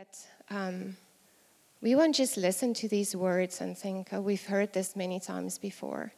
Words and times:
that 0.00 0.16
um, 0.48 0.96
we 1.82 1.94
won't 1.94 2.14
just 2.14 2.38
listen 2.38 2.72
to 2.72 2.88
these 2.88 3.14
words 3.14 3.60
and 3.60 3.76
think, 3.76 4.08
oh, 4.12 4.20
we've 4.22 4.46
heard 4.46 4.72
this 4.72 4.96
many 4.96 5.20
times 5.20 5.58
before. 5.58 6.10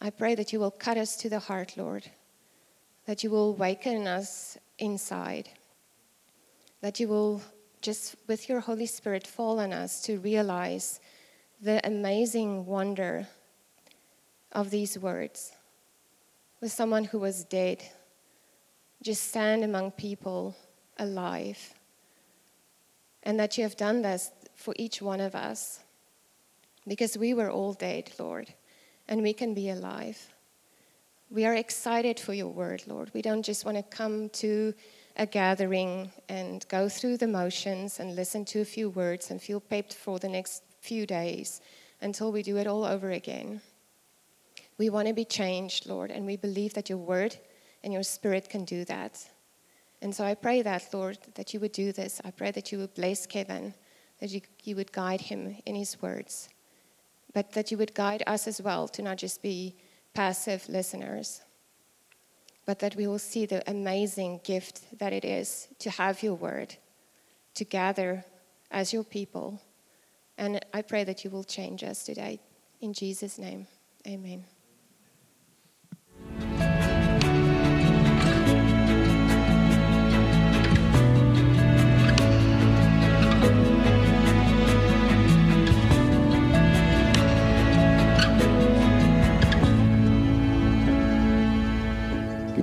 I 0.00 0.10
pray 0.10 0.34
that 0.34 0.52
you 0.52 0.58
will 0.58 0.72
cut 0.72 0.96
us 0.96 1.14
to 1.18 1.30
the 1.30 1.38
heart, 1.38 1.76
Lord, 1.76 2.10
that 3.06 3.22
you 3.22 3.30
will 3.30 3.54
waken 3.54 4.08
us 4.08 4.58
inside, 4.80 5.48
that 6.80 6.98
you 6.98 7.06
will 7.06 7.42
just, 7.80 8.16
with 8.26 8.48
your 8.48 8.58
Holy 8.58 8.86
Spirit, 8.86 9.24
fall 9.24 9.60
on 9.60 9.72
us 9.72 10.02
to 10.02 10.18
realize 10.18 10.98
the 11.62 11.80
amazing 11.86 12.66
wonder 12.66 13.28
of 14.50 14.70
these 14.70 14.98
words. 14.98 15.52
With 16.60 16.72
someone 16.72 17.04
who 17.04 17.20
was 17.20 17.44
dead, 17.44 17.84
just 19.00 19.28
stand 19.28 19.62
among 19.62 19.92
people 19.92 20.56
alive. 20.98 21.75
And 23.26 23.38
that 23.40 23.58
you 23.58 23.64
have 23.64 23.76
done 23.76 24.00
this 24.02 24.30
for 24.54 24.72
each 24.78 25.02
one 25.02 25.20
of 25.20 25.34
us. 25.34 25.80
Because 26.88 27.18
we 27.18 27.34
were 27.34 27.50
all 27.50 27.74
dead, 27.74 28.12
Lord, 28.18 28.54
and 29.08 29.20
we 29.20 29.32
can 29.32 29.52
be 29.52 29.68
alive. 29.68 30.32
We 31.28 31.44
are 31.44 31.54
excited 31.54 32.20
for 32.20 32.32
your 32.32 32.48
word, 32.48 32.84
Lord. 32.86 33.10
We 33.12 33.22
don't 33.22 33.42
just 33.42 33.64
want 33.64 33.76
to 33.76 33.82
come 33.82 34.28
to 34.28 34.72
a 35.16 35.26
gathering 35.26 36.12
and 36.28 36.64
go 36.68 36.88
through 36.88 37.16
the 37.16 37.26
motions 37.26 37.98
and 37.98 38.14
listen 38.14 38.44
to 38.44 38.60
a 38.60 38.64
few 38.64 38.90
words 38.90 39.32
and 39.32 39.42
feel 39.42 39.58
pepped 39.58 39.94
for 39.94 40.20
the 40.20 40.28
next 40.28 40.62
few 40.80 41.04
days 41.04 41.60
until 42.00 42.30
we 42.30 42.44
do 42.44 42.58
it 42.58 42.68
all 42.68 42.84
over 42.84 43.10
again. 43.10 43.60
We 44.78 44.88
want 44.88 45.08
to 45.08 45.14
be 45.14 45.24
changed, 45.24 45.86
Lord, 45.86 46.12
and 46.12 46.26
we 46.26 46.36
believe 46.36 46.74
that 46.74 46.88
your 46.88 46.98
word 46.98 47.36
and 47.82 47.92
your 47.92 48.04
spirit 48.04 48.48
can 48.48 48.64
do 48.64 48.84
that. 48.84 49.28
And 50.06 50.14
so 50.14 50.22
I 50.22 50.36
pray 50.36 50.62
that, 50.62 50.94
Lord, 50.94 51.18
that 51.34 51.52
you 51.52 51.58
would 51.58 51.72
do 51.72 51.90
this. 51.90 52.20
I 52.24 52.30
pray 52.30 52.52
that 52.52 52.70
you 52.70 52.78
would 52.78 52.94
bless 52.94 53.26
Kevin, 53.26 53.74
that 54.20 54.30
you, 54.30 54.40
you 54.62 54.76
would 54.76 54.92
guide 54.92 55.20
him 55.20 55.56
in 55.66 55.74
his 55.74 56.00
words, 56.00 56.48
but 57.34 57.50
that 57.54 57.72
you 57.72 57.76
would 57.78 57.92
guide 57.92 58.22
us 58.24 58.46
as 58.46 58.62
well 58.62 58.86
to 58.86 59.02
not 59.02 59.16
just 59.16 59.42
be 59.42 59.74
passive 60.14 60.68
listeners, 60.68 61.42
but 62.66 62.78
that 62.78 62.94
we 62.94 63.08
will 63.08 63.18
see 63.18 63.46
the 63.46 63.68
amazing 63.68 64.42
gift 64.44 64.96
that 65.00 65.12
it 65.12 65.24
is 65.24 65.66
to 65.80 65.90
have 65.90 66.22
your 66.22 66.34
word, 66.34 66.76
to 67.54 67.64
gather 67.64 68.24
as 68.70 68.92
your 68.92 69.02
people. 69.02 69.60
And 70.38 70.64
I 70.72 70.82
pray 70.82 71.02
that 71.02 71.24
you 71.24 71.30
will 71.30 71.42
change 71.42 71.82
us 71.82 72.04
today. 72.04 72.38
In 72.80 72.92
Jesus' 72.92 73.38
name, 73.38 73.66
amen. 74.06 74.44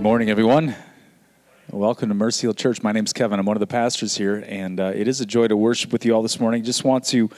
Morning, 0.03 0.29
everyone. 0.29 0.75
Welcome 1.71 2.09
to 2.09 2.13
Mercy 2.13 2.41
Hill 2.41 2.53
Church. 2.53 2.83
My 2.83 2.91
name 2.91 3.05
is 3.05 3.13
Kevin. 3.13 3.39
I'm 3.39 3.45
one 3.45 3.55
of 3.55 3.61
the 3.61 3.67
pastors 3.67 4.17
here, 4.17 4.43
and 4.49 4.77
uh, 4.77 4.91
it 4.93 5.07
is 5.07 5.21
a 5.21 5.25
joy 5.25 5.47
to 5.47 5.55
worship 5.55 5.93
with 5.93 6.05
you 6.05 6.13
all 6.13 6.21
this 6.21 6.41
morning. 6.41 6.61
Just 6.61 6.83
want 6.83 7.05
to 7.05 7.29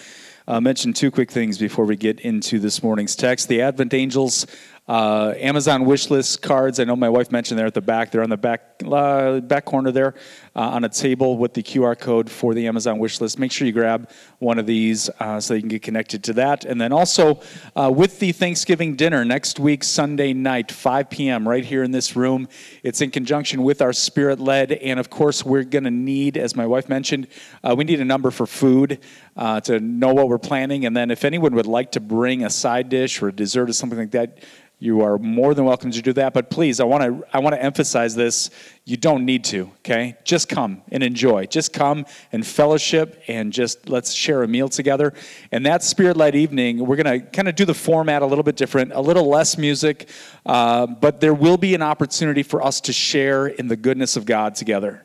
uh, 0.48 0.60
mention 0.60 0.92
two 0.92 1.12
quick 1.12 1.30
things 1.30 1.60
before 1.60 1.86
we 1.86 1.96
get 1.96 2.22
into 2.22 2.58
this 2.58 2.82
morning's 2.82 3.16
text. 3.16 3.50
The 3.50 3.62
Advent 3.62 3.94
Angels 3.94 4.48
uh, 4.88 5.34
Amazon 5.38 5.84
wish 5.86 6.12
list 6.12 6.44
cards. 6.44 6.80
I 6.80 6.84
know 6.84 6.96
my 6.96 7.10
wife 7.10 7.32
mentioned 7.32 7.58
they're 7.58 7.66
at 7.66 7.74
the 7.74 7.82
back. 7.82 8.12
They're 8.12 8.22
on 8.22 8.30
the 8.30 8.38
back 8.38 8.62
uh, 8.86 9.40
back 9.40 9.66
corner 9.66 9.92
there 9.92 10.14
uh, 10.56 10.60
on 10.60 10.84
a 10.84 10.90
table 10.90 11.38
with 11.38 11.56
the 11.56 11.64
QR 11.64 11.98
code 11.98 12.30
for 12.30 12.54
the 12.54 12.68
Amazon 12.68 13.00
wish 13.00 13.20
list. 13.20 13.40
Make 13.40 13.52
sure 13.52 13.66
you 13.66 13.74
grab 13.74 14.12
one 14.38 14.60
of 14.60 14.68
these 14.68 15.10
uh, 15.20 15.40
so 15.40 15.56
you 15.56 15.62
can 15.62 15.70
get 15.70 15.82
connected 15.82 16.24
to 16.26 16.34
that. 16.34 16.66
And 16.66 16.80
then 16.80 16.92
also 16.92 17.42
uh, 17.76 17.92
with 17.94 18.20
the 18.20 18.32
Thanksgiving 18.32 18.96
dinner 18.96 19.26
next 19.26 19.60
week, 19.60 19.84
Sunday 19.84 20.34
night, 20.34 20.72
5 20.72 21.10
p.m., 21.10 21.48
right 21.48 21.66
here 21.66 21.82
in 21.82 21.90
this 21.90 22.16
room. 22.16 22.48
It's 22.84 23.02
in 23.02 23.10
conjunction 23.10 23.64
with 23.64 23.82
our 23.82 23.94
Spirit 23.94 24.40
led. 24.40 24.72
And 24.72 25.00
of 25.00 25.10
course, 25.10 25.44
we're 25.44 25.64
going 25.64 25.86
to 25.86 25.92
need, 25.92 26.38
as 26.38 26.56
my 26.56 26.68
wife 26.68 26.90
mentioned, 26.90 27.28
uh, 27.64 27.74
we 27.76 27.86
need 27.86 28.02
a 28.02 28.06
number 28.06 28.30
for 28.30 28.46
food 28.46 29.00
to 29.36 29.80
know 29.80 30.14
what 30.14 30.30
we're 30.30 30.38
planning. 30.38 30.86
And 30.86 30.96
then 30.96 31.10
if 31.10 31.26
anyone 31.26 31.56
would 31.56 31.66
like 31.66 31.94
to 31.94 32.00
bring 32.00 32.44
a 32.44 32.50
side 32.50 32.90
dish 32.90 33.22
or 33.22 33.30
a 33.30 33.34
dessert 33.34 33.70
or 33.70 33.74
something 33.74 33.98
like 33.98 34.12
that, 34.12 34.38
you 34.86 35.02
are 35.02 35.18
more 35.18 35.56
than 35.56 35.66
welcome 35.66 35.90
to 35.90 36.02
do 36.02 36.14
that. 36.14 36.34
But 36.34 36.50
please, 36.50 36.80
I 36.80 36.84
want 36.84 37.04
to 37.04 37.28
I 37.34 37.40
want 37.40 37.56
to 37.56 37.62
emphasize 37.62 38.16
this. 38.16 38.52
You 38.86 38.98
don't 38.98 39.26
need 39.26 39.44
to, 39.46 39.72
okay? 39.80 40.16
Just 40.24 40.48
come 40.48 40.84
and 40.92 41.02
enjoy. 41.02 41.48
Just 41.48 41.74
come 41.74 42.06
and 42.32 42.46
fellowship 42.46 43.22
and 43.28 43.52
just 43.52 43.90
let's 43.90 44.14
share 44.14 44.44
a 44.44 44.48
meal 44.48 44.70
together. 44.70 45.14
And 45.52 45.66
that 45.66 45.84
spirit 45.84 46.18
led 46.18 46.36
evening, 46.36 46.86
we're 46.86 46.96
going 46.96 47.20
to 47.20 47.26
kind 47.28 47.48
of 47.48 47.56
do 47.56 47.66
the 47.66 47.74
format 47.74 48.22
a 48.22 48.26
little 48.28 48.44
bit 48.44 48.56
different, 48.56 48.92
a 48.94 49.02
little 49.02 49.28
less 49.28 49.58
music, 49.58 50.08
uh, 50.46 50.86
but 50.86 51.20
there 51.20 51.34
will 51.34 51.58
be 51.58 51.74
an 51.74 51.82
opportunity 51.82 52.44
for 52.44 52.64
us 52.64 52.80
to 52.82 52.94
share 52.94 53.48
in 53.48 53.68
the 53.68 53.76
goodness 53.76 54.16
of 54.16 54.26
God 54.26 54.54
together. 54.54 55.05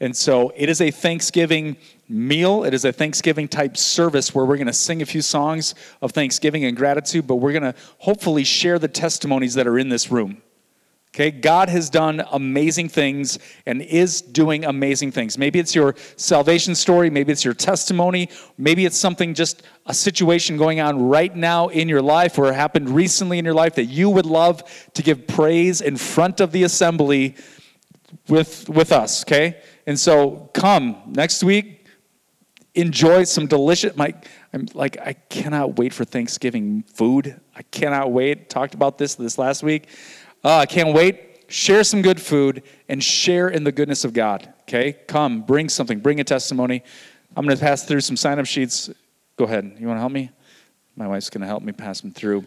And 0.00 0.16
so 0.16 0.52
it 0.56 0.68
is 0.68 0.80
a 0.80 0.90
Thanksgiving 0.90 1.76
meal. 2.08 2.64
It 2.64 2.74
is 2.74 2.84
a 2.84 2.92
Thanksgiving 2.92 3.48
type 3.48 3.76
service 3.76 4.34
where 4.34 4.44
we're 4.44 4.56
going 4.56 4.66
to 4.66 4.72
sing 4.72 5.02
a 5.02 5.06
few 5.06 5.22
songs 5.22 5.74
of 6.02 6.12
thanksgiving 6.12 6.64
and 6.64 6.76
gratitude, 6.76 7.26
but 7.26 7.36
we're 7.36 7.52
going 7.52 7.72
to 7.72 7.74
hopefully 7.98 8.44
share 8.44 8.78
the 8.78 8.88
testimonies 8.88 9.54
that 9.54 9.66
are 9.66 9.78
in 9.78 9.88
this 9.88 10.10
room. 10.10 10.42
Okay, 11.14 11.30
God 11.30 11.68
has 11.68 11.90
done 11.90 12.24
amazing 12.32 12.88
things 12.88 13.38
and 13.66 13.80
is 13.82 14.20
doing 14.20 14.64
amazing 14.64 15.12
things. 15.12 15.38
Maybe 15.38 15.60
it's 15.60 15.72
your 15.72 15.94
salvation 16.16 16.74
story, 16.74 17.08
maybe 17.08 17.30
it's 17.30 17.44
your 17.44 17.54
testimony, 17.54 18.30
maybe 18.58 18.84
it's 18.84 18.96
something 18.96 19.32
just 19.32 19.62
a 19.86 19.94
situation 19.94 20.56
going 20.56 20.80
on 20.80 21.08
right 21.08 21.34
now 21.34 21.68
in 21.68 21.88
your 21.88 22.02
life 22.02 22.36
or 22.36 22.52
happened 22.52 22.90
recently 22.90 23.38
in 23.38 23.44
your 23.44 23.54
life 23.54 23.76
that 23.76 23.84
you 23.84 24.10
would 24.10 24.26
love 24.26 24.64
to 24.94 25.04
give 25.04 25.28
praise 25.28 25.80
in 25.80 25.96
front 25.96 26.40
of 26.40 26.50
the 26.50 26.64
assembly 26.64 27.36
with 28.28 28.68
with 28.68 28.90
us, 28.90 29.22
okay? 29.22 29.62
And 29.86 29.98
so 29.98 30.50
come 30.54 31.02
next 31.06 31.44
week, 31.44 31.86
enjoy 32.74 33.24
some 33.24 33.46
delicious 33.46 33.96
my 33.96 34.14
I'm 34.52 34.66
like 34.74 34.98
I 34.98 35.12
cannot 35.12 35.78
wait 35.78 35.92
for 35.92 36.04
Thanksgiving 36.04 36.82
food. 36.82 37.40
I 37.54 37.62
cannot 37.62 38.12
wait. 38.12 38.48
Talked 38.50 38.74
about 38.74 38.98
this 38.98 39.14
this 39.14 39.38
last 39.38 39.62
week. 39.62 39.88
Uh, 40.44 40.58
I 40.58 40.66
can't 40.66 40.94
wait. 40.94 41.44
Share 41.48 41.84
some 41.84 42.02
good 42.02 42.20
food 42.20 42.62
and 42.88 43.02
share 43.02 43.48
in 43.48 43.64
the 43.64 43.72
goodness 43.72 44.04
of 44.04 44.12
God. 44.12 44.52
Okay? 44.62 44.92
Come, 45.06 45.42
bring 45.42 45.68
something, 45.68 46.00
bring 46.00 46.20
a 46.20 46.24
testimony. 46.24 46.82
I'm 47.36 47.44
going 47.44 47.56
to 47.56 47.62
pass 47.62 47.84
through 47.84 48.00
some 48.00 48.16
sign 48.16 48.38
up 48.38 48.46
sheets. 48.46 48.90
Go 49.36 49.44
ahead. 49.44 49.76
You 49.78 49.86
want 49.86 49.96
to 49.96 50.00
help 50.00 50.12
me? 50.12 50.30
My 50.96 51.06
wife's 51.06 51.30
going 51.30 51.42
to 51.42 51.46
help 51.46 51.62
me 51.62 51.72
pass 51.72 52.00
them 52.00 52.12
through. 52.12 52.46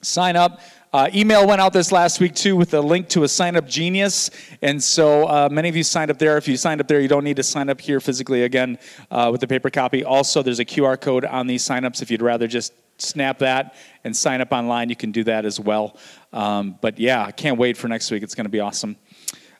Sign 0.00 0.36
up. 0.36 0.60
Uh, 0.92 1.10
email 1.12 1.46
went 1.46 1.60
out 1.60 1.72
this 1.72 1.92
last 1.92 2.20
week 2.20 2.34
too 2.34 2.56
with 2.56 2.72
a 2.72 2.80
link 2.80 3.08
to 3.08 3.24
a 3.24 3.28
sign 3.28 3.56
up 3.56 3.66
genius. 3.66 4.30
And 4.62 4.82
so 4.82 5.26
uh, 5.26 5.48
many 5.50 5.68
of 5.68 5.76
you 5.76 5.82
signed 5.82 6.10
up 6.10 6.18
there. 6.18 6.38
If 6.38 6.46
you 6.46 6.56
signed 6.56 6.80
up 6.80 6.88
there, 6.88 7.00
you 7.00 7.08
don't 7.08 7.24
need 7.24 7.36
to 7.36 7.42
sign 7.42 7.68
up 7.68 7.80
here 7.80 8.00
physically 8.00 8.44
again 8.44 8.78
uh, 9.10 9.28
with 9.30 9.40
the 9.40 9.46
paper 9.46 9.70
copy. 9.70 10.04
Also, 10.04 10.42
there's 10.42 10.60
a 10.60 10.64
QR 10.64 10.98
code 10.98 11.24
on 11.24 11.46
these 11.46 11.64
sign 11.64 11.84
ups. 11.84 12.00
If 12.00 12.10
you'd 12.10 12.22
rather 12.22 12.46
just 12.46 12.72
snap 12.96 13.38
that 13.40 13.74
and 14.04 14.16
sign 14.16 14.40
up 14.40 14.52
online, 14.52 14.88
you 14.88 14.96
can 14.96 15.10
do 15.10 15.24
that 15.24 15.44
as 15.44 15.58
well. 15.58 15.96
Um, 16.32 16.78
but 16.80 16.98
yeah, 16.98 17.24
I 17.24 17.32
can't 17.32 17.58
wait 17.58 17.76
for 17.76 17.88
next 17.88 18.10
week. 18.10 18.22
It's 18.22 18.34
going 18.34 18.46
to 18.46 18.50
be 18.50 18.60
awesome. 18.60 18.96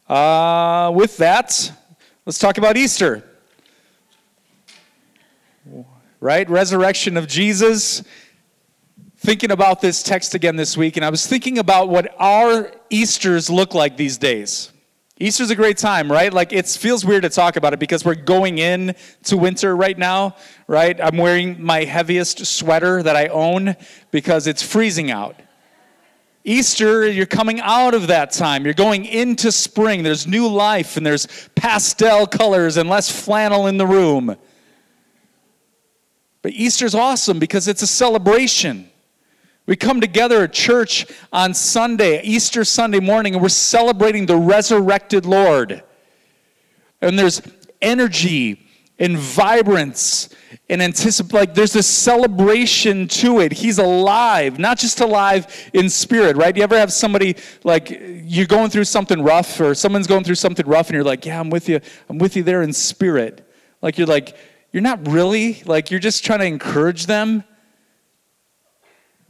Uh, 0.08 0.92
with 0.94 1.16
that, 1.18 1.72
let's 2.24 2.38
talk 2.38 2.58
about 2.58 2.76
Easter. 2.76 3.24
Right? 6.20 6.48
Resurrection 6.48 7.16
of 7.16 7.26
Jesus 7.26 8.02
thinking 9.28 9.50
about 9.50 9.82
this 9.82 10.02
text 10.02 10.34
again 10.34 10.56
this 10.56 10.74
week, 10.74 10.96
and 10.96 11.04
I 11.04 11.10
was 11.10 11.26
thinking 11.26 11.58
about 11.58 11.90
what 11.90 12.14
our 12.18 12.72
Easters 12.88 13.50
look 13.50 13.74
like 13.74 13.98
these 13.98 14.16
days. 14.16 14.72
Easter's 15.18 15.50
a 15.50 15.54
great 15.54 15.76
time, 15.76 16.10
right? 16.10 16.32
Like 16.32 16.54
it 16.54 16.66
feels 16.66 17.04
weird 17.04 17.24
to 17.24 17.28
talk 17.28 17.56
about 17.56 17.74
it 17.74 17.78
because 17.78 18.06
we're 18.06 18.14
going 18.14 18.56
in 18.56 18.94
to 19.24 19.36
winter 19.36 19.76
right 19.76 19.98
now, 19.98 20.34
right? 20.66 20.98
I'm 20.98 21.18
wearing 21.18 21.62
my 21.62 21.84
heaviest 21.84 22.46
sweater 22.46 23.02
that 23.02 23.16
I 23.16 23.26
own 23.26 23.76
because 24.10 24.46
it's 24.46 24.62
freezing 24.62 25.10
out. 25.10 25.36
Easter, 26.42 27.06
you're 27.06 27.26
coming 27.26 27.60
out 27.60 27.92
of 27.92 28.06
that 28.06 28.30
time. 28.30 28.64
You're 28.64 28.72
going 28.72 29.04
into 29.04 29.52
spring. 29.52 30.04
There's 30.04 30.26
new 30.26 30.48
life 30.48 30.96
and 30.96 31.04
there's 31.04 31.50
pastel 31.54 32.26
colors 32.26 32.78
and 32.78 32.88
less 32.88 33.10
flannel 33.10 33.66
in 33.66 33.76
the 33.76 33.86
room. 33.86 34.36
But 36.40 36.52
Easter's 36.52 36.94
awesome 36.94 37.38
because 37.38 37.68
it's 37.68 37.82
a 37.82 37.86
celebration. 37.86 38.88
We 39.68 39.76
come 39.76 40.00
together 40.00 40.44
at 40.44 40.54
church 40.54 41.06
on 41.30 41.52
Sunday, 41.52 42.22
Easter 42.22 42.64
Sunday 42.64 43.00
morning, 43.00 43.34
and 43.34 43.42
we're 43.42 43.50
celebrating 43.50 44.24
the 44.24 44.36
resurrected 44.36 45.26
Lord. 45.26 45.84
And 47.02 47.18
there's 47.18 47.42
energy 47.82 48.66
and 48.98 49.16
vibrance 49.16 50.30
and 50.70 50.82
anticipate 50.82 51.32
like 51.32 51.54
there's 51.54 51.72
this 51.72 51.86
celebration 51.86 53.06
to 53.06 53.38
it 53.38 53.52
he's 53.52 53.78
alive 53.78 54.58
not 54.58 54.76
just 54.76 54.98
alive 54.98 55.70
in 55.72 55.88
spirit 55.88 56.36
right 56.36 56.56
you 56.56 56.62
ever 56.64 56.76
have 56.76 56.92
somebody 56.92 57.36
like 57.62 57.96
you're 58.24 58.44
going 58.44 58.68
through 58.68 58.82
something 58.82 59.22
rough 59.22 59.60
or 59.60 59.72
someone's 59.72 60.08
going 60.08 60.24
through 60.24 60.34
something 60.34 60.66
rough 60.66 60.88
and 60.88 60.94
you're 60.94 61.04
like 61.04 61.24
yeah 61.24 61.38
i'm 61.38 61.48
with 61.48 61.68
you 61.68 61.78
i'm 62.08 62.18
with 62.18 62.34
you 62.34 62.42
there 62.42 62.62
in 62.62 62.72
spirit 62.72 63.48
Like 63.80 63.98
you're 63.98 64.06
like, 64.06 64.36
you're 64.72 64.82
not 64.82 65.06
really, 65.06 65.62
like 65.64 65.90
you're 65.90 66.00
just 66.00 66.24
trying 66.24 66.40
to 66.40 66.46
encourage 66.46 67.06
them. 67.06 67.44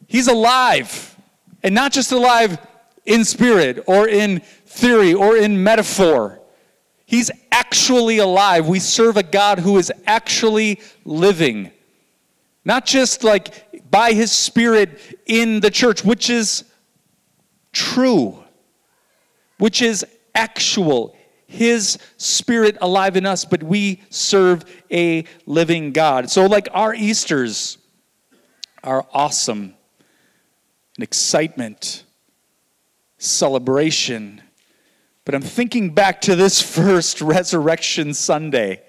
He's 0.08 0.26
alive. 0.26 1.16
And 1.62 1.74
not 1.74 1.92
just 1.92 2.10
alive 2.10 2.58
in 3.04 3.24
spirit 3.24 3.84
or 3.86 4.08
in 4.08 4.40
theory 4.66 5.14
or 5.14 5.36
in 5.36 5.62
metaphor. 5.62 6.40
He's 7.06 7.30
actually 7.52 8.18
alive. 8.18 8.66
We 8.66 8.80
serve 8.80 9.16
a 9.16 9.22
God 9.22 9.58
who 9.60 9.78
is 9.78 9.92
actually 10.06 10.80
living. 11.04 11.70
Not 12.64 12.84
just 12.84 13.22
like 13.22 13.90
by 13.90 14.12
his 14.12 14.32
spirit 14.32 15.20
in 15.26 15.60
the 15.60 15.70
church, 15.70 16.04
which 16.04 16.28
is 16.28 16.64
true, 17.72 18.42
which 19.58 19.80
is 19.80 20.04
actual. 20.34 21.16
His 21.46 21.98
spirit 22.18 22.76
alive 22.82 23.16
in 23.16 23.24
us, 23.24 23.46
but 23.46 23.62
we 23.62 24.02
serve 24.10 24.64
a 24.92 25.24
living 25.46 25.92
God. 25.92 26.30
So, 26.30 26.44
like 26.44 26.68
our 26.72 26.94
Easters 26.94 27.78
are 28.84 29.06
awesome 29.14 29.74
excitement, 31.02 32.04
celebration. 33.18 34.42
But 35.24 35.34
I'm 35.34 35.42
thinking 35.42 35.94
back 35.94 36.20
to 36.22 36.36
this 36.36 36.60
first 36.74 37.20
Resurrection 37.20 38.14
Sunday, 38.14 38.82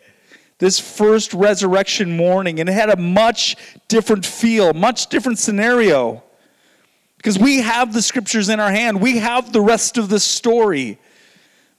this 0.57 0.79
first 0.79 1.33
resurrection 1.33 2.15
morning, 2.15 2.59
and 2.59 2.67
it 2.67 2.73
had 2.73 2.89
a 2.89 2.97
much 2.97 3.56
different 3.88 4.25
feel, 4.25 4.73
much 4.73 5.07
different 5.07 5.39
scenario. 5.39 6.23
Because 7.17 7.38
we 7.38 7.57
have 7.57 7.94
the 7.94 8.01
scriptures 8.01 8.50
in 8.50 8.59
our 8.59 8.71
hand, 8.71 9.01
we 9.01 9.17
have 9.17 9.51
the 9.51 9.61
rest 9.61 9.97
of 9.97 10.09
the 10.09 10.19
story. 10.19 11.00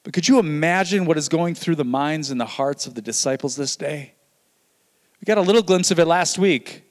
But 0.02 0.12
could 0.12 0.28
you 0.28 0.38
imagine 0.38 1.04
what 1.04 1.18
is 1.18 1.28
going 1.28 1.54
through 1.54 1.76
the 1.76 1.84
minds 1.84 2.30
and 2.30 2.40
the 2.40 2.46
hearts 2.46 2.86
of 2.86 2.94
the 2.94 3.02
disciples 3.02 3.56
this 3.56 3.76
day? 3.76 4.14
We 5.20 5.26
got 5.26 5.38
a 5.38 5.42
little 5.42 5.62
glimpse 5.62 5.90
of 5.90 5.98
it 5.98 6.06
last 6.06 6.38
week, 6.38 6.82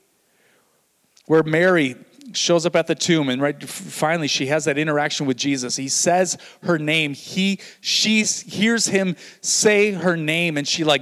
where 1.26 1.44
Mary 1.44 1.96
shows 2.34 2.66
up 2.66 2.76
at 2.76 2.88
the 2.88 2.96
tomb 2.96 3.30
and 3.30 3.42
right 3.42 3.62
finally 3.64 4.28
she 4.28 4.48
has 4.48 4.66
that 4.66 4.78
interaction 4.78 5.26
with 5.26 5.38
Jesus. 5.38 5.76
He 5.76 5.88
says 5.88 6.38
her 6.64 6.78
name. 6.78 7.14
He 7.14 7.60
she 7.82 8.24
hears 8.24 8.88
him 8.88 9.16
say 9.42 9.92
her 9.92 10.18
name 10.18 10.58
and 10.58 10.68
she 10.68 10.84
like 10.84 11.02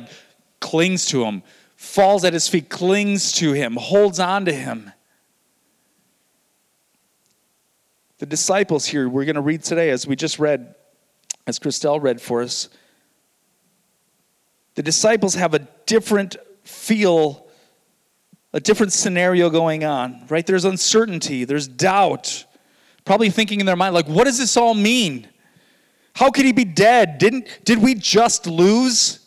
clings 0.60 1.06
to 1.08 1.24
him, 1.24 1.44
falls 1.76 2.24
at 2.24 2.34
his 2.34 2.48
feet, 2.48 2.70
clings 2.70 3.32
to 3.34 3.54
him, 3.54 3.76
holds 3.76 4.20
on 4.20 4.46
to 4.46 4.54
him. 4.54 4.92
The 8.20 8.26
disciples 8.26 8.86
here 8.86 9.08
we're 9.08 9.26
going 9.26 9.36
to 9.36 9.42
read 9.42 9.64
today 9.64 9.90
as 9.90 10.08
we 10.08 10.16
just 10.16 10.40
read 10.40 10.76
as 11.46 11.60
Christelle 11.60 12.02
read 12.02 12.20
for 12.20 12.42
us. 12.42 12.70
The 14.76 14.84
disciples 14.84 15.36
have 15.36 15.54
a 15.54 15.60
different 15.86 16.36
feel 16.64 17.47
a 18.58 18.60
different 18.60 18.92
scenario 18.92 19.52
going 19.52 19.84
on, 19.84 20.26
right? 20.30 20.44
There's 20.44 20.66
uncertainty, 20.66 21.46
there's 21.46 21.68
doubt. 21.68 22.44
Probably 23.06 23.30
thinking 23.30 23.60
in 23.60 23.68
their 23.68 23.76
mind, 23.76 23.94
like, 23.94 24.08
what 24.08 24.24
does 24.24 24.40
this 24.40 24.58
all 24.58 24.74
mean? 24.74 25.28
How 26.16 26.32
could 26.32 26.44
he 26.44 26.54
be 26.54 26.66
dead? 26.66 27.20
Didn't 27.20 27.48
did 27.64 27.78
we 27.78 27.94
just 27.94 28.48
lose? 28.48 29.20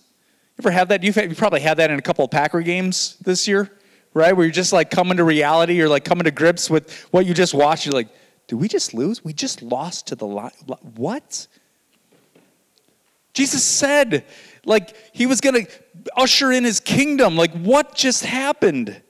You 0.58 0.62
ever 0.64 0.72
have 0.72 0.88
that? 0.88 1.04
You've, 1.04 1.16
you 1.16 1.36
probably 1.36 1.60
had 1.60 1.76
that 1.76 1.92
in 1.92 1.98
a 2.00 2.02
couple 2.02 2.24
of 2.24 2.32
Packer 2.32 2.60
games 2.60 3.18
this 3.20 3.46
year, 3.46 3.70
right? 4.14 4.36
Where 4.36 4.44
you're 4.44 4.52
just 4.52 4.72
like 4.72 4.90
coming 4.90 5.16
to 5.18 5.22
reality, 5.22 5.74
you're 5.74 5.88
like 5.88 6.04
coming 6.04 6.24
to 6.24 6.32
grips 6.32 6.68
with 6.68 6.92
what 7.12 7.24
you 7.24 7.32
just 7.32 7.54
watched. 7.54 7.86
You're 7.86 7.94
like, 7.94 8.08
did 8.48 8.56
we 8.56 8.66
just 8.66 8.94
lose? 8.94 9.24
We 9.24 9.32
just 9.32 9.62
lost 9.62 10.08
to 10.08 10.16
the. 10.16 10.26
What? 10.26 11.46
Jesus 13.32 13.62
said, 13.62 14.24
like, 14.64 14.96
he 15.14 15.26
was 15.26 15.40
going 15.40 15.66
to 15.66 15.72
usher 16.16 16.50
in 16.50 16.64
his 16.64 16.80
kingdom. 16.80 17.36
Like, 17.36 17.52
what 17.52 17.94
just 17.94 18.24
happened? 18.24 19.00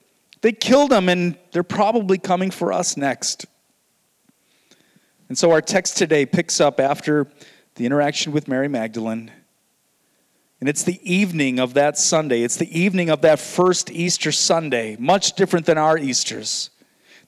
They 0.43 0.53
killed 0.53 0.93
him, 0.93 1.09
and 1.09 1.37
they're 1.53 1.63
probably 1.63 2.19
coming 2.19 2.51
for 2.51 2.73
us 2.73 2.97
next. 2.97 3.47
And 5.29 5.37
so 5.37 5.53
our 5.53 5.61
text 5.61 5.97
today 5.97 6.27
picks 6.27 6.61
up 6.61 6.81
after 6.81 7.27
the 7.77 7.87
interaction 7.87 8.33
with 8.33 8.49
Mary 8.49 8.69
Magdalene. 8.69 9.31
And 10.61 10.69
it's 10.69 10.83
the 10.83 11.01
evening 11.03 11.59
of 11.59 11.75
that 11.75 11.97
Sunday. 11.97 12.43
It's 12.43 12.57
the 12.57 12.79
evening 12.79 13.09
of 13.11 13.23
that 13.23 13.39
first 13.39 13.91
Easter 13.91 14.33
Sunday, 14.33 14.97
much 14.99 15.35
different 15.35 15.67
than 15.67 15.79
our 15.79 15.97
Easters. 15.97 16.71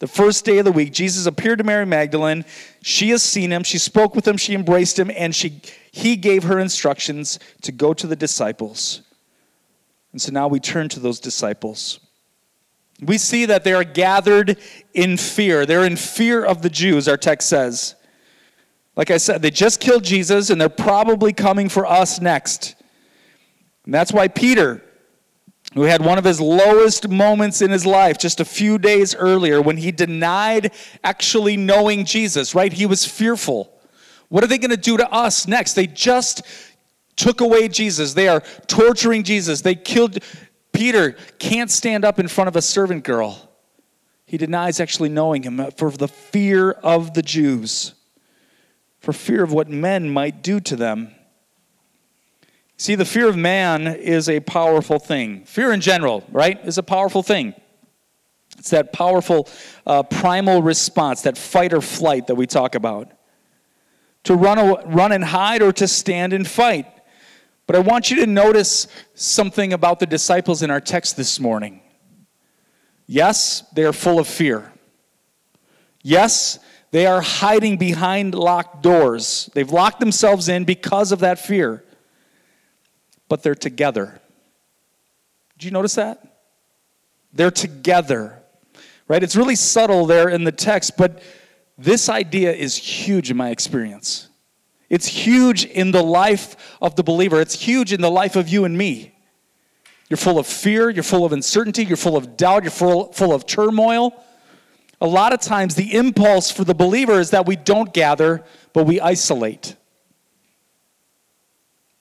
The 0.00 0.08
first 0.08 0.44
day 0.44 0.58
of 0.58 0.64
the 0.64 0.72
week, 0.72 0.92
Jesus 0.92 1.26
appeared 1.26 1.58
to 1.58 1.64
Mary 1.64 1.86
Magdalene. 1.86 2.44
She 2.82 3.10
has 3.10 3.22
seen 3.22 3.52
him. 3.52 3.62
She 3.62 3.78
spoke 3.78 4.16
with 4.16 4.26
him. 4.26 4.36
She 4.36 4.52
embraced 4.52 4.98
him. 4.98 5.12
And 5.14 5.32
she, 5.32 5.62
he 5.92 6.16
gave 6.16 6.42
her 6.42 6.58
instructions 6.58 7.38
to 7.60 7.70
go 7.70 7.94
to 7.94 8.06
the 8.08 8.16
disciples. 8.16 9.02
And 10.10 10.20
so 10.20 10.32
now 10.32 10.48
we 10.48 10.58
turn 10.58 10.88
to 10.88 11.00
those 11.00 11.20
disciples. 11.20 12.00
We 13.02 13.18
see 13.18 13.46
that 13.46 13.64
they 13.64 13.72
are 13.72 13.84
gathered 13.84 14.56
in 14.94 15.16
fear. 15.16 15.66
They're 15.66 15.84
in 15.84 15.96
fear 15.96 16.44
of 16.44 16.62
the 16.62 16.70
Jews, 16.70 17.08
our 17.08 17.16
text 17.16 17.48
says. 17.48 17.96
Like 18.94 19.10
I 19.10 19.16
said, 19.16 19.42
they 19.42 19.50
just 19.50 19.80
killed 19.80 20.04
Jesus 20.04 20.50
and 20.50 20.60
they're 20.60 20.68
probably 20.68 21.32
coming 21.32 21.68
for 21.68 21.84
us 21.84 22.20
next. 22.20 22.76
And 23.84 23.92
that's 23.92 24.12
why 24.12 24.28
Peter, 24.28 24.82
who 25.74 25.82
had 25.82 26.04
one 26.04 26.18
of 26.18 26.24
his 26.24 26.40
lowest 26.40 27.08
moments 27.08 27.62
in 27.62 27.70
his 27.70 27.84
life 27.84 28.18
just 28.18 28.38
a 28.38 28.44
few 28.44 28.78
days 28.78 29.14
earlier 29.14 29.60
when 29.60 29.78
he 29.78 29.90
denied 29.90 30.72
actually 31.02 31.56
knowing 31.56 32.04
Jesus, 32.04 32.54
right? 32.54 32.72
He 32.72 32.86
was 32.86 33.04
fearful. 33.04 33.72
What 34.28 34.44
are 34.44 34.46
they 34.46 34.58
going 34.58 34.70
to 34.70 34.76
do 34.76 34.96
to 34.96 35.10
us 35.10 35.48
next? 35.48 35.74
They 35.74 35.86
just 35.86 36.42
took 37.16 37.40
away 37.40 37.68
Jesus. 37.68 38.14
They 38.14 38.28
are 38.28 38.42
torturing 38.66 39.24
Jesus. 39.24 39.62
They 39.62 39.74
killed 39.74 40.18
Peter 40.72 41.12
can't 41.38 41.70
stand 41.70 42.04
up 42.04 42.18
in 42.18 42.28
front 42.28 42.48
of 42.48 42.56
a 42.56 42.62
servant 42.62 43.04
girl. 43.04 43.50
He 44.26 44.38
denies 44.38 44.80
actually 44.80 45.10
knowing 45.10 45.42
him 45.42 45.60
for 45.76 45.90
the 45.90 46.08
fear 46.08 46.70
of 46.70 47.14
the 47.14 47.22
Jews, 47.22 47.94
for 49.00 49.12
fear 49.12 49.42
of 49.42 49.52
what 49.52 49.68
men 49.68 50.08
might 50.10 50.42
do 50.42 50.58
to 50.60 50.76
them. 50.76 51.14
See, 52.78 52.94
the 52.94 53.04
fear 53.04 53.28
of 53.28 53.36
man 53.36 53.86
is 53.86 54.28
a 54.28 54.40
powerful 54.40 54.98
thing. 54.98 55.44
Fear 55.44 55.72
in 55.72 55.80
general, 55.80 56.24
right, 56.32 56.58
is 56.64 56.78
a 56.78 56.82
powerful 56.82 57.22
thing. 57.22 57.54
It's 58.58 58.70
that 58.70 58.92
powerful 58.92 59.48
uh, 59.86 60.02
primal 60.02 60.62
response, 60.62 61.22
that 61.22 61.36
fight 61.36 61.72
or 61.72 61.80
flight 61.80 62.26
that 62.28 62.34
we 62.34 62.46
talk 62.46 62.74
about. 62.74 63.12
To 64.24 64.34
run, 64.34 64.90
run 64.92 65.12
and 65.12 65.24
hide 65.24 65.62
or 65.62 65.72
to 65.72 65.88
stand 65.88 66.32
and 66.32 66.46
fight. 66.46 66.86
But 67.72 67.86
I 67.86 67.88
want 67.88 68.10
you 68.10 68.18
to 68.18 68.26
notice 68.26 68.86
something 69.14 69.72
about 69.72 69.98
the 69.98 70.04
disciples 70.04 70.60
in 70.60 70.70
our 70.70 70.78
text 70.78 71.16
this 71.16 71.40
morning. 71.40 71.80
Yes, 73.06 73.62
they 73.72 73.84
are 73.84 73.94
full 73.94 74.18
of 74.18 74.28
fear. 74.28 74.70
Yes, 76.02 76.58
they 76.90 77.06
are 77.06 77.22
hiding 77.22 77.78
behind 77.78 78.34
locked 78.34 78.82
doors. 78.82 79.48
They've 79.54 79.70
locked 79.70 80.00
themselves 80.00 80.50
in 80.50 80.64
because 80.64 81.12
of 81.12 81.20
that 81.20 81.38
fear. 81.38 81.82
But 83.30 83.42
they're 83.42 83.54
together. 83.54 84.20
Did 85.56 85.64
you 85.64 85.70
notice 85.70 85.94
that? 85.94 86.22
They're 87.32 87.50
together. 87.50 88.42
Right? 89.08 89.22
It's 89.22 89.34
really 89.34 89.56
subtle 89.56 90.04
there 90.04 90.28
in 90.28 90.44
the 90.44 90.52
text, 90.52 90.98
but 90.98 91.22
this 91.78 92.10
idea 92.10 92.52
is 92.52 92.76
huge 92.76 93.30
in 93.30 93.38
my 93.38 93.48
experience. 93.48 94.28
It's 94.92 95.06
huge 95.06 95.64
in 95.64 95.90
the 95.90 96.02
life 96.02 96.76
of 96.82 96.96
the 96.96 97.02
believer, 97.02 97.40
it's 97.40 97.58
huge 97.58 97.94
in 97.94 98.02
the 98.02 98.10
life 98.10 98.36
of 98.36 98.50
you 98.50 98.66
and 98.66 98.76
me. 98.76 99.14
You're 100.10 100.18
full 100.18 100.38
of 100.38 100.46
fear, 100.46 100.90
you're 100.90 101.02
full 101.02 101.24
of 101.24 101.32
uncertainty, 101.32 101.82
you're 101.82 101.96
full 101.96 102.14
of 102.14 102.36
doubt, 102.36 102.62
you're 102.62 102.70
full, 102.70 103.10
full 103.14 103.32
of 103.32 103.46
turmoil. 103.46 104.12
A 105.00 105.06
lot 105.06 105.32
of 105.32 105.40
times, 105.40 105.76
the 105.76 105.94
impulse 105.94 106.50
for 106.50 106.64
the 106.64 106.74
believer 106.74 107.18
is 107.18 107.30
that 107.30 107.46
we 107.46 107.56
don't 107.56 107.94
gather, 107.94 108.44
but 108.74 108.84
we 108.84 109.00
isolate. 109.00 109.76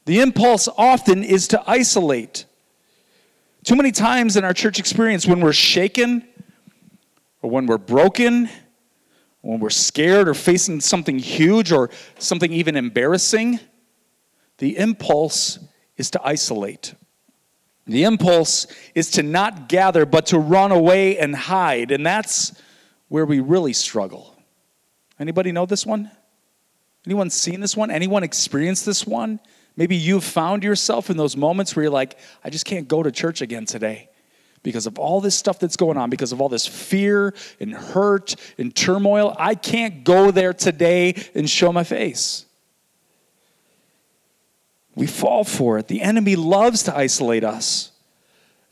The 0.03 0.19
impulse 0.19 0.67
often 0.77 1.23
is 1.23 1.47
to 1.47 1.63
isolate. 1.65 2.43
Too 3.63 3.77
many 3.77 3.93
times 3.93 4.35
in 4.35 4.43
our 4.43 4.53
church 4.53 4.79
experience, 4.79 5.25
when 5.25 5.39
we're 5.39 5.53
shaken 5.53 6.27
or 7.41 7.49
when 7.49 7.67
we're 7.67 7.77
broken, 7.77 8.49
when 9.41 9.59
we're 9.59 9.69
scared 9.69 10.27
or 10.27 10.33
facing 10.33 10.79
something 10.81 11.17
huge 11.17 11.71
or 11.71 11.89
something 12.19 12.53
even 12.53 12.75
embarrassing, 12.75 13.59
the 14.59 14.77
impulse 14.77 15.59
is 15.97 16.11
to 16.11 16.21
isolate. 16.23 16.93
The 17.87 18.03
impulse 18.03 18.67
is 18.93 19.09
to 19.11 19.23
not 19.23 19.67
gather, 19.67 20.05
but 20.05 20.27
to 20.27 20.39
run 20.39 20.71
away 20.71 21.17
and 21.17 21.35
hide. 21.35 21.91
And 21.91 22.05
that's 22.05 22.53
where 23.07 23.25
we 23.25 23.39
really 23.39 23.73
struggle. 23.73 24.35
Anybody 25.19 25.51
know 25.51 25.65
this 25.65 25.85
one? 25.85 26.11
Anyone 27.05 27.31
seen 27.31 27.59
this 27.59 27.75
one? 27.75 27.89
Anyone 27.89 28.23
experienced 28.23 28.85
this 28.85 29.07
one? 29.07 29.39
Maybe 29.75 29.95
you've 29.95 30.23
found 30.23 30.63
yourself 30.63 31.09
in 31.09 31.17
those 31.17 31.35
moments 31.35 31.75
where 31.75 31.83
you're 31.83 31.91
like, 31.91 32.19
I 32.43 32.51
just 32.51 32.65
can't 32.65 32.87
go 32.87 33.01
to 33.01 33.11
church 33.11 33.41
again 33.41 33.65
today 33.65 34.10
because 34.63 34.85
of 34.85 34.99
all 34.99 35.21
this 35.21 35.35
stuff 35.35 35.59
that's 35.59 35.75
going 35.75 35.97
on, 35.97 36.09
because 36.09 36.31
of 36.31 36.41
all 36.41 36.49
this 36.49 36.67
fear 36.67 37.33
and 37.59 37.73
hurt 37.73 38.35
and 38.57 38.75
turmoil, 38.75 39.35
I 39.39 39.55
can't 39.55 40.03
go 40.03 40.31
there 40.31 40.53
today 40.53 41.15
and 41.33 41.49
show 41.49 41.71
my 41.71 41.83
face. 41.83 42.45
We 44.95 45.07
fall 45.07 45.43
for 45.43 45.77
it. 45.77 45.87
The 45.87 46.01
enemy 46.01 46.35
loves 46.35 46.83
to 46.83 46.95
isolate 46.95 47.43
us. 47.43 47.91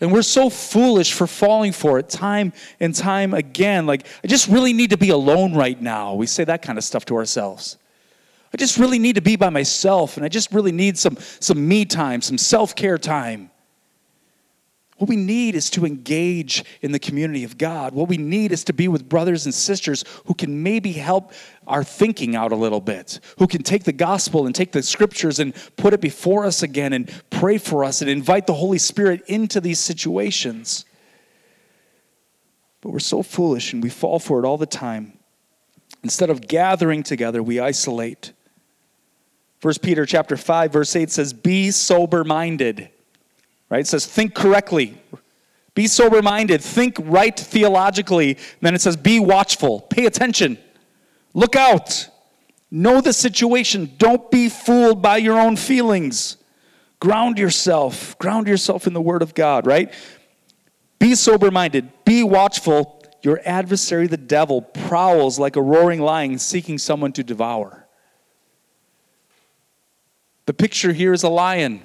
And 0.01 0.13
we're 0.13 0.21
so 0.21 0.49
foolish 0.49 1.11
for 1.13 1.27
falling 1.27 1.73
for 1.73 1.99
it 1.99 2.09
time 2.09 2.53
and 2.79 2.95
time 2.95 3.33
again. 3.33 3.85
Like, 3.85 4.05
I 4.23 4.27
just 4.27 4.47
really 4.47 4.71
need 4.71 4.91
to 4.91 4.97
be 4.97 5.09
alone 5.09 5.53
right 5.53 5.79
now. 5.79 6.13
We 6.13 6.25
say 6.25 6.45
that 6.45 6.61
kind 6.61 6.77
of 6.77 6.83
stuff 6.83 7.05
to 7.05 7.15
ourselves. 7.15 7.77
I 8.53 8.57
just 8.57 8.77
really 8.77 8.97
need 8.97 9.15
to 9.15 9.21
be 9.21 9.35
by 9.35 9.49
myself, 9.49 10.17
and 10.17 10.25
I 10.25 10.29
just 10.29 10.51
really 10.51 10.71
need 10.71 10.97
some, 10.97 11.17
some 11.39 11.67
me 11.67 11.85
time, 11.85 12.21
some 12.21 12.37
self 12.37 12.75
care 12.75 12.97
time. 12.97 13.51
What 14.99 15.07
we 15.07 15.15
need 15.15 15.55
is 15.55 15.69
to 15.71 15.85
engage 15.85 16.65
in 16.81 16.91
the 16.91 16.99
community 16.99 17.45
of 17.45 17.57
God. 17.57 17.93
What 17.93 18.09
we 18.09 18.17
need 18.17 18.51
is 18.51 18.65
to 18.65 18.73
be 18.73 18.89
with 18.89 19.07
brothers 19.07 19.45
and 19.45 19.53
sisters 19.53 20.03
who 20.25 20.33
can 20.33 20.61
maybe 20.61 20.91
help 20.91 21.31
our 21.65 21.85
thinking 21.85 22.35
out 22.35 22.51
a 22.51 22.57
little 22.57 22.81
bit, 22.81 23.21
who 23.37 23.47
can 23.47 23.63
take 23.63 23.85
the 23.85 23.93
gospel 23.93 24.45
and 24.45 24.53
take 24.53 24.73
the 24.73 24.83
scriptures 24.83 25.39
and 25.39 25.55
put 25.77 25.93
it 25.93 26.01
before 26.01 26.45
us 26.45 26.63
again 26.63 26.91
and 26.91 27.09
pray 27.29 27.57
for 27.57 27.85
us 27.85 28.01
and 28.01 28.09
invite 28.09 28.45
the 28.45 28.53
Holy 28.53 28.77
Spirit 28.77 29.21
into 29.27 29.61
these 29.61 29.79
situations. 29.79 30.83
But 32.81 32.89
we're 32.89 32.99
so 32.99 33.23
foolish 33.23 33.71
and 33.71 33.81
we 33.81 33.89
fall 33.89 34.19
for 34.19 34.43
it 34.43 34.45
all 34.45 34.57
the 34.57 34.65
time. 34.65 35.17
Instead 36.03 36.29
of 36.29 36.45
gathering 36.45 37.03
together, 37.03 37.41
we 37.41 37.57
isolate. 37.57 38.33
1 39.61 39.75
Peter 39.81 40.05
chapter 40.05 40.35
5 40.35 40.73
verse 40.73 40.93
8 40.93 41.09
says 41.09 41.31
be 41.31 41.71
sober 41.71 42.25
minded 42.25 42.89
right? 43.69 43.81
It 43.81 43.87
says, 43.87 44.05
think 44.05 44.33
correctly. 44.33 45.01
Be 45.75 45.87
sober 45.87 46.21
minded. 46.21 46.61
Think 46.61 46.97
right 46.99 47.37
theologically. 47.37 48.37
Then 48.61 48.75
it 48.75 48.81
says, 48.81 48.97
be 48.97 49.19
watchful. 49.19 49.81
Pay 49.81 50.05
attention. 50.05 50.57
Look 51.33 51.55
out. 51.55 52.09
Know 52.71 53.01
the 53.01 53.13
situation. 53.13 53.93
Don't 53.97 54.29
be 54.29 54.49
fooled 54.49 55.01
by 55.01 55.17
your 55.17 55.39
own 55.39 55.55
feelings. 55.55 56.37
Ground 56.99 57.37
yourself. 57.37 58.17
Ground 58.17 58.47
yourself 58.47 58.87
in 58.87 58.93
the 58.93 59.01
Word 59.01 59.21
of 59.21 59.33
God, 59.33 59.65
right? 59.65 59.93
Be 60.99 61.15
sober 61.15 61.49
minded. 61.49 61.89
Be 62.03 62.23
watchful. 62.23 63.01
Your 63.21 63.41
adversary, 63.45 64.07
the 64.07 64.17
devil, 64.17 64.61
prowls 64.61 65.39
like 65.39 65.55
a 65.55 65.61
roaring 65.61 66.01
lion 66.01 66.39
seeking 66.39 66.77
someone 66.77 67.11
to 67.13 67.23
devour. 67.23 67.87
The 70.45 70.53
picture 70.53 70.93
here 70.93 71.13
is 71.13 71.23
a 71.23 71.29
lion. 71.29 71.81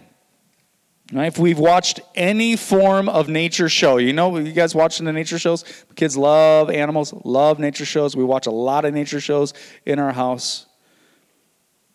If 1.13 1.39
we've 1.39 1.59
watched 1.59 2.01
any 2.15 2.57
form 2.57 3.09
of 3.09 3.29
nature 3.29 3.69
show, 3.69 3.99
you 3.99 4.13
know, 4.13 4.39
you 4.39 4.53
guys 4.53 4.75
watching 4.75 5.05
the 5.05 5.13
nature 5.13 5.39
shows? 5.39 5.65
Kids 5.97 6.17
love 6.17 6.71
animals, 6.71 7.13
love 7.25 7.59
nature 7.59 7.85
shows. 7.85 8.17
We 8.17 8.25
watch 8.25 8.47
a 8.47 8.51
lot 8.51 8.85
of 8.85 8.95
nature 8.95 9.21
shows 9.21 9.53
in 9.85 9.99
our 9.99 10.13
house. 10.13 10.67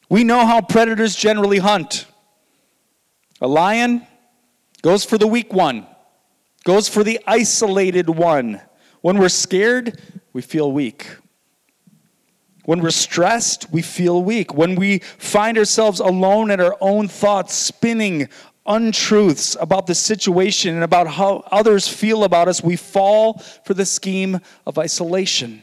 We 0.10 0.24
know 0.24 0.46
how 0.46 0.62
predators 0.62 1.16
generally 1.16 1.58
hunt. 1.58 2.06
A 3.42 3.48
lion 3.48 4.06
goes 4.82 5.06
for 5.06 5.18
the 5.18 5.28
weak 5.28 5.54
one, 5.54 5.88
goes 6.64 6.88
for 6.88 7.04
the 7.04 7.20
isolated 7.26 8.10
one. 8.10 8.62
When 9.02 9.18
we're 9.18 9.30
scared, 9.30 10.00
we 10.34 10.42
feel 10.42 10.72
weak. 10.72 11.08
When 12.66 12.82
we're 12.82 12.92
stressed, 12.92 13.72
we 13.72 13.82
feel 13.82 14.24
weak. 14.24 14.54
When 14.54 14.76
we 14.76 15.00
find 15.00 15.58
ourselves 15.58 16.00
alone 16.00 16.52
in 16.52 16.60
our 16.62 16.78
own 16.82 17.08
thoughts, 17.08 17.56
spinning 17.56 18.30
untruths 18.70 19.58
about 19.60 19.88
the 19.88 19.96
situation 19.96 20.76
and 20.76 20.84
about 20.84 21.08
how 21.08 21.44
others 21.52 21.88
feel 21.88 22.24
about 22.24 22.48
us, 22.48 22.64
we 22.64 22.76
fall 22.76 23.40
for 23.66 23.74
the 23.74 23.86
scheme 23.86 24.40
of 24.66 24.78
isolation. 24.78 25.62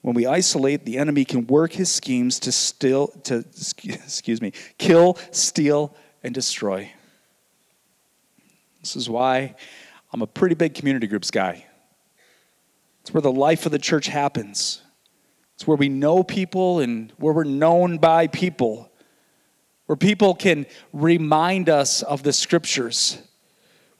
When 0.00 0.14
we 0.14 0.24
isolate, 0.24 0.84
the 0.84 0.96
enemy 0.98 1.24
can 1.24 1.48
work 1.48 1.72
his 1.72 1.90
schemes 1.90 2.38
to 2.40 2.52
still 2.52 3.08
to 3.24 3.38
excuse 3.84 4.40
me, 4.40 4.52
kill, 4.78 5.18
steal 5.32 5.94
and 6.22 6.32
destroy. 6.32 6.92
This 8.80 8.94
is 8.94 9.10
why 9.10 9.56
I'm 10.12 10.22
a 10.22 10.26
pretty 10.28 10.54
big 10.54 10.74
community 10.74 11.08
groups 11.08 11.32
guy. 11.32 11.66
It's 13.00 13.12
where 13.12 13.20
the 13.20 13.32
life 13.32 13.66
of 13.66 13.72
the 13.72 13.78
church 13.80 14.06
happens. 14.06 14.80
It's 15.54 15.66
where 15.66 15.76
we 15.76 15.88
know 15.88 16.22
people 16.22 16.78
and 16.78 17.12
where 17.18 17.34
we're 17.34 17.44
known 17.44 17.98
by 17.98 18.28
people 18.28 18.92
where 19.86 19.96
people 19.96 20.34
can 20.34 20.66
remind 20.92 21.68
us 21.68 22.02
of 22.02 22.22
the 22.22 22.32
scriptures, 22.32 23.18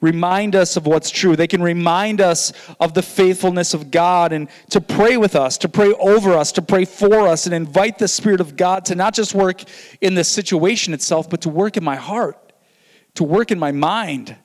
remind 0.01 0.55
us 0.55 0.77
of 0.77 0.85
what's 0.85 1.09
true. 1.09 1.35
They 1.35 1.47
can 1.47 1.63
remind 1.63 2.21
us 2.21 2.53
of 2.79 2.93
the 2.93 3.01
faithfulness 3.01 3.73
of 3.73 3.89
God 3.89 4.31
and 4.31 4.49
to 4.69 4.81
pray 4.81 5.17
with 5.17 5.35
us, 5.35 5.57
to 5.59 5.69
pray 5.69 5.93
over 5.93 6.33
us, 6.33 6.51
to 6.53 6.61
pray 6.61 6.85
for 6.85 7.27
us, 7.27 7.45
and 7.45 7.55
invite 7.55 7.97
the 7.97 8.07
Spirit 8.07 8.41
of 8.41 8.55
God 8.55 8.85
to 8.85 8.95
not 8.95 9.13
just 9.13 9.33
work 9.33 9.63
in 10.01 10.13
the 10.13 10.23
situation 10.23 10.93
itself, 10.93 11.29
but 11.29 11.41
to 11.41 11.49
work 11.49 11.77
in 11.77 11.83
my 11.83 11.95
heart, 11.95 12.53
to 13.15 13.23
work 13.23 13.49
in 13.51 13.57
my 13.57 13.71
mind. 13.71 14.35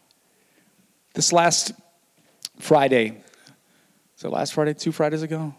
This 1.15 1.33
last 1.33 1.73
Friday, 2.59 3.23
so 4.15 4.31
last 4.31 4.55
Friday, 4.55 4.73
two 4.73 4.93
Fridays 4.93 5.23
ago, 5.23 5.55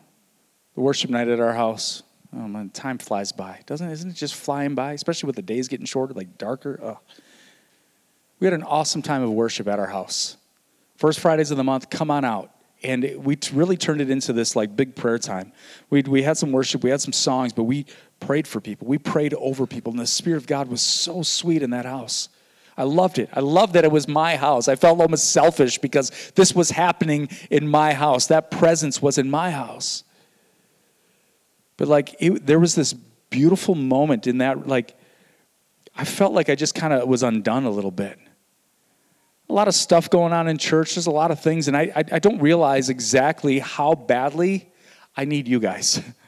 the 0.74 0.82
worship 0.82 1.12
night 1.12 1.28
at 1.28 1.40
our 1.40 1.54
house. 1.54 2.02
Oh 2.36 2.48
man, 2.48 2.70
time 2.70 2.98
flies 2.98 3.32
by, 3.32 3.60
doesn't? 3.66 3.90
Isn't 3.90 4.12
it 4.12 4.16
just 4.16 4.36
flying 4.36 4.76
by? 4.76 4.94
Especially 4.94 5.28
with 5.28 5.36
the 5.36 5.42
days 5.42 5.68
getting 5.68 5.86
shorter, 5.86 6.14
like 6.14 6.38
darker. 6.38 6.80
Oh. 6.82 7.00
We 8.40 8.46
had 8.46 8.54
an 8.54 8.64
awesome 8.64 9.02
time 9.02 9.22
of 9.22 9.30
worship 9.30 9.68
at 9.68 9.80
our 9.80 9.88
house. 9.88 10.38
First 10.98 11.20
Fridays 11.20 11.52
of 11.52 11.58
the 11.58 11.64
month, 11.64 11.90
come 11.90 12.10
on 12.10 12.26
out. 12.26 12.52
And 12.84 13.16
we 13.24 13.38
really 13.54 13.78
turned 13.78 14.02
it 14.02 14.10
into 14.10 14.34
this 14.34 14.56
like 14.56 14.76
big 14.76 14.96
prayer 14.96 15.18
time. 15.18 15.54
We, 15.90 16.02
we 16.02 16.24
had 16.24 16.38
some 16.38 16.52
worship, 16.52 16.84
we 16.84 16.90
had 16.90 17.02
some 17.02 17.14
songs, 17.14 17.54
but 17.54 17.64
we 17.64 17.86
prayed 18.20 18.48
for 18.48 18.60
people. 18.60 18.88
We 18.88 18.98
prayed 18.98 19.34
over 19.36 19.66
people. 19.66 19.92
And 19.92 20.00
the 20.00 20.08
Spirit 20.08 20.38
of 20.38 20.48
God 20.48 20.68
was 20.68 20.82
so 20.82 21.22
sweet 21.22 21.62
in 21.62 21.70
that 21.70 21.86
house. 21.86 22.30
I 22.76 22.84
loved 22.84 23.20
it. 23.20 23.30
I 23.32 23.40
loved 23.40 23.74
that 23.74 23.84
it 23.84 23.92
was 23.92 24.08
my 24.08 24.36
house. 24.36 24.68
I 24.68 24.76
felt 24.76 25.00
almost 25.00 25.32
selfish 25.32 25.78
because 25.78 26.32
this 26.36 26.56
was 26.56 26.72
happening 26.72 27.30
in 27.50 27.68
my 27.68 27.94
house. 27.94 28.28
That 28.28 28.50
presence 28.50 29.02
was 29.02 29.18
in 29.18 29.30
my 29.30 29.52
house. 29.52 30.04
But 31.78 31.88
like 31.88 32.16
it, 32.20 32.46
there 32.46 32.60
was 32.60 32.76
this 32.76 32.94
beautiful 33.30 33.76
moment 33.76 34.28
in 34.28 34.40
that 34.40 34.68
like 34.68 34.96
I 35.96 36.06
felt 36.06 36.34
like 36.34 36.50
I 36.50 36.56
just 36.56 36.76
kind 36.76 36.94
of 36.94 37.08
was 37.08 37.24
undone 37.24 37.66
a 37.66 37.70
little 37.70 37.92
bit. 37.92 38.20
A 39.50 39.54
lot 39.54 39.68
of 39.68 39.76
stuff 39.76 40.10
going 40.10 40.34
on 40.34 40.48
in 40.48 40.58
church. 40.58 40.96
There's 40.96 41.06
a 41.06 41.12
lot 41.12 41.30
of 41.30 41.40
things, 41.40 41.68
and 41.68 41.78
I, 41.78 41.92
I, 41.96 42.04
I 42.14 42.20
don't 42.20 42.40
realize 42.40 42.90
exactly 42.90 43.60
how 43.60 43.94
badly 43.94 44.72
I 45.16 45.26
need 45.26 45.48
you 45.48 45.60
guys. 45.60 46.02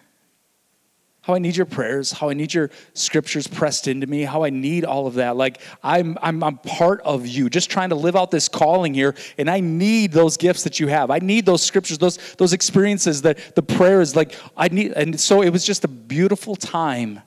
how 1.26 1.34
I 1.34 1.40
need 1.40 1.58
your 1.58 1.66
prayers, 1.66 2.12
how 2.12 2.30
I 2.30 2.36
need 2.36 2.54
your 2.54 2.70
scriptures 2.94 3.48
pressed 3.48 3.88
into 3.88 4.06
me, 4.06 4.22
how 4.22 4.44
I 4.44 4.52
need 4.52 4.86
all 4.86 5.08
of 5.08 5.16
that. 5.16 5.36
Like 5.36 5.60
I'm, 5.82 6.20
I'm, 6.22 6.44
I'm 6.44 6.60
part 6.60 7.02
of 7.02 7.26
you, 7.26 7.50
just 7.50 7.72
trying 7.72 7.90
to 7.90 7.96
live 7.96 8.16
out 8.16 8.30
this 8.30 8.48
calling 8.48 8.94
here, 8.94 9.16
and 9.40 9.50
I 9.50 9.60
need 9.60 10.12
those 10.12 10.38
gifts 10.38 10.62
that 10.66 10.80
you 10.80 10.86
have. 10.86 11.10
I 11.10 11.18
need 11.18 11.48
those 11.48 11.64
scriptures, 11.64 11.98
those 11.98 12.20
those 12.36 12.54
experiences, 12.54 13.24
that 13.24 13.56
the 13.56 13.64
prayers. 13.64 14.16
Like 14.16 14.36
I 14.56 14.68
need, 14.68 14.92
and 14.92 15.20
so 15.20 15.42
it 15.42 15.50
was 15.50 15.66
just 15.66 15.84
a 15.84 15.88
beautiful 15.88 16.56
time 16.56 17.22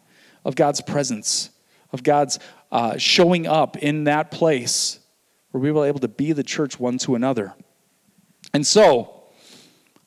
of 0.44 0.54
God's 0.54 0.80
presence, 0.80 1.50
of 1.90 2.04
God's 2.04 2.38
uh, 2.70 2.98
showing 2.98 3.48
up 3.48 3.78
in 3.78 4.04
that 4.04 4.30
place 4.30 5.00
where 5.50 5.60
we 5.60 5.72
were 5.72 5.86
able 5.86 5.98
to 6.00 6.08
be 6.08 6.30
the 6.30 6.44
church 6.44 6.78
one 6.78 6.98
to 6.98 7.16
another. 7.16 7.52
And 8.54 8.64
so, 8.64 9.24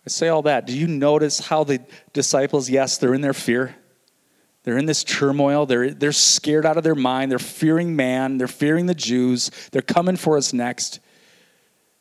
I 0.05 0.09
say 0.09 0.29
all 0.29 0.43
that. 0.43 0.65
Do 0.65 0.77
you 0.77 0.87
notice 0.87 1.39
how 1.39 1.65
the 1.65 1.81
disciples, 2.13 2.69
yes, 2.69 2.97
they're 2.97 3.13
in 3.13 3.19
their 3.19 3.33
fear. 3.33 3.75
They're 4.63 4.77
in 4.77 4.85
this 4.85 5.03
turmoil. 5.03 5.65
They're, 5.65 5.91
they're 5.91 6.11
scared 6.11 6.65
out 6.65 6.77
of 6.77 6.83
their 6.83 6.95
mind. 6.95 7.31
They're 7.31 7.39
fearing 7.39 7.95
man. 7.95 8.37
They're 8.37 8.47
fearing 8.47 8.85
the 8.85 8.93
Jews. 8.93 9.49
They're 9.71 9.81
coming 9.81 10.17
for 10.17 10.37
us 10.37 10.53
next. 10.53 10.99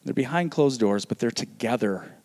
They're 0.05 0.15
behind 0.15 0.51
closed 0.51 0.81
doors, 0.81 1.05
but 1.05 1.19
they're 1.19 1.31
together. 1.31 2.17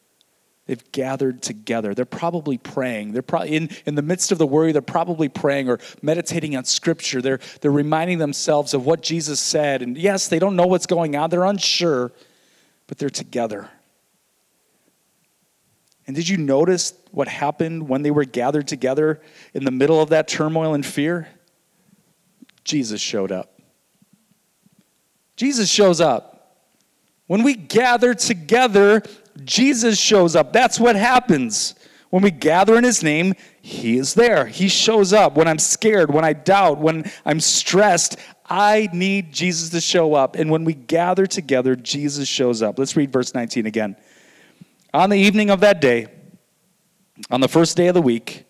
They've 0.65 0.91
gathered 0.91 1.41
together. 1.41 1.93
They're 1.93 2.05
probably 2.05 2.57
praying. 2.57 3.11
They're 3.11 3.21
probably 3.21 3.55
in, 3.55 3.69
in 3.85 3.95
the 3.95 4.01
midst 4.01 4.31
of 4.31 4.37
the 4.37 4.47
worry, 4.47 4.71
they're 4.71 4.81
probably 4.81 5.29
praying 5.29 5.69
or 5.69 5.79
meditating 6.01 6.55
on 6.55 6.65
scripture. 6.65 7.21
They're, 7.21 7.39
they're 7.61 7.71
reminding 7.71 8.17
themselves 8.17 8.73
of 8.73 8.85
what 8.85 9.03
Jesus 9.03 9.39
said. 9.39 9.81
And 9.81 9.97
yes, 9.97 10.27
they 10.27 10.39
don't 10.39 10.55
know 10.55 10.65
what's 10.65 10.87
going 10.87 11.15
on. 11.15 11.29
They're 11.29 11.45
unsure, 11.45 12.11
but 12.87 12.97
they're 12.97 13.09
together. 13.09 13.69
And 16.07 16.15
did 16.15 16.29
you 16.29 16.37
notice 16.37 16.93
what 17.11 17.27
happened 17.27 17.89
when 17.89 18.03
they 18.03 18.11
were 18.11 18.25
gathered 18.25 18.67
together 18.67 19.21
in 19.53 19.65
the 19.65 19.71
middle 19.71 20.01
of 20.01 20.09
that 20.09 20.27
turmoil 20.27 20.73
and 20.73 20.85
fear? 20.85 21.27
Jesus 22.63 23.01
showed 23.01 23.31
up. 23.31 23.59
Jesus 25.35 25.69
shows 25.69 25.99
up. 25.99 26.31
When 27.27 27.43
we 27.43 27.55
gather 27.55 28.13
together, 28.13 29.01
Jesus 29.43 29.97
shows 29.97 30.35
up. 30.35 30.53
That's 30.53 30.79
what 30.79 30.95
happens. 30.95 31.75
When 32.11 32.21
we 32.21 32.31
gather 32.31 32.77
in 32.77 32.83
his 32.83 33.03
name, 33.03 33.33
he 33.61 33.97
is 33.97 34.13
there. 34.13 34.45
He 34.45 34.69
shows 34.69 35.11
up. 35.11 35.35
When 35.35 35.47
I'm 35.47 35.59
scared, 35.59 36.13
when 36.13 36.23
I 36.23 36.33
doubt, 36.33 36.77
when 36.77 37.11
I'm 37.25 37.39
stressed, 37.39 38.17
I 38.47 38.87
need 38.93 39.33
Jesus 39.33 39.71
to 39.71 39.81
show 39.81 40.13
up. 40.13 40.35
And 40.35 40.51
when 40.51 40.63
we 40.63 40.75
gather 40.75 41.25
together, 41.25 41.75
Jesus 41.75 42.27
shows 42.27 42.61
up. 42.61 42.77
Let's 42.77 42.95
read 42.95 43.11
verse 43.11 43.33
19 43.33 43.65
again. 43.65 43.95
On 44.95 45.09
the 45.09 45.17
evening 45.17 45.49
of 45.49 45.59
that 45.59 45.81
day, 45.81 46.07
on 47.29 47.41
the 47.41 47.49
first 47.49 47.75
day 47.75 47.87
of 47.87 47.93
the 47.93 48.01
week, 48.01 48.45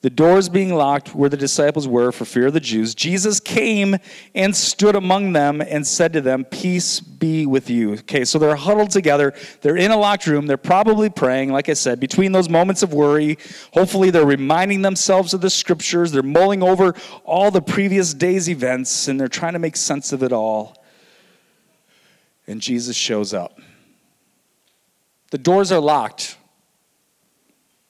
the 0.00 0.08
doors 0.08 0.48
being 0.48 0.74
locked 0.74 1.14
where 1.14 1.28
the 1.28 1.36
disciples 1.36 1.86
were 1.86 2.12
for 2.12 2.24
fear 2.24 2.46
of 2.46 2.54
the 2.54 2.60
Jews, 2.60 2.94
Jesus 2.94 3.38
came 3.38 3.98
and 4.34 4.56
stood 4.56 4.96
among 4.96 5.34
them 5.34 5.60
and 5.60 5.86
said 5.86 6.14
to 6.14 6.22
them, 6.22 6.46
Peace 6.46 6.98
be 6.98 7.44
with 7.44 7.68
you. 7.68 7.92
Okay, 7.92 8.24
so 8.24 8.38
they're 8.38 8.56
huddled 8.56 8.90
together. 8.90 9.34
They're 9.60 9.76
in 9.76 9.90
a 9.90 9.96
locked 9.98 10.26
room. 10.26 10.46
They're 10.46 10.56
probably 10.56 11.10
praying, 11.10 11.52
like 11.52 11.68
I 11.68 11.74
said, 11.74 12.00
between 12.00 12.32
those 12.32 12.48
moments 12.48 12.82
of 12.82 12.94
worry. 12.94 13.36
Hopefully, 13.74 14.08
they're 14.08 14.24
reminding 14.24 14.80
themselves 14.80 15.34
of 15.34 15.42
the 15.42 15.50
scriptures. 15.50 16.10
They're 16.10 16.22
mulling 16.22 16.62
over 16.62 16.94
all 17.22 17.50
the 17.50 17.60
previous 17.60 18.14
day's 18.14 18.48
events 18.48 19.08
and 19.08 19.20
they're 19.20 19.28
trying 19.28 19.52
to 19.52 19.58
make 19.58 19.76
sense 19.76 20.14
of 20.14 20.22
it 20.22 20.32
all. 20.32 20.82
And 22.46 22.62
Jesus 22.62 22.96
shows 22.96 23.34
up. 23.34 23.60
The 25.32 25.38
doors 25.38 25.72
are 25.72 25.80
locked. 25.80 26.36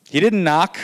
He 0.09 0.21
didn't 0.21 0.45
knock. 0.45 0.79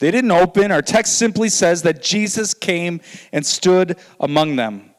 They 0.00 0.10
didn't 0.10 0.32
open. 0.32 0.72
Our 0.72 0.82
text 0.82 1.18
simply 1.18 1.50
says 1.50 1.82
that 1.82 2.02
Jesus 2.02 2.52
came 2.52 3.00
and 3.32 3.46
stood 3.46 3.96
among 4.18 4.56
them. 4.56 4.90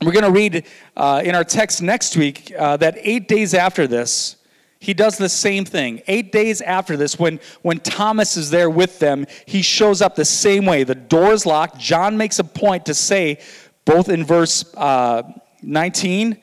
We're 0.00 0.10
going 0.10 0.24
to 0.24 0.32
read 0.32 0.66
uh, 0.96 1.22
in 1.24 1.36
our 1.36 1.44
text 1.44 1.80
next 1.80 2.16
week 2.16 2.52
uh, 2.58 2.76
that 2.78 2.96
eight 3.02 3.28
days 3.28 3.54
after 3.54 3.86
this, 3.86 4.34
he 4.80 4.94
does 4.94 5.16
the 5.16 5.28
same 5.28 5.64
thing. 5.64 6.02
Eight 6.08 6.32
days 6.32 6.60
after 6.60 6.96
this, 6.96 7.16
when, 7.16 7.38
when 7.62 7.78
Thomas 7.78 8.36
is 8.36 8.50
there 8.50 8.68
with 8.68 8.98
them, 8.98 9.26
he 9.46 9.62
shows 9.62 10.02
up 10.02 10.16
the 10.16 10.24
same 10.24 10.66
way. 10.66 10.82
The 10.82 10.96
door 10.96 11.32
is 11.32 11.46
locked. 11.46 11.78
John 11.78 12.16
makes 12.16 12.40
a 12.40 12.44
point 12.44 12.84
to 12.86 12.94
say, 12.94 13.38
both 13.84 14.08
in 14.08 14.24
verse 14.24 14.74
uh, 14.74 15.22
19 15.62 16.42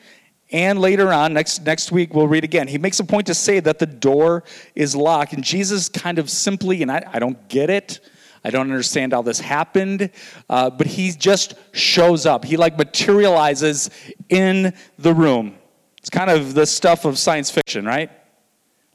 and 0.52 0.80
later 0.80 1.14
on, 1.14 1.34
next, 1.34 1.64
next 1.64 1.92
week, 1.92 2.14
we'll 2.14 2.28
read 2.28 2.44
again. 2.44 2.68
He 2.68 2.78
makes 2.78 3.00
a 3.00 3.04
point 3.04 3.28
to 3.28 3.36
say 3.36 3.60
that 3.60 3.78
the 3.78 3.86
door 3.86 4.44
is 4.74 4.96
locked. 4.96 5.34
And 5.34 5.44
Jesus 5.44 5.90
kind 5.90 6.18
of 6.18 6.30
simply, 6.30 6.82
and 6.82 6.92
I, 6.92 7.04
I 7.14 7.20
don't 7.20 7.48
get 7.50 7.70
it, 7.70 8.00
I 8.44 8.50
don't 8.50 8.72
understand 8.72 9.14
how 9.14 9.22
this 9.22 9.40
happened, 9.40 10.10
uh, 10.50 10.70
but 10.70 10.88
he 10.88 11.12
just 11.12 11.54
shows 11.72 12.26
up. 12.26 12.46
He 12.46 12.58
like 12.58 12.78
materializes 12.78 13.90
in 14.30 14.74
the 14.98 15.14
room. 15.14 15.56
It's 16.00 16.10
kind 16.10 16.30
of 16.30 16.54
the 16.54 16.66
stuff 16.66 17.06
of 17.06 17.20
science 17.20 17.52
fiction, 17.52 17.86
right? 17.86 18.10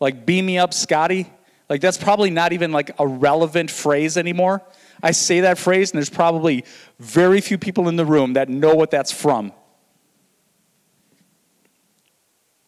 Like, 0.01 0.27
beam 0.27 0.47
me 0.47 0.59
up, 0.59 0.75
Scotty. 0.75 1.31
Like, 1.69 1.81
that's 1.81 1.99
probably 1.99 2.31
not 2.31 2.53
even 2.53 2.73
like 2.73 2.91
a 2.99 3.07
relevant 3.07 3.71
phrase 3.71 4.17
anymore. 4.17 4.63
I 5.03 5.11
say 5.13 5.41
that 5.41 5.59
phrase, 5.59 5.91
and 5.91 5.99
there's 5.99 6.11
probably 6.11 6.65
very 6.99 7.41
few 7.41 7.59
people 7.59 7.89
in 7.89 7.97
the 7.97 8.07
room 8.07 8.33
that 8.33 8.49
know 8.49 8.75
what 8.75 8.91
that's 8.91 9.13
from. 9.13 9.53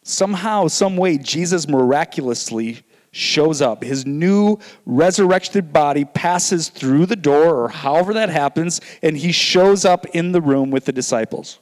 Somehow, 0.09 0.69
some 0.69 0.97
way, 0.97 1.19
Jesus 1.19 1.67
miraculously 1.67 2.85
shows 3.11 3.61
up. 3.61 3.83
His 3.83 4.07
new 4.07 4.57
resurrected 4.85 5.73
body 5.73 6.05
passes 6.05 6.69
through 6.69 7.07
the 7.07 7.17
door, 7.17 7.57
or 7.57 7.69
however 7.69 8.15
that 8.15 8.29
happens, 8.29 8.81
and 9.03 9.17
he 9.17 9.33
shows 9.33 9.85
up 9.85 10.07
in 10.15 10.31
the 10.31 10.41
room 10.41 10.71
with 10.71 10.85
the 10.85 10.93
disciples. 10.93 11.59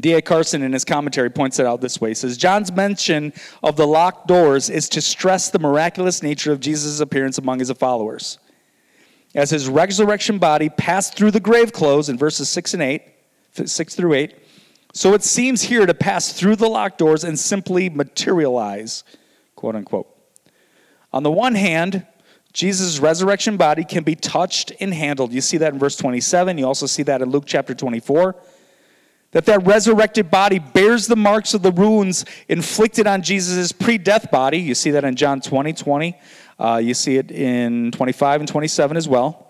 D.A. 0.00 0.22
Carson, 0.22 0.62
in 0.62 0.72
his 0.72 0.86
commentary, 0.86 1.28
points 1.28 1.58
it 1.58 1.66
out 1.66 1.82
this 1.82 2.00
way. 2.00 2.10
He 2.10 2.14
says, 2.14 2.38
John's 2.38 2.72
mention 2.72 3.34
of 3.62 3.76
the 3.76 3.86
locked 3.86 4.26
doors 4.26 4.70
is 4.70 4.88
to 4.88 5.02
stress 5.02 5.50
the 5.50 5.58
miraculous 5.58 6.22
nature 6.22 6.50
of 6.50 6.60
Jesus' 6.60 7.00
appearance 7.00 7.36
among 7.36 7.58
his 7.58 7.70
followers. 7.72 8.38
As 9.34 9.50
his 9.50 9.68
resurrection 9.68 10.38
body 10.38 10.70
passed 10.70 11.14
through 11.14 11.32
the 11.32 11.40
grave 11.40 11.74
clothes 11.74 12.08
in 12.08 12.16
verses 12.16 12.48
6 12.48 12.72
and 12.72 12.82
8, 12.82 13.02
6 13.66 13.94
through 13.94 14.14
8, 14.14 14.34
so 14.96 15.12
it 15.12 15.22
seems 15.22 15.60
here 15.60 15.84
to 15.84 15.92
pass 15.92 16.32
through 16.32 16.56
the 16.56 16.68
locked 16.68 16.96
doors 16.96 17.22
and 17.22 17.38
simply 17.38 17.90
materialize, 17.90 19.04
quote 19.54 19.76
unquote. 19.76 20.08
On 21.12 21.22
the 21.22 21.30
one 21.30 21.54
hand, 21.54 22.06
Jesus' 22.54 22.98
resurrection 22.98 23.58
body 23.58 23.84
can 23.84 24.04
be 24.04 24.14
touched 24.14 24.72
and 24.80 24.94
handled. 24.94 25.32
You 25.32 25.42
see 25.42 25.58
that 25.58 25.74
in 25.74 25.78
verse 25.78 25.96
27. 25.96 26.56
You 26.56 26.64
also 26.66 26.86
see 26.86 27.02
that 27.02 27.20
in 27.20 27.28
Luke 27.28 27.44
chapter 27.46 27.74
24. 27.74 28.36
That 29.32 29.44
that 29.44 29.66
resurrected 29.66 30.30
body 30.30 30.60
bears 30.60 31.08
the 31.08 31.16
marks 31.16 31.52
of 31.52 31.60
the 31.60 31.72
wounds 31.72 32.24
inflicted 32.48 33.06
on 33.06 33.20
Jesus' 33.20 33.72
pre-death 33.72 34.30
body. 34.30 34.58
You 34.58 34.74
see 34.74 34.92
that 34.92 35.04
in 35.04 35.14
John 35.14 35.42
20, 35.42 35.74
20. 35.74 36.18
Uh, 36.58 36.80
you 36.82 36.94
see 36.94 37.18
it 37.18 37.30
in 37.30 37.90
25 37.90 38.40
and 38.40 38.48
27 38.48 38.96
as 38.96 39.06
well 39.06 39.45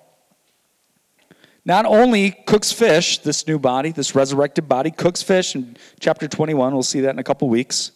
not 1.66 1.84
only 1.84 2.30
cooks 2.30 2.70
fish, 2.70 3.18
this 3.18 3.48
new 3.48 3.58
body, 3.58 3.90
this 3.90 4.14
resurrected 4.14 4.68
body, 4.68 4.92
cooks 4.92 5.20
fish 5.20 5.56
in 5.56 5.76
chapter 5.98 6.28
21. 6.28 6.72
We'll 6.72 6.84
see 6.84 7.00
that 7.00 7.10
in 7.10 7.18
a 7.18 7.24
couple 7.24 7.48
weeks. 7.48 7.90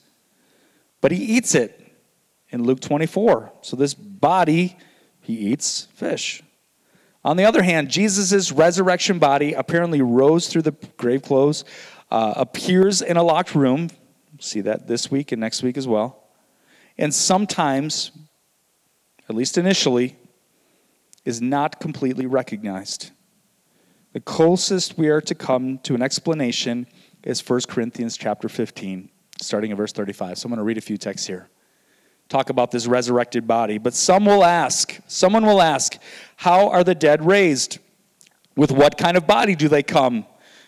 But 1.00 1.12
he 1.12 1.18
eats 1.18 1.54
it 1.54 1.80
in 2.48 2.64
Luke 2.64 2.80
24. 2.80 3.52
So 3.62 3.76
this 3.76 3.94
body, 3.94 4.76
he 5.20 5.34
eats 5.34 5.86
fish. 5.94 6.42
On 7.24 7.36
the 7.36 7.44
other 7.44 7.62
hand, 7.62 7.90
Jesus' 7.90 8.50
resurrection 8.50 9.20
body 9.20 9.52
apparently 9.52 10.02
rose 10.02 10.48
through 10.48 10.62
the 10.62 10.74
grave 10.96 11.22
clothes, 11.22 11.64
uh, 12.10 12.34
appears 12.36 13.02
in 13.02 13.16
a 13.16 13.22
locked 13.22 13.54
room. 13.54 13.88
see 14.40 14.62
that 14.62 14.88
this 14.88 15.12
week 15.12 15.30
and 15.30 15.40
next 15.40 15.62
week 15.62 15.76
as 15.76 15.86
well. 15.86 16.24
And 16.98 17.14
sometimes, 17.14 18.10
at 19.28 19.36
least 19.36 19.56
initially, 19.56 20.16
is 21.24 21.40
not 21.40 21.78
completely 21.78 22.26
recognized. 22.26 23.12
The 24.12 24.20
closest 24.20 24.98
we 24.98 25.08
are 25.08 25.20
to 25.20 25.36
come 25.36 25.78
to 25.84 25.94
an 25.94 26.02
explanation 26.02 26.88
is 27.22 27.48
1 27.48 27.60
Corinthians 27.68 28.16
chapter 28.16 28.48
15, 28.48 29.08
starting 29.40 29.70
in 29.70 29.76
verse 29.76 29.92
35. 29.92 30.36
So 30.36 30.46
I'm 30.46 30.50
going 30.50 30.58
to 30.58 30.64
read 30.64 30.78
a 30.78 30.80
few 30.80 30.98
texts 30.98 31.28
here. 31.28 31.48
Talk 32.28 32.50
about 32.50 32.72
this 32.72 32.88
resurrected 32.88 33.46
body. 33.46 33.78
But 33.78 33.94
some 33.94 34.24
will 34.24 34.42
ask, 34.44 34.98
someone 35.06 35.46
will 35.46 35.62
ask, 35.62 35.96
how 36.36 36.70
are 36.70 36.82
the 36.82 36.94
dead 36.94 37.24
raised? 37.24 37.78
With 38.56 38.72
what 38.72 38.98
kind 38.98 39.16
of 39.16 39.28
body 39.28 39.54
do 39.54 39.68
they 39.68 39.84
come? 39.84 40.26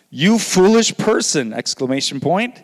You 0.09 0.39
foolish 0.39 0.95
person! 0.95 1.51
Exclamation 1.51 2.21
point. 2.21 2.63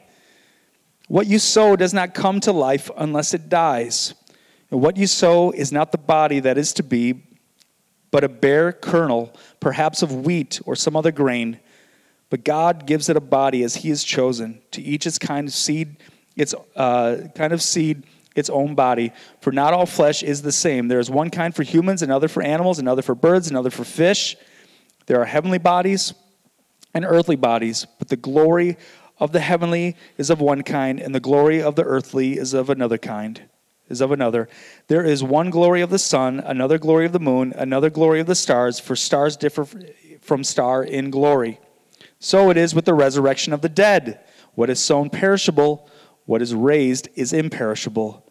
What 1.10 1.28
you 1.28 1.40
sow 1.40 1.76
does 1.76 1.94
not 1.94 2.14
come 2.14 2.40
to 2.42 2.54
life 2.54 2.90
unless 2.96 3.34
it 3.34 3.50
dies. 3.50 4.14
And 4.72 4.80
what 4.80 4.96
you 4.96 5.08
sow 5.08 5.52
is 5.52 5.74
not 5.74 5.92
the 5.92 5.98
body 5.98 6.40
that 6.40 6.58
is 6.58 6.72
to 6.74 6.84
be, 6.84 7.24
but 8.12 8.24
a 8.24 8.30
bare 8.30 8.72
kernel, 8.72 9.34
perhaps 9.60 10.02
of 10.02 10.26
wheat 10.26 10.60
or 10.66 10.76
some 10.76 10.96
other 10.96 11.12
grain. 11.12 11.60
But 12.30 12.44
God 12.44 12.86
gives 12.86 13.10
it 13.10 13.18
a 13.18 13.22
body 13.22 13.64
as 13.64 13.76
He 13.76 13.90
has 13.90 14.04
chosen. 14.04 14.62
To 14.72 14.82
each 14.82 15.06
its 15.06 15.18
kind 15.18 15.48
of 15.48 15.54
seed, 15.54 15.98
its 16.36 16.54
uh, 16.76 17.28
kind 17.36 17.54
of 17.54 17.62
seed, 17.62 18.04
its 18.36 18.50
own 18.50 18.76
body. 18.76 19.12
For 19.42 19.52
not 19.52 19.74
all 19.74 19.86
flesh 19.86 20.24
is 20.24 20.42
the 20.42 20.52
same. 20.52 20.88
There 20.88 21.00
is 21.00 21.10
one 21.10 21.30
kind 21.30 21.56
for 21.56 21.64
humans, 21.64 22.02
another 22.02 22.28
for 22.28 22.42
animals, 22.44 22.80
another 22.80 23.02
for 23.02 23.16
birds, 23.16 23.50
another 23.50 23.70
for 23.70 23.84
fish. 23.84 24.36
There 25.08 25.20
are 25.20 25.26
heavenly 25.26 25.58
bodies 25.58 26.14
and 26.94 27.06
earthly 27.06 27.36
bodies, 27.36 27.86
but 27.98 28.10
the 28.10 28.16
glory 28.16 28.78
of 29.20 29.32
the 29.32 29.40
heavenly 29.40 29.96
is 30.18 30.30
of 30.30 30.40
one 30.40 30.64
kind, 30.64 31.00
and 31.00 31.14
the 31.14 31.20
glory 31.20 31.62
of 31.62 31.76
the 31.76 31.84
earthly 31.84 32.38
is 32.38 32.54
of 32.54 32.70
another 32.70 32.98
kind 32.98 33.50
is 33.90 34.02
of 34.02 34.12
another. 34.12 34.48
There 34.88 35.04
is 35.04 35.24
one 35.24 35.50
glory 35.50 35.82
of 35.82 35.90
the 35.90 36.00
sun, 36.00 36.40
another 36.40 36.78
glory 36.78 37.06
of 37.06 37.12
the 37.12 37.20
moon, 37.20 37.54
another 37.56 37.90
glory 37.90 38.20
of 38.20 38.28
the 38.28 38.36
stars, 38.36 38.80
for 38.80 38.96
stars 38.96 39.36
differ 39.36 39.68
from 40.22 40.44
star 40.44 40.84
in 40.84 41.10
glory. 41.10 41.60
So 42.20 42.50
it 42.50 42.58
is 42.58 42.76
with 42.76 42.86
the 42.86 42.94
resurrection 42.94 43.54
of 43.54 43.62
the 43.62 43.70
dead. 43.70 44.20
What 44.56 44.70
is 44.70 44.80
sown 44.80 45.10
perishable, 45.10 45.90
what 46.26 46.42
is 46.42 46.54
raised 46.54 47.10
is 47.16 47.34
imperishable. 47.34 48.26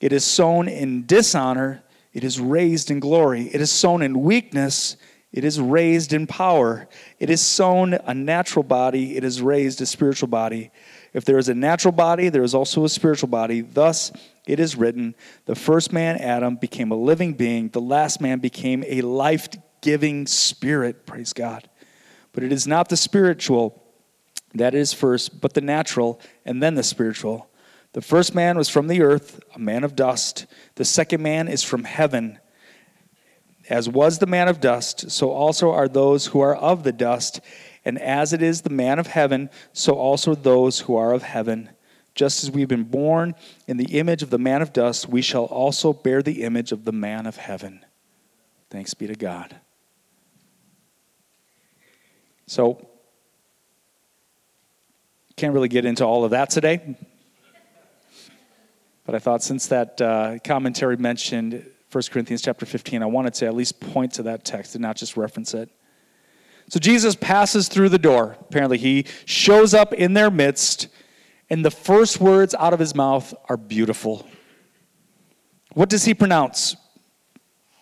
It 0.00 0.12
is 0.12 0.24
sown 0.24 0.68
in 0.68 1.06
dishonor, 1.06 1.82
it 2.12 2.24
is 2.24 2.40
raised 2.40 2.90
in 2.90 3.00
glory. 3.00 3.48
It 3.52 3.60
is 3.60 3.72
sown 3.72 4.02
in 4.02 4.22
weakness, 4.22 4.96
it 5.32 5.42
is 5.42 5.60
raised 5.60 6.12
in 6.12 6.28
power. 6.28 6.86
It 7.18 7.28
is 7.28 7.40
sown 7.40 7.94
a 7.94 8.14
natural 8.14 8.62
body, 8.62 9.16
it 9.16 9.24
is 9.24 9.42
raised 9.42 9.80
a 9.80 9.86
spiritual 9.86 10.28
body. 10.28 10.70
If 11.12 11.24
there 11.24 11.38
is 11.38 11.48
a 11.48 11.54
natural 11.54 11.92
body, 11.92 12.28
there 12.28 12.44
is 12.44 12.54
also 12.54 12.84
a 12.84 12.88
spiritual 12.88 13.28
body. 13.28 13.60
Thus, 13.60 14.12
it 14.46 14.60
is 14.60 14.76
written, 14.76 15.14
the 15.46 15.54
first 15.54 15.92
man, 15.92 16.16
Adam, 16.18 16.56
became 16.56 16.90
a 16.90 16.96
living 16.96 17.34
being, 17.34 17.68
the 17.68 17.80
last 17.80 18.20
man 18.20 18.40
became 18.40 18.84
a 18.86 19.00
life 19.00 19.48
giving 19.80 20.26
spirit. 20.26 21.06
Praise 21.06 21.32
God. 21.32 21.68
But 22.32 22.42
it 22.42 22.52
is 22.52 22.66
not 22.66 22.88
the 22.88 22.96
spiritual 22.96 23.82
that 24.54 24.74
is 24.74 24.92
first, 24.92 25.40
but 25.40 25.54
the 25.54 25.60
natural, 25.60 26.20
and 26.44 26.62
then 26.62 26.74
the 26.74 26.82
spiritual. 26.82 27.48
The 27.92 28.00
first 28.00 28.34
man 28.34 28.56
was 28.56 28.68
from 28.68 28.88
the 28.88 29.02
earth, 29.02 29.40
a 29.54 29.58
man 29.58 29.84
of 29.84 29.96
dust. 29.96 30.46
The 30.76 30.84
second 30.84 31.22
man 31.22 31.48
is 31.48 31.62
from 31.62 31.84
heaven. 31.84 32.38
As 33.68 33.88
was 33.88 34.18
the 34.18 34.26
man 34.26 34.48
of 34.48 34.60
dust, 34.60 35.10
so 35.10 35.30
also 35.30 35.70
are 35.70 35.88
those 35.88 36.26
who 36.26 36.40
are 36.40 36.54
of 36.54 36.82
the 36.82 36.92
dust. 36.92 37.40
And 37.84 37.98
as 37.98 38.32
it 38.32 38.42
is 38.42 38.62
the 38.62 38.70
man 38.70 38.98
of 38.98 39.08
heaven, 39.08 39.50
so 39.72 39.94
also 39.94 40.34
those 40.34 40.80
who 40.80 40.96
are 40.96 41.12
of 41.12 41.22
heaven. 41.22 41.70
Just 42.14 42.44
as 42.44 42.50
we've 42.50 42.68
been 42.68 42.84
born 42.84 43.34
in 43.66 43.76
the 43.76 43.98
image 43.98 44.22
of 44.22 44.30
the 44.30 44.38
man 44.38 44.62
of 44.62 44.72
dust, 44.72 45.08
we 45.08 45.20
shall 45.20 45.44
also 45.44 45.92
bear 45.92 46.22
the 46.22 46.42
image 46.42 46.70
of 46.70 46.84
the 46.84 46.92
man 46.92 47.26
of 47.26 47.36
heaven. 47.36 47.84
Thanks 48.70 48.94
be 48.94 49.06
to 49.06 49.14
God. 49.14 49.56
So, 52.46 52.88
can't 55.36 55.52
really 55.52 55.68
get 55.68 55.84
into 55.84 56.04
all 56.04 56.24
of 56.24 56.30
that 56.30 56.50
today. 56.50 56.96
But 59.04 59.14
I 59.14 59.18
thought 59.18 59.42
since 59.42 59.66
that 59.66 60.00
uh, 60.00 60.38
commentary 60.44 60.96
mentioned 60.96 61.66
1 61.90 62.04
Corinthians 62.10 62.42
chapter 62.42 62.66
15, 62.66 63.02
I 63.02 63.06
wanted 63.06 63.34
to 63.34 63.46
at 63.46 63.54
least 63.54 63.80
point 63.80 64.12
to 64.14 64.24
that 64.24 64.44
text 64.44 64.74
and 64.74 64.82
not 64.82 64.96
just 64.96 65.16
reference 65.16 65.54
it. 65.54 65.70
So 66.68 66.80
Jesus 66.80 67.14
passes 67.14 67.68
through 67.68 67.90
the 67.90 67.98
door. 67.98 68.36
Apparently, 68.40 68.78
he 68.78 69.04
shows 69.26 69.74
up 69.74 69.92
in 69.92 70.14
their 70.14 70.30
midst, 70.30 70.88
and 71.54 71.64
the 71.64 71.70
first 71.70 72.20
words 72.20 72.52
out 72.58 72.72
of 72.72 72.80
his 72.80 72.96
mouth 72.96 73.32
are 73.48 73.56
beautiful. 73.56 74.26
What 75.74 75.88
does 75.88 76.04
he 76.04 76.12
pronounce? 76.12 76.74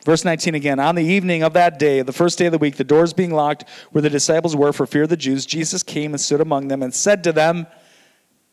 Verse 0.05 0.27
19 0.27 0.55
again. 0.55 0.79
On 0.79 0.95
the 0.95 1.03
evening 1.03 1.43
of 1.43 1.55
that 1.55 1.79
day, 1.79 2.03
the 2.03 2.13
first 2.13 2.39
day 2.39 2.45
of 2.45 2.53
the 2.53 2.59
week, 2.59 2.77
the 2.77 2.85
doors 2.85 3.15
being 3.15 3.33
locked 3.33 3.65
where 3.93 4.03
the 4.03 4.11
disciples 4.11 4.55
were 4.55 4.75
for 4.75 4.85
fear 4.85 5.05
of 5.05 5.09
the 5.09 5.17
Jews, 5.17 5.47
Jesus 5.47 5.83
came 5.83 6.13
and 6.13 6.21
stood 6.21 6.43
among 6.43 6.69
them 6.69 6.83
and 6.83 6.95
said 6.95 7.25
to 7.25 7.33
them, 7.33 7.67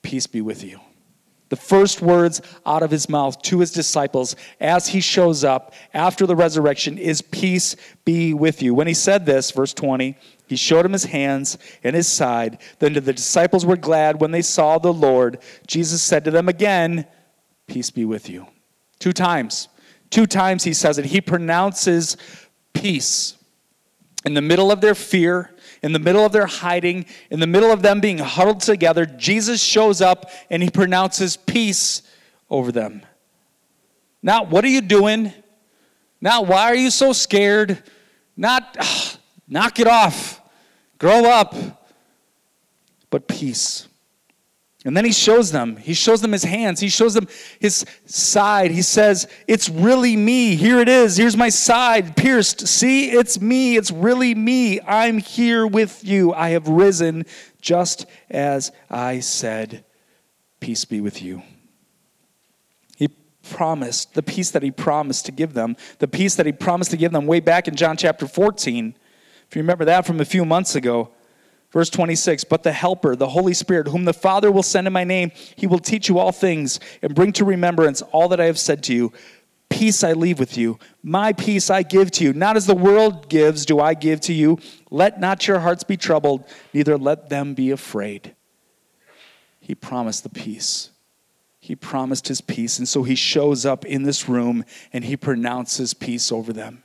Peace 0.03 0.25
be 0.25 0.39
with 0.39 0.63
you. 0.63 0.79
The 1.49 1.57
first 1.57 2.01
words 2.01 2.41
out 2.65 2.81
of 2.81 2.89
his 2.89 3.09
mouth 3.09 3.41
to 3.41 3.59
his 3.59 3.73
disciples 3.73 4.37
as 4.61 4.87
he 4.87 5.01
shows 5.01 5.43
up 5.43 5.73
after 5.93 6.25
the 6.27 6.35
resurrection 6.37 6.97
is, 6.97 7.21
Peace 7.21 7.75
be 8.05 8.33
with 8.33 8.61
you. 8.61 8.73
When 8.73 8.87
he 8.87 8.93
said 8.93 9.25
this, 9.25 9.51
verse 9.51 9.73
20, 9.73 10.17
he 10.49 10.55
showed 10.55 10.85
him 10.85 10.93
his 10.93 11.05
hands 11.05 11.57
and 11.83 11.95
his 11.95 12.07
side. 12.07 12.59
Then 12.79 12.93
the 12.93 13.13
disciples 13.13 13.65
were 13.65 13.77
glad 13.77 14.19
when 14.19 14.31
they 14.31 14.41
saw 14.41 14.77
the 14.77 14.93
Lord. 14.93 15.39
Jesus 15.67 16.01
said 16.01 16.25
to 16.25 16.31
them 16.31 16.49
again, 16.49 17.05
Peace 17.67 17.91
be 17.91 18.03
with 18.03 18.29
you. 18.29 18.47
Two 18.97 19.13
times. 19.13 19.69
Two 20.09 20.25
times 20.25 20.63
he 20.63 20.73
says 20.73 20.97
it. 20.97 21.05
He 21.05 21.21
pronounces 21.21 22.17
peace. 22.73 23.37
In 24.25 24.33
the 24.33 24.41
middle 24.41 24.71
of 24.71 24.81
their 24.81 24.95
fear, 24.95 25.51
in 25.81 25.93
the 25.93 25.99
middle 25.99 26.25
of 26.25 26.31
their 26.31 26.47
hiding, 26.47 27.05
in 27.29 27.39
the 27.39 27.47
middle 27.47 27.71
of 27.71 27.81
them 27.81 28.01
being 28.01 28.17
huddled 28.17 28.59
together, 28.61 29.05
Jesus 29.05 29.61
shows 29.61 30.01
up 30.01 30.29
and 30.49 30.61
he 30.61 30.69
pronounces 30.69 31.37
peace 31.37 32.01
over 32.49 32.71
them. 32.71 33.03
Not, 34.21 34.49
what 34.49 34.65
are 34.65 34.69
you 34.69 34.81
doing? 34.81 35.31
Not, 36.19 36.47
why 36.47 36.63
are 36.63 36.75
you 36.75 36.89
so 36.89 37.13
scared? 37.13 37.81
Not, 38.35 38.75
ugh, 38.79 39.17
knock 39.47 39.79
it 39.79 39.87
off. 39.87 40.38
Grow 40.99 41.25
up. 41.25 41.55
But 43.09 43.27
peace. 43.27 43.87
And 44.85 44.95
then 44.95 45.03
he 45.03 45.11
shows 45.11 45.51
them. 45.51 45.75
He 45.75 45.93
shows 45.93 46.21
them 46.21 46.31
his 46.31 46.43
hands. 46.43 46.79
He 46.79 46.87
shows 46.87 47.13
them 47.13 47.27
his 47.59 47.85
side. 48.05 48.71
He 48.71 48.81
says, 48.81 49.27
It's 49.45 49.67
really 49.67 50.15
me. 50.15 50.55
Here 50.55 50.79
it 50.79 50.87
is. 50.87 51.17
Here's 51.17 51.35
my 51.35 51.49
side 51.49 52.15
pierced. 52.15 52.65
See, 52.65 53.11
it's 53.11 53.41
me. 53.41 53.75
It's 53.75 53.91
really 53.91 54.33
me. 54.35 54.79
I'm 54.81 55.17
here 55.17 55.67
with 55.67 56.05
you. 56.05 56.33
I 56.33 56.51
have 56.51 56.67
risen 56.69 57.25
just 57.59 58.05
as 58.29 58.71
I 58.89 59.19
said. 59.19 59.83
Peace 60.61 60.85
be 60.85 61.01
with 61.01 61.21
you. 61.21 61.41
He 62.95 63.09
promised 63.49 64.13
the 64.13 64.23
peace 64.23 64.51
that 64.51 64.63
he 64.63 64.71
promised 64.71 65.25
to 65.25 65.33
give 65.33 65.53
them, 65.53 65.75
the 65.99 66.07
peace 66.07 66.35
that 66.35 66.45
he 66.45 66.53
promised 66.53 66.91
to 66.91 66.97
give 66.97 67.11
them 67.11 67.27
way 67.27 67.41
back 67.41 67.67
in 67.67 67.75
John 67.75 67.97
chapter 67.97 68.27
14. 68.27 68.95
If 69.49 69.55
you 69.55 69.63
remember 69.63 69.85
that 69.85 70.05
from 70.05 70.19
a 70.21 70.25
few 70.25 70.45
months 70.45 70.75
ago. 70.75 71.09
Verse 71.71 71.89
26 71.89 72.43
But 72.43 72.63
the 72.63 72.71
Helper, 72.71 73.15
the 73.15 73.29
Holy 73.29 73.53
Spirit, 73.53 73.87
whom 73.87 74.05
the 74.05 74.13
Father 74.13 74.51
will 74.51 74.63
send 74.63 74.85
in 74.85 74.93
my 74.93 75.03
name, 75.03 75.31
he 75.55 75.65
will 75.65 75.79
teach 75.79 76.07
you 76.07 76.19
all 76.19 76.31
things 76.31 76.79
and 77.01 77.15
bring 77.15 77.33
to 77.33 77.45
remembrance 77.45 78.01
all 78.11 78.27
that 78.29 78.39
I 78.39 78.45
have 78.45 78.59
said 78.59 78.83
to 78.83 78.93
you. 78.93 79.11
Peace 79.69 80.03
I 80.03 80.13
leave 80.13 80.39
with 80.39 80.57
you. 80.57 80.79
My 81.03 81.33
peace 81.33 81.69
I 81.69 81.83
give 81.83 82.11
to 82.11 82.23
you. 82.23 82.33
Not 82.33 82.57
as 82.57 82.65
the 82.65 82.75
world 82.75 83.29
gives, 83.29 83.65
do 83.65 83.79
I 83.79 83.93
give 83.93 84.19
to 84.21 84.33
you. 84.33 84.59
Let 84.89 85.19
not 85.19 85.47
your 85.47 85.59
hearts 85.59 85.83
be 85.83 85.97
troubled, 85.97 86.43
neither 86.73 86.97
let 86.97 87.29
them 87.29 87.53
be 87.53 87.69
afraid. 87.71 88.35
He 89.59 89.75
promised 89.75 90.23
the 90.23 90.29
peace. 90.29 90.89
He 91.59 91.75
promised 91.75 92.27
his 92.27 92.41
peace. 92.41 92.79
And 92.79 92.87
so 92.87 93.03
he 93.03 93.13
shows 93.13 93.65
up 93.65 93.85
in 93.85 94.03
this 94.03 94.27
room 94.27 94.65
and 94.91 95.05
he 95.05 95.15
pronounces 95.15 95.93
peace 95.93 96.31
over 96.31 96.51
them. 96.51 96.83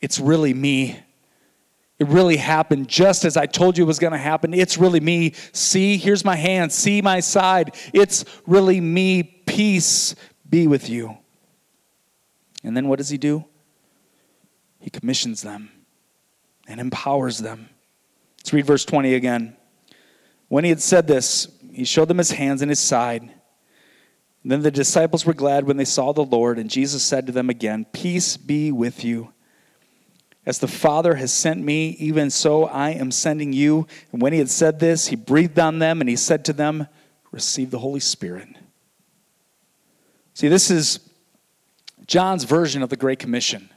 It's 0.00 0.20
really 0.20 0.54
me. 0.54 1.00
It 2.00 2.08
really 2.08 2.38
happened 2.38 2.88
just 2.88 3.26
as 3.26 3.36
I 3.36 3.44
told 3.44 3.76
you 3.76 3.84
it 3.84 3.86
was 3.86 3.98
going 3.98 4.14
to 4.14 4.18
happen. 4.18 4.54
It's 4.54 4.78
really 4.78 5.00
me. 5.00 5.34
See, 5.52 5.98
here's 5.98 6.24
my 6.24 6.34
hand. 6.34 6.72
See 6.72 7.02
my 7.02 7.20
side. 7.20 7.76
It's 7.92 8.24
really 8.46 8.80
me. 8.80 9.22
Peace 9.22 10.14
be 10.48 10.66
with 10.66 10.88
you. 10.88 11.18
And 12.64 12.74
then 12.74 12.88
what 12.88 12.98
does 12.98 13.10
he 13.10 13.18
do? 13.18 13.44
He 14.78 14.88
commissions 14.88 15.42
them 15.42 15.70
and 16.66 16.80
empowers 16.80 17.36
them. 17.36 17.68
Let's 18.38 18.54
read 18.54 18.64
verse 18.64 18.86
20 18.86 19.14
again. 19.14 19.56
When 20.48 20.64
he 20.64 20.70
had 20.70 20.80
said 20.80 21.06
this, 21.06 21.48
he 21.70 21.84
showed 21.84 22.08
them 22.08 22.18
his 22.18 22.30
hands 22.30 22.62
and 22.62 22.70
his 22.70 22.80
side. 22.80 23.22
And 24.42 24.50
then 24.50 24.62
the 24.62 24.70
disciples 24.70 25.26
were 25.26 25.34
glad 25.34 25.66
when 25.66 25.76
they 25.76 25.84
saw 25.84 26.14
the 26.14 26.24
Lord, 26.24 26.58
and 26.58 26.70
Jesus 26.70 27.02
said 27.02 27.26
to 27.26 27.32
them 27.32 27.50
again, 27.50 27.84
Peace 27.92 28.38
be 28.38 28.72
with 28.72 29.04
you. 29.04 29.34
As 30.46 30.58
the 30.58 30.68
Father 30.68 31.14
has 31.16 31.32
sent 31.32 31.62
me, 31.62 31.90
even 31.98 32.30
so 32.30 32.64
I 32.64 32.90
am 32.90 33.10
sending 33.10 33.52
you. 33.52 33.86
And 34.12 34.22
when 34.22 34.32
he 34.32 34.38
had 34.38 34.50
said 34.50 34.80
this, 34.80 35.08
he 35.08 35.16
breathed 35.16 35.58
on 35.58 35.78
them 35.78 36.00
and 36.00 36.08
he 36.08 36.16
said 36.16 36.44
to 36.46 36.52
them, 36.52 36.86
Receive 37.30 37.70
the 37.70 37.78
Holy 37.78 38.00
Spirit. 38.00 38.48
See, 40.34 40.48
this 40.48 40.70
is 40.70 41.00
John's 42.06 42.44
version 42.44 42.82
of 42.82 42.88
the 42.88 42.96
Great 42.96 43.18
Commission. 43.18 43.70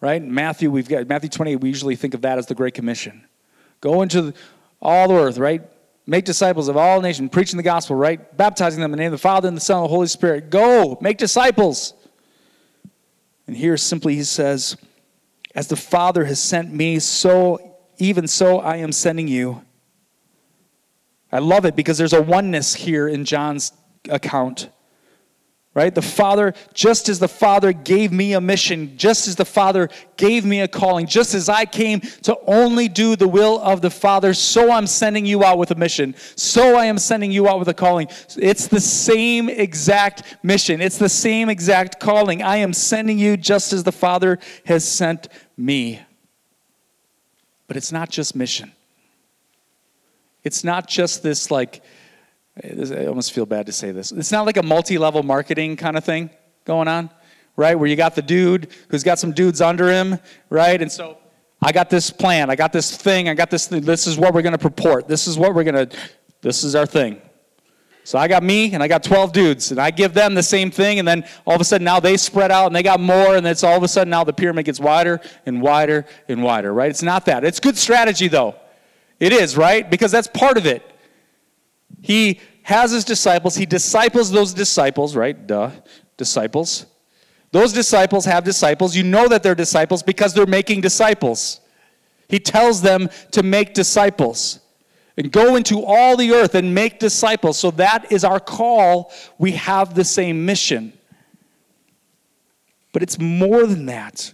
Right? 0.00 0.22
Matthew, 0.22 0.70
we've 0.70 0.88
got 0.88 1.06
Matthew 1.08 1.30
28, 1.30 1.56
we 1.56 1.68
usually 1.68 1.96
think 1.96 2.12
of 2.12 2.22
that 2.22 2.36
as 2.36 2.46
the 2.46 2.54
Great 2.54 2.74
Commission. 2.74 3.24
Go 3.80 4.02
into 4.02 4.34
all 4.82 5.08
the 5.08 5.14
earth, 5.14 5.38
right? 5.38 5.62
Make 6.06 6.26
disciples 6.26 6.68
of 6.68 6.76
all 6.76 7.00
nations, 7.00 7.30
preaching 7.30 7.56
the 7.56 7.62
gospel, 7.62 7.96
right? 7.96 8.36
Baptizing 8.36 8.82
them 8.82 8.92
in 8.92 8.98
the 8.98 9.02
name 9.02 9.12
of 9.12 9.18
the 9.18 9.22
Father 9.22 9.48
and 9.48 9.56
the 9.56 9.60
Son 9.60 9.78
and 9.78 9.84
the 9.86 9.88
Holy 9.88 10.06
Spirit. 10.06 10.50
Go, 10.50 10.98
make 11.00 11.16
disciples. 11.16 11.94
And 13.46 13.56
here 13.56 13.76
simply 13.78 14.14
he 14.14 14.24
says, 14.24 14.76
as 15.54 15.68
the 15.68 15.76
Father 15.76 16.24
has 16.24 16.40
sent 16.40 16.72
me, 16.72 16.98
so 16.98 17.76
even 17.98 18.26
so 18.26 18.58
I 18.58 18.76
am 18.76 18.92
sending 18.92 19.28
you. 19.28 19.62
I 21.30 21.38
love 21.38 21.64
it 21.64 21.74
because 21.76 21.98
there's 21.98 22.12
a 22.12 22.22
oneness 22.22 22.74
here 22.74 23.08
in 23.08 23.24
John's 23.24 23.72
account. 24.08 24.68
Right? 25.74 25.92
The 25.92 26.02
Father, 26.02 26.54
just 26.72 27.08
as 27.08 27.18
the 27.18 27.26
Father 27.26 27.72
gave 27.72 28.12
me 28.12 28.34
a 28.34 28.40
mission, 28.40 28.96
just 28.96 29.26
as 29.26 29.34
the 29.34 29.44
Father 29.44 29.88
gave 30.16 30.44
me 30.44 30.60
a 30.60 30.68
calling, 30.68 31.04
just 31.04 31.34
as 31.34 31.48
I 31.48 31.64
came 31.64 32.00
to 32.22 32.38
only 32.46 32.86
do 32.86 33.16
the 33.16 33.26
will 33.26 33.58
of 33.58 33.82
the 33.82 33.90
Father, 33.90 34.34
so 34.34 34.70
I'm 34.70 34.86
sending 34.86 35.26
you 35.26 35.42
out 35.42 35.58
with 35.58 35.72
a 35.72 35.74
mission. 35.74 36.14
So 36.36 36.76
I 36.76 36.84
am 36.84 36.96
sending 36.96 37.32
you 37.32 37.48
out 37.48 37.58
with 37.58 37.66
a 37.66 37.74
calling. 37.74 38.06
It's 38.36 38.68
the 38.68 38.78
same 38.78 39.48
exact 39.48 40.36
mission, 40.44 40.80
it's 40.80 40.98
the 40.98 41.08
same 41.08 41.48
exact 41.48 41.98
calling. 41.98 42.40
I 42.40 42.58
am 42.58 42.72
sending 42.72 43.18
you 43.18 43.36
just 43.36 43.72
as 43.72 43.82
the 43.82 43.90
Father 43.90 44.38
has 44.66 44.86
sent 44.86 45.26
me. 45.56 46.00
But 47.66 47.76
it's 47.76 47.92
not 47.92 48.10
just 48.10 48.36
mission. 48.36 48.72
It's 50.42 50.62
not 50.62 50.86
just 50.86 51.22
this, 51.22 51.50
like, 51.50 51.82
I 52.62 53.06
almost 53.06 53.32
feel 53.32 53.46
bad 53.46 53.66
to 53.66 53.72
say 53.72 53.90
this. 53.90 54.12
It's 54.12 54.30
not 54.30 54.46
like 54.46 54.56
a 54.56 54.62
multi 54.62 54.98
level 54.98 55.22
marketing 55.22 55.76
kind 55.76 55.96
of 55.96 56.04
thing 56.04 56.30
going 56.64 56.86
on, 56.86 57.10
right? 57.56 57.74
Where 57.74 57.88
you 57.88 57.96
got 57.96 58.14
the 58.14 58.22
dude 58.22 58.68
who's 58.88 59.02
got 59.02 59.18
some 59.18 59.32
dudes 59.32 59.60
under 59.60 59.90
him, 59.90 60.18
right? 60.50 60.80
And 60.80 60.92
so 60.92 61.18
I 61.62 61.72
got 61.72 61.88
this 61.88 62.10
plan, 62.10 62.50
I 62.50 62.56
got 62.56 62.72
this 62.72 62.94
thing, 62.94 63.28
I 63.28 63.34
got 63.34 63.50
this 63.50 63.66
thing. 63.66 63.80
This 63.82 64.06
is 64.06 64.18
what 64.18 64.34
we're 64.34 64.42
going 64.42 64.52
to 64.52 64.58
purport. 64.58 65.08
This 65.08 65.26
is 65.26 65.38
what 65.38 65.54
we're 65.54 65.64
going 65.64 65.88
to, 65.88 65.96
this 66.42 66.62
is 66.62 66.74
our 66.74 66.86
thing. 66.86 67.20
So 68.04 68.18
I 68.18 68.28
got 68.28 68.42
me 68.42 68.74
and 68.74 68.82
I 68.82 68.88
got 68.88 69.02
12 69.02 69.32
dudes, 69.32 69.70
and 69.70 69.80
I 69.80 69.90
give 69.90 70.12
them 70.12 70.34
the 70.34 70.42
same 70.42 70.70
thing, 70.70 70.98
and 70.98 71.08
then 71.08 71.24
all 71.46 71.54
of 71.54 71.60
a 71.60 71.64
sudden 71.64 71.86
now 71.86 72.00
they 72.00 72.18
spread 72.18 72.52
out 72.52 72.66
and 72.66 72.76
they 72.76 72.82
got 72.82 73.00
more, 73.00 73.36
and 73.36 73.46
it's 73.46 73.64
all 73.64 73.76
of 73.76 73.82
a 73.82 73.88
sudden 73.88 74.10
now 74.10 74.22
the 74.22 74.32
pyramid 74.32 74.66
gets 74.66 74.78
wider 74.78 75.20
and 75.46 75.62
wider 75.62 76.04
and 76.28 76.42
wider, 76.42 76.72
right? 76.72 76.90
It's 76.90 77.02
not 77.02 77.24
that. 77.24 77.44
It's 77.44 77.60
good 77.60 77.78
strategy 77.78 78.28
though. 78.28 78.56
It 79.18 79.32
is, 79.32 79.56
right? 79.56 79.90
Because 79.90 80.12
that's 80.12 80.28
part 80.28 80.58
of 80.58 80.66
it. 80.66 80.82
He 82.02 82.40
has 82.62 82.90
his 82.90 83.04
disciples, 83.04 83.54
he 83.54 83.64
disciples 83.64 84.30
those 84.30 84.52
disciples, 84.52 85.16
right? 85.16 85.46
Duh, 85.46 85.70
disciples. 86.18 86.84
Those 87.52 87.72
disciples 87.72 88.26
have 88.26 88.44
disciples. 88.44 88.96
You 88.96 89.04
know 89.04 89.28
that 89.28 89.42
they're 89.42 89.54
disciples 89.54 90.02
because 90.02 90.34
they're 90.34 90.44
making 90.44 90.80
disciples. 90.80 91.60
He 92.28 92.38
tells 92.38 92.82
them 92.82 93.08
to 93.30 93.42
make 93.42 93.74
disciples 93.74 94.60
and 95.16 95.30
go 95.30 95.56
into 95.56 95.84
all 95.84 96.16
the 96.16 96.32
earth 96.32 96.54
and 96.54 96.74
make 96.74 96.98
disciples. 96.98 97.58
So 97.58 97.70
that 97.72 98.10
is 98.10 98.24
our 98.24 98.40
call. 98.40 99.12
We 99.38 99.52
have 99.52 99.94
the 99.94 100.04
same 100.04 100.44
mission. 100.44 100.92
But 102.92 103.02
it's 103.02 103.18
more 103.18 103.66
than 103.66 103.86
that. 103.86 104.32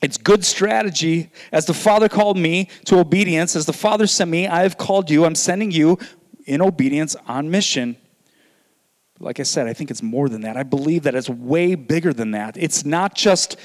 It's 0.00 0.16
good 0.16 0.44
strategy. 0.44 1.30
As 1.52 1.66
the 1.66 1.74
Father 1.74 2.08
called 2.08 2.38
me 2.38 2.68
to 2.84 2.98
obedience, 2.98 3.56
as 3.56 3.66
the 3.66 3.72
Father 3.72 4.06
sent 4.06 4.30
me, 4.30 4.46
I 4.46 4.62
have 4.62 4.78
called 4.78 5.10
you. 5.10 5.24
I'm 5.24 5.34
sending 5.34 5.70
you 5.70 5.98
in 6.46 6.62
obedience 6.62 7.16
on 7.26 7.50
mission. 7.50 7.96
Like 9.20 9.40
I 9.40 9.42
said, 9.42 9.66
I 9.66 9.72
think 9.72 9.90
it's 9.90 10.02
more 10.02 10.28
than 10.28 10.42
that. 10.42 10.56
I 10.56 10.62
believe 10.62 11.02
that 11.02 11.14
it's 11.14 11.28
way 11.28 11.74
bigger 11.74 12.12
than 12.12 12.30
that. 12.32 12.56
It's 12.56 12.84
not 12.84 13.14
just 13.14 13.56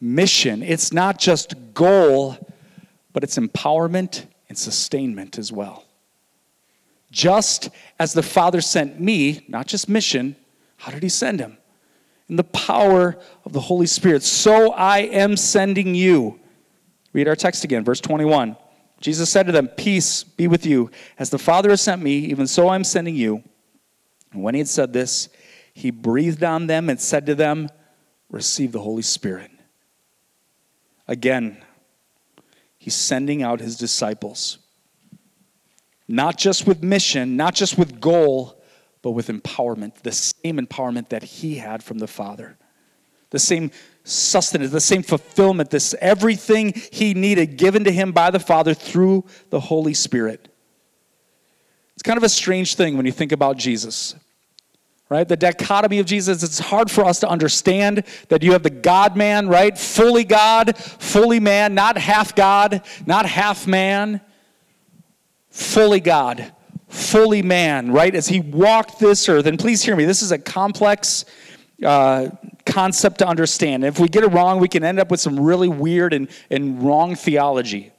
mission, 0.00 0.62
it's 0.62 0.92
not 0.92 1.18
just 1.18 1.54
goal, 1.72 2.36
but 3.12 3.22
it's 3.22 3.38
empowerment 3.38 4.26
and 4.48 4.56
sustainment 4.56 5.38
as 5.38 5.52
well. 5.52 5.84
Just 7.10 7.70
as 7.98 8.12
the 8.12 8.22
Father 8.22 8.60
sent 8.60 9.00
me, 9.00 9.44
not 9.48 9.66
just 9.66 9.88
mission, 9.88 10.36
how 10.76 10.92
did 10.92 11.02
He 11.02 11.08
send 11.08 11.40
him? 11.40 11.58
in 12.28 12.36
the 12.36 12.44
power 12.44 13.16
of 13.44 13.52
the 13.52 13.60
Holy 13.60 13.86
Spirit. 13.86 14.22
So 14.22 14.72
I 14.72 14.98
am 14.98 15.36
sending 15.36 15.94
you. 15.94 16.40
Read 17.12 17.28
our 17.28 17.36
text 17.36 17.64
again, 17.64 17.84
verse 17.84 18.00
21. 18.00 18.56
Jesus 19.00 19.30
said 19.30 19.46
to 19.46 19.52
them, 19.52 19.68
Peace 19.68 20.24
be 20.24 20.48
with 20.48 20.66
you. 20.66 20.90
As 21.18 21.30
the 21.30 21.38
Father 21.38 21.70
has 21.70 21.80
sent 21.80 22.02
me, 22.02 22.16
even 22.16 22.46
so 22.46 22.68
I'm 22.68 22.84
sending 22.84 23.14
you. 23.14 23.42
And 24.32 24.42
when 24.42 24.54
he 24.54 24.60
had 24.60 24.68
said 24.68 24.92
this, 24.92 25.28
he 25.72 25.90
breathed 25.90 26.42
on 26.42 26.66
them 26.66 26.88
and 26.90 27.00
said 27.00 27.26
to 27.26 27.34
them, 27.34 27.68
Receive 28.30 28.72
the 28.72 28.80
Holy 28.80 29.02
Spirit. 29.02 29.50
Again, 31.06 31.62
he's 32.86 32.94
sending 32.94 33.42
out 33.42 33.58
his 33.58 33.76
disciples. 33.76 34.58
Not 36.06 36.38
just 36.38 36.68
with 36.68 36.84
mission, 36.84 37.36
not 37.36 37.52
just 37.52 37.76
with 37.76 38.00
goal, 38.00 38.62
but 39.02 39.10
with 39.10 39.26
empowerment, 39.26 40.02
the 40.02 40.12
same 40.12 40.56
empowerment 40.64 41.08
that 41.08 41.24
he 41.24 41.56
had 41.56 41.82
from 41.82 41.98
the 41.98 42.06
Father. 42.06 42.56
The 43.30 43.40
same 43.40 43.72
sustenance, 44.04 44.70
the 44.70 44.80
same 44.80 45.02
fulfillment, 45.02 45.70
this 45.70 45.96
everything 46.00 46.74
he 46.92 47.12
needed 47.12 47.56
given 47.56 47.82
to 47.82 47.90
him 47.90 48.12
by 48.12 48.30
the 48.30 48.38
Father 48.38 48.72
through 48.72 49.24
the 49.50 49.58
Holy 49.58 49.92
Spirit. 49.92 50.48
It's 51.94 52.04
kind 52.04 52.16
of 52.16 52.22
a 52.22 52.28
strange 52.28 52.76
thing 52.76 52.96
when 52.96 53.04
you 53.04 53.10
think 53.10 53.32
about 53.32 53.56
Jesus. 53.56 54.14
Right? 55.08 55.28
The 55.28 55.36
dichotomy 55.36 56.00
of 56.00 56.06
Jesus, 56.06 56.42
it's 56.42 56.58
hard 56.58 56.90
for 56.90 57.04
us 57.04 57.20
to 57.20 57.28
understand 57.28 58.02
that 58.28 58.42
you 58.42 58.52
have 58.52 58.64
the 58.64 58.70
God 58.70 59.16
man, 59.16 59.48
right? 59.48 59.78
Fully 59.78 60.24
God, 60.24 60.76
fully 60.76 61.38
man, 61.38 61.74
not 61.74 61.96
half 61.96 62.34
God, 62.34 62.82
not 63.06 63.24
half 63.24 63.68
man, 63.68 64.20
fully 65.48 66.00
God, 66.00 66.52
fully 66.88 67.40
man, 67.40 67.92
right? 67.92 68.12
As 68.16 68.26
he 68.26 68.40
walked 68.40 68.98
this 68.98 69.28
earth. 69.28 69.46
And 69.46 69.60
please 69.60 69.80
hear 69.84 69.94
me, 69.94 70.04
this 70.06 70.22
is 70.22 70.32
a 70.32 70.38
complex 70.38 71.24
uh, 71.84 72.30
concept 72.64 73.18
to 73.18 73.28
understand. 73.28 73.84
And 73.84 73.94
if 73.94 74.00
we 74.00 74.08
get 74.08 74.24
it 74.24 74.28
wrong, 74.28 74.58
we 74.58 74.68
can 74.68 74.82
end 74.82 74.98
up 74.98 75.10
with 75.10 75.20
some 75.20 75.38
really 75.38 75.68
weird 75.68 76.14
and, 76.14 76.28
and 76.50 76.82
wrong 76.82 77.14
theology. 77.14 77.92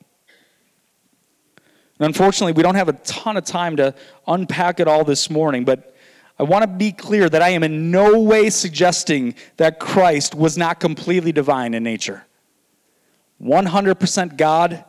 And 1.99 2.05
unfortunately, 2.05 2.53
we 2.53 2.63
don't 2.63 2.75
have 2.75 2.89
a 2.89 2.93
ton 2.93 3.37
of 3.37 3.45
time 3.45 3.77
to 3.77 3.95
unpack 4.27 4.79
it 4.79 4.87
all 4.87 5.03
this 5.03 5.29
morning, 5.29 5.63
but 5.63 5.95
I 6.39 6.43
want 6.43 6.63
to 6.63 6.67
be 6.67 6.91
clear 6.91 7.29
that 7.29 7.41
I 7.41 7.49
am 7.49 7.63
in 7.63 7.89
no 7.89 8.19
way 8.19 8.49
suggesting 8.49 9.35
that 9.57 9.79
Christ 9.79 10.35
was 10.35 10.57
not 10.57 10.79
completely 10.79 11.31
divine 11.31 11.73
in 11.73 11.83
nature. 11.83 12.25
100% 13.41 14.37
God, 14.37 14.85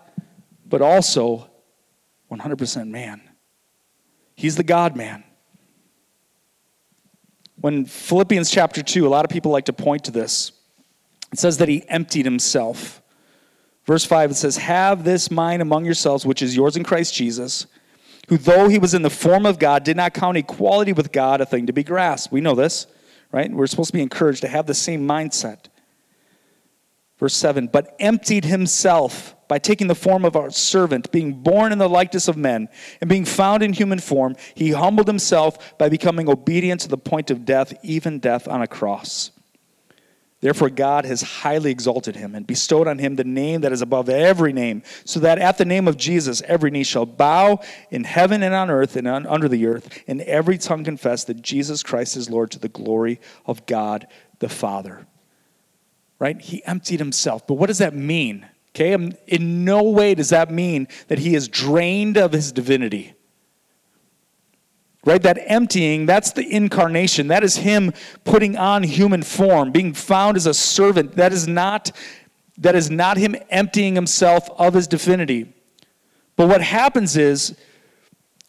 but 0.67 0.83
also 0.83 1.51
100% 2.31 2.89
man. 2.89 3.23
He's 4.35 4.57
the 4.57 4.63
God 4.63 4.97
man. 4.97 5.25
When 7.61 7.87
Philippians 7.87 8.51
chapter 8.51 8.83
2, 8.83 9.07
a 9.07 9.09
lot 9.09 9.25
of 9.25 9.31
people 9.31 9.51
like 9.51 9.65
to 9.65 9.73
point 9.73 10.05
to 10.05 10.11
this. 10.11 10.53
It 11.33 11.39
says 11.39 11.59
that 11.59 11.69
he 11.69 11.89
emptied 11.89 12.25
himself. 12.25 13.03
Verse 13.85 14.05
5, 14.05 14.33
it 14.33 14.35
says, 14.35 14.59
Have 14.59 15.03
this 15.03 15.31
mind 15.31 15.63
among 15.63 15.85
yourselves, 15.85 16.25
which 16.25 16.43
is 16.43 16.55
yours 16.55 16.77
in 16.77 16.85
Christ 16.85 17.15
Jesus, 17.15 17.67
who, 18.29 18.37
though 18.37 18.69
he 18.69 18.79
was 18.79 18.95
in 18.95 19.03
the 19.03 19.11
form 19.11 19.47
of 19.47 19.59
God, 19.59 19.85
did 19.85 19.97
not 19.97 20.15
count 20.15 20.37
equality 20.37 20.93
with 20.93 21.13
God 21.13 21.41
a 21.41 21.47
thing 21.47 21.67
to 21.67 21.73
be 21.73 21.83
grasped. 21.83 22.33
We 22.33 22.41
know 22.41 22.55
this, 22.55 22.87
right? 23.33 23.51
We're 23.51 23.67
supposed 23.67 23.89
to 23.89 23.95
be 23.95 24.03
encouraged 24.03 24.43
to 24.43 24.49
have 24.49 24.67
the 24.67 24.75
same 24.75 25.07
mindset. 25.07 25.67
Verse 27.19 27.35
7, 27.35 27.67
but 27.67 27.97
emptied 27.99 28.45
himself 28.45 29.35
by 29.49 29.59
taking 29.59 29.89
the 29.89 29.95
form 29.95 30.25
of 30.25 30.37
a 30.37 30.53
servant, 30.53 31.11
being 31.11 31.33
born 31.33 31.73
in 31.73 31.79
the 31.79 31.89
likeness 31.89 32.29
of 32.29 32.37
men, 32.37 32.69
and 33.01 33.11
being 33.11 33.25
found 33.25 33.63
in 33.63 33.73
human 33.73 33.99
form, 33.99 34.37
he 34.55 34.71
humbled 34.71 35.09
himself 35.09 35.77
by 35.79 35.89
becoming 35.89 36.29
obedient 36.29 36.83
to 36.83 36.89
the 36.89 36.99
point 36.99 37.31
of 37.31 37.45
death, 37.45 37.73
even 37.83 38.21
death 38.21 38.47
on 38.47 38.63
a 38.63 38.67
cross. 38.69 39.33
Therefore, 40.41 40.71
God 40.71 41.05
has 41.05 41.21
highly 41.23 41.73
exalted 41.73 42.15
him 42.15 42.35
and 42.35 42.47
bestowed 42.47 42.87
on 42.87 42.99
him 42.99 43.17
the 43.17 43.25
name 43.25 43.63
that 43.63 43.73
is 43.73 43.83
above 43.83 44.09
every 44.09 44.53
name, 44.53 44.85
so 45.05 45.19
that 45.21 45.39
at 45.39 45.59
the 45.59 45.65
name 45.65 45.89
of 45.89 45.97
Jesus 45.97 46.43
every 46.43 46.71
knee 46.71 46.85
shall 46.85 47.07
bow 47.07 47.61
in 47.91 48.05
heaven 48.05 48.45
and 48.45 48.55
on 48.55 48.71
earth 48.71 48.95
and 48.95 49.09
on, 49.09 49.27
under 49.27 49.49
the 49.49 49.67
earth, 49.67 50.03
and 50.07 50.21
every 50.23 50.57
tongue 50.57 50.85
confess 50.85 51.25
that 51.25 51.43
Jesus 51.43 51.83
Christ 51.83 52.17
is 52.17 52.31
Lord 52.31 52.53
to 52.53 52.61
the 52.61 52.69
glory 52.69 53.21
of 53.47 53.67
God 53.67 54.07
the 54.39 54.49
Father. 54.49 55.07
Right? 56.21 56.41
He 56.41 56.65
emptied 56.65 57.01
himself. 57.01 57.47
But 57.47 57.55
what 57.55 57.67
does 57.67 57.79
that 57.79 57.95
mean? 57.95 58.47
Okay, 58.77 58.93
in 59.27 59.65
no 59.65 59.83
way 59.83 60.15
does 60.15 60.31
that 60.31 60.53
mean 60.53 60.87
that 61.09 61.19
he 61.19 61.35
is 61.35 61.49
drained 61.49 62.17
of 62.17 62.31
his 62.31 62.53
divinity. 62.53 63.15
Right? 65.05 65.23
That 65.23 65.39
emptying, 65.47 66.07
that's 66.07 66.33
the 66.33 66.47
incarnation. 66.47 67.29
That 67.29 67.45
is 67.45 67.57
him 67.57 67.93
putting 68.25 68.57
on 68.57 68.83
human 68.83 69.23
form, 69.23 69.71
being 69.71 69.95
found 69.95 70.37
as 70.37 70.47
a 70.47 70.55
servant. 70.55 71.17
That 71.17 71.33
is 71.33 71.47
not 71.47 71.93
that 72.61 72.75
is 72.75 72.91
not 72.91 73.17
him 73.17 73.37
emptying 73.51 73.95
himself 73.95 74.51
of 74.59 74.75
his 74.75 74.89
divinity. 74.89 75.55
But 76.37 76.49
what 76.49 76.61
happens 76.61 77.17
is 77.17 77.57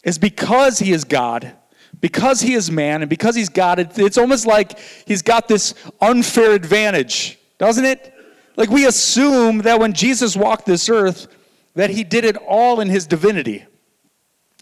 is 0.03 0.17
because 0.17 0.79
he 0.79 0.91
is 0.91 1.03
God, 1.03 1.53
because 2.01 2.41
he 2.41 2.53
is 2.53 2.71
man 2.71 3.01
and 3.01 3.09
because 3.09 3.35
he's 3.35 3.49
God, 3.49 3.79
it's 3.99 4.17
almost 4.17 4.45
like 4.47 4.79
he's 5.05 5.21
got 5.21 5.47
this 5.47 5.73
unfair 6.01 6.53
advantage, 6.53 7.38
doesn't 7.57 7.85
it? 7.85 8.13
Like 8.55 8.69
we 8.69 8.85
assume 8.85 9.59
that 9.59 9.79
when 9.79 9.93
Jesus 9.93 10.35
walked 10.35 10.65
this 10.65 10.89
earth, 10.89 11.27
that 11.75 11.89
he 11.89 12.03
did 12.03 12.25
it 12.25 12.35
all 12.35 12.79
in 12.79 12.89
his 12.89 13.05
divinity, 13.05 13.65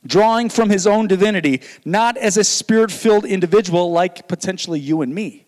drawing 0.05 0.49
from 0.49 0.69
his 0.69 0.85
own 0.85 1.07
divinity, 1.07 1.61
not 1.85 2.17
as 2.17 2.37
a 2.37 2.43
spirit 2.43 2.91
filled 2.91 3.25
individual 3.25 3.91
like 3.91 4.27
potentially 4.27 4.79
you 4.79 5.01
and 5.01 5.13
me. 5.13 5.45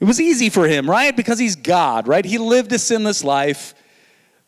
It 0.00 0.04
was 0.04 0.20
easy 0.20 0.50
for 0.50 0.68
him, 0.68 0.88
right? 0.88 1.16
Because 1.16 1.38
he's 1.38 1.56
God, 1.56 2.06
right? 2.06 2.24
He 2.24 2.38
lived 2.38 2.72
a 2.72 2.78
sinless 2.78 3.24
life, 3.24 3.74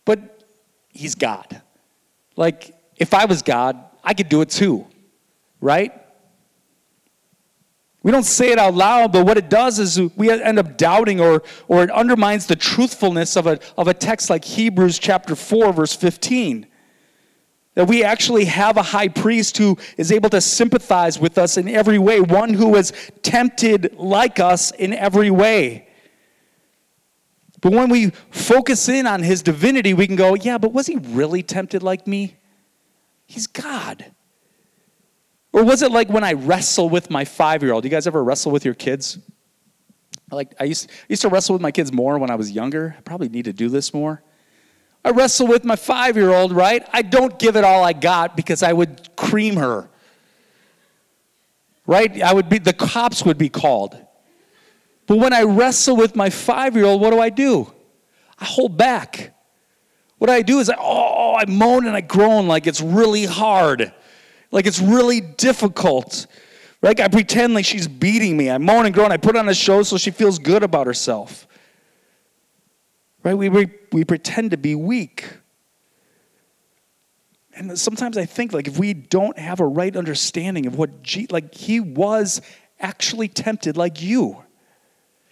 but 0.05 0.45
he's 0.91 1.15
God. 1.15 1.63
Like, 2.37 2.75
if 2.97 3.15
I 3.15 3.25
was 3.25 3.43
God, 3.43 3.83
I 4.05 4.15
could 4.15 4.29
do 4.29 4.43
it 4.43 4.51
too, 4.51 4.87
right? 5.61 5.93
We 8.03 8.13
don't 8.13 8.25
say 8.25 8.53
it 8.53 8.59
out 8.59 8.75
loud, 8.75 9.13
but 9.13 9.27
what 9.27 9.39
it 9.39 9.51
does 9.51 9.79
is 9.79 10.01
we 10.17 10.31
end 10.31 10.59
up 10.59 10.77
doubting 10.77 11.21
or, 11.21 11.43
or 11.67 11.83
it 11.83 11.91
undermines 11.91 12.47
the 12.47 12.57
truthfulness 12.57 13.37
of 13.37 13.47
a, 13.47 13.59
of 13.77 13.89
a 13.89 13.95
text 13.95 14.31
like 14.31 14.45
Hebrews 14.45 14.99
chapter 14.99 15.35
4, 15.35 15.73
verse 15.73 15.95
15. 15.97 16.68
That 17.79 17.85
we 17.85 18.03
actually 18.03 18.47
have 18.47 18.77
a 18.77 18.83
high 18.83 19.07
priest 19.07 19.57
who 19.57 19.79
is 19.97 20.11
able 20.11 20.31
to 20.31 20.41
sympathize 20.41 21.21
with 21.21 21.39
us 21.39 21.57
in 21.57 21.69
every 21.69 21.97
way, 21.97 22.21
one 22.21 22.53
who 22.53 22.75
is 22.75 22.93
tempted 23.23 23.95
like 23.97 24.41
us 24.41 24.73
in 24.73 24.93
every 24.93 25.31
way. 25.31 25.87
But 27.61 27.71
when 27.71 27.89
we 27.89 28.11
focus 28.33 28.89
in 28.89 29.07
on 29.07 29.23
his 29.23 29.45
divinity, 29.45 29.95
we 29.95 30.09
can 30.09 30.17
go, 30.17 30.35
yeah, 30.35 30.59
but 30.59 30.73
was 30.73 30.89
he 30.89 30.97
really 30.97 31.45
tempted 31.45 31.85
like 31.85 32.09
me? 32.09 32.37
He's 33.27 33.47
God. 33.47 34.07
Or 35.53 35.63
was 35.63 35.83
it 35.83 35.93
like 35.93 36.09
when 36.09 36.25
I 36.25 36.33
wrestle 36.33 36.89
with 36.89 37.13
my 37.13 37.25
five 37.25 37.63
year 37.63 37.73
old? 37.73 37.85
You 37.85 37.91
guys 37.91 38.09
ever 38.09 38.25
wrestle 38.25 38.51
with 38.51 38.65
your 38.65 38.75
kids? 38.75 39.21
Like 40.33 40.53
I 40.59 40.65
used, 40.65 40.91
I 40.91 41.07
used 41.11 41.23
to 41.23 41.29
wrestle 41.29 41.53
with 41.53 41.63
my 41.63 41.71
kids 41.71 41.93
more 41.93 42.19
when 42.19 42.29
I 42.29 42.35
was 42.35 42.51
younger. 42.51 42.97
I 42.99 43.03
probably 43.03 43.29
need 43.29 43.45
to 43.45 43.53
do 43.53 43.69
this 43.69 43.95
more. 43.95 44.25
I 45.05 45.11
wrestle 45.11 45.47
with 45.47 45.65
my 45.65 45.77
five 45.77 46.17
year 46.17 46.31
old, 46.31 46.53
right? 46.53 46.87
I 46.93 47.03
don't 47.03 47.39
give 47.39 47.57
it 47.57 47.65
all 47.65 47.85
I 47.85 47.93
got 47.93 48.37
because 48.37 48.63
I 48.63 48.73
would 48.73 49.15
cream 49.17 49.57
her. 49.57 49.89
Right? 51.87 52.21
I 52.21 52.35
would 52.35 52.49
be 52.49 52.59
the 52.59 52.73
cops 52.73 53.25
would 53.25 53.39
be 53.39 53.49
called. 53.49 53.99
But 55.07 55.17
when 55.17 55.33
I 55.33 55.43
wrestle 55.43 55.97
with 55.97 56.15
my 56.15 56.29
five 56.29 56.77
year 56.77 56.85
old, 56.85 57.01
what 57.01 57.11
do 57.11 57.21
I 57.21 57.31
do? 57.31 57.73
I 58.39 58.45
hold 58.45 58.77
back. 58.77 59.35
What 60.19 60.31
I 60.31 60.43
do 60.43 60.59
is 60.59 60.69
I 60.69 60.77
oh 60.79 61.37
I 61.37 61.47
moan 61.47 61.87
and 61.87 61.97
I 61.97 62.01
groan 62.01 62.47
like 62.47 62.67
it's 62.67 62.81
really 62.81 63.25
hard. 63.25 63.93
Like 64.51 64.67
it's 64.67 64.81
really 64.81 65.21
difficult. 65.21 66.27
Right? 66.83 66.99
I 67.01 67.09
pretend 67.09 67.55
like 67.55 67.65
she's 67.65 67.89
beating 67.89 68.37
me. 68.37 68.51
I 68.51 68.59
moan 68.59 68.87
and 68.87 68.95
groan. 68.95 69.11
I 69.11 69.17
put 69.17 69.37
on 69.37 69.49
a 69.49 69.55
show 69.55 69.83
so 69.83 69.97
she 69.97 70.11
feels 70.11 70.39
good 70.39 70.63
about 70.63 70.87
herself. 70.87 71.47
Right? 73.29 73.35
We, 73.35 73.51
we, 73.51 73.67
we 73.93 74.05
pretend 74.05 74.53
to 74.53 74.57
be 74.57 74.75
weak. 74.75 75.29
And 77.55 77.79
sometimes 77.79 78.17
I 78.17 78.25
think 78.25 78.55
like 78.55 78.67
if 78.67 78.79
we 78.79 78.95
don't 78.95 79.39
have 79.39 79.61
a 79.61 79.67
right 79.67 79.95
understanding 79.95 80.65
of 80.65 80.79
what 80.79 81.03
G, 81.03 81.27
like 81.29 81.55
he 81.55 81.79
was 81.79 82.41
actually 82.81 83.29
tempted 83.29 83.77
like 83.77 84.01
you. 84.01 84.45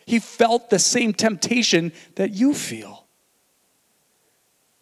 He 0.05 0.19
felt 0.19 0.69
the 0.69 0.79
same 0.79 1.15
temptation 1.15 1.91
that 2.17 2.35
you 2.35 2.53
feel. 2.53 3.07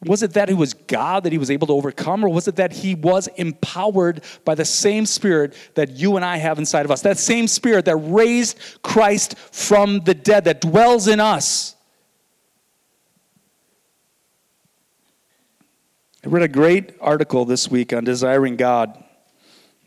Was 0.03 0.25
it 0.25 0.33
that 0.33 0.49
he 0.49 0.55
was 0.57 0.75
God 0.75 1.23
that 1.23 1.31
he 1.31 1.39
was 1.39 1.53
able 1.53 1.69
to 1.69 1.73
overcome, 1.73 2.25
or 2.25 2.29
was 2.29 2.49
it 2.49 2.57
that 2.57 2.73
he 2.73 2.97
was 2.97 3.29
empowered 3.37 4.25
by 4.45 4.57
the 4.57 4.65
same 4.65 5.07
spirit 5.07 5.55
that 5.77 5.91
you 5.91 6.17
and 6.17 6.25
I 6.25 6.39
have 6.39 6.59
inside 6.59 6.85
of 6.85 6.91
us? 6.91 7.03
That 7.03 7.19
same 7.19 7.47
spirit 7.47 7.85
that 7.85 7.97
raised 7.97 8.59
Christ 8.83 9.39
from 9.39 10.01
the 10.01 10.15
dead, 10.15 10.47
that 10.47 10.61
dwells 10.61 11.07
in 11.07 11.21
us. 11.21 11.74
I 16.25 16.29
read 16.29 16.43
a 16.43 16.49
great 16.49 16.95
article 17.03 17.45
this 17.45 17.71
week 17.71 17.93
on 17.93 18.05
desiring 18.05 18.57
God. 18.57 18.97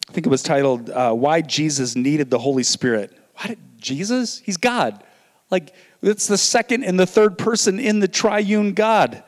I 0.08 0.14
think 0.14 0.28
it 0.28 0.30
was 0.30 0.44
titled 0.44 0.92
uh, 0.92 1.12
Why 1.12 1.42
Jesus 1.42 1.96
Needed 1.96 2.30
the 2.30 2.38
Holy 2.38 2.62
Spirit. 2.62 3.12
Why 3.38 3.48
did 3.48 3.60
Jesus? 3.80 4.38
He's 4.38 4.58
God. 4.58 5.04
Like, 5.50 5.74
it's 6.04 6.28
the 6.28 6.38
second 6.38 6.84
and 6.84 7.00
the 7.00 7.08
third 7.08 7.40
person 7.40 7.80
in 7.80 8.02
the 8.02 8.08
triune 8.08 8.74
God. 8.74 9.24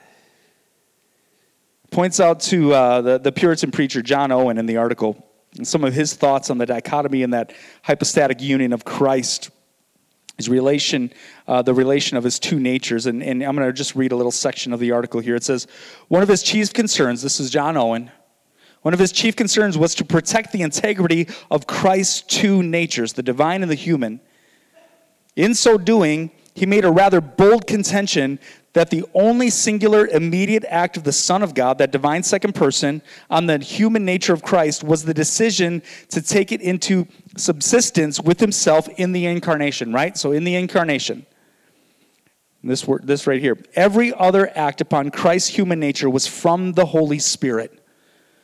Points 1.90 2.20
out 2.20 2.42
to 2.42 2.74
uh, 2.74 3.02
the, 3.02 3.18
the 3.18 3.32
Puritan 3.32 3.72
preacher 3.72 4.04
John 4.04 4.32
Owen 4.32 4.60
in 4.60 4.68
the 4.68 4.78
article 4.78 5.26
and 5.58 5.68
some 5.68 5.84
of 5.84 5.96
his 5.96 6.14
thoughts 6.14 6.52
on 6.52 6.60
the 6.60 6.68
dichotomy 6.68 7.24
and 7.24 7.34
that 7.34 7.54
hypostatic 7.82 8.40
union 8.40 8.72
of 8.72 8.86
Christ 8.86 9.50
his 10.40 10.48
relation, 10.48 11.12
uh, 11.50 11.62
the 11.62 11.74
relation 11.74 12.16
of 12.16 12.24
his 12.24 12.40
two 12.40 12.62
natures. 12.62 13.06
And, 13.08 13.22
and 13.22 13.44
I'm 13.44 13.58
going 13.58 13.68
to 13.68 13.74
just 13.74 13.94
read 13.94 14.14
a 14.14 14.16
little 14.16 14.32
section 14.32 14.72
of 14.72 14.80
the 14.80 14.94
article 14.94 15.20
here. 15.20 15.36
It 15.36 15.44
says, 15.44 15.68
One 16.08 16.24
of 16.24 16.30
his 16.30 16.42
chief 16.42 16.72
concerns, 16.72 17.22
this 17.22 17.42
is 17.42 17.50
John 17.50 17.76
Owen, 17.76 18.10
one 18.84 18.94
of 18.94 19.02
his 19.02 19.12
chief 19.12 19.36
concerns 19.36 19.78
was 19.78 19.94
to 19.96 20.06
protect 20.06 20.54
the 20.54 20.62
integrity 20.62 21.28
of 21.52 21.68
Christ's 21.68 22.22
two 22.22 22.64
natures, 22.64 23.12
the 23.12 23.22
divine 23.22 23.64
and 23.64 23.70
the 23.70 23.76
human. 23.76 24.22
In 25.36 25.54
so 25.54 25.78
doing, 25.78 26.32
he 26.54 26.66
made 26.66 26.86
a 26.86 26.92
rather 26.92 27.20
bold 27.20 27.68
contention 27.68 28.40
that 28.74 28.90
the 28.90 29.04
only 29.14 29.50
singular 29.50 30.08
immediate 30.08 30.64
act 30.68 30.96
of 30.96 31.04
the 31.04 31.12
Son 31.12 31.42
of 31.42 31.54
God, 31.54 31.78
that 31.80 31.92
divine 31.92 32.24
second 32.24 32.54
person, 32.54 33.02
on 33.30 33.48
the 33.48 33.58
human 33.58 34.06
nature 34.06 34.34
of 34.34 34.44
Christ 34.44 34.84
was 34.84 35.04
the 35.04 35.14
decision 35.14 35.82
to 36.10 36.22
take 36.22 36.52
it 36.52 36.62
into 36.62 37.08
subsistence 37.36 38.22
with 38.22 38.40
himself 38.40 38.88
in 38.90 39.12
the 39.12 39.26
incarnation, 39.26 39.92
right? 39.92 40.18
So 40.18 40.32
in 40.32 40.44
the 40.44 40.56
incarnation. 40.56 41.26
This, 42.64 42.86
word, 42.86 43.08
this 43.08 43.26
right 43.26 43.42
here. 43.42 43.58
Every 43.76 44.14
other 44.14 44.52
act 44.54 44.82
upon 44.82 45.12
Christ's 45.12 45.50
human 45.50 45.80
nature 45.80 46.10
was 46.10 46.28
from 46.28 46.74
the 46.74 46.86
Holy 46.86 47.20
Spirit. 47.20 47.80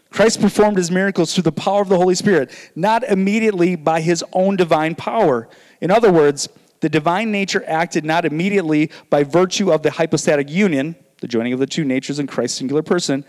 Christ 0.10 0.40
performed 0.40 0.78
his 0.78 0.90
miracles 0.90 1.34
through 1.34 1.44
the 1.44 1.52
power 1.52 1.82
of 1.82 1.90
the 1.90 1.98
Holy 1.98 2.16
Spirit, 2.16 2.50
not 2.76 3.04
immediately 3.04 3.76
by 3.76 4.00
his 4.00 4.24
own 4.32 4.56
divine 4.56 4.96
power. 4.96 5.50
In 5.82 5.92
other 5.92 6.12
words, 6.12 6.48
the 6.82 6.90
divine 6.90 7.32
nature 7.32 7.64
acted 7.68 8.06
not 8.06 8.26
immediately 8.26 8.92
by 9.10 9.24
virtue 9.24 9.72
of 9.72 9.82
the 9.84 9.92
hypostatic 9.92 10.50
union, 10.50 10.96
the 11.22 11.28
joining 11.28 11.54
of 11.54 11.60
the 11.60 11.68
two 11.68 11.84
natures 11.84 12.20
in 12.20 12.28
Christ's 12.28 12.58
singular 12.58 12.84
person, 12.84 13.26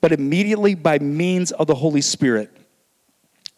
but 0.00 0.12
immediately 0.12 0.74
by 0.74 0.98
means 0.98 1.52
of 1.52 1.66
the 1.66 1.74
Holy 1.74 2.00
Spirit. 2.00 2.50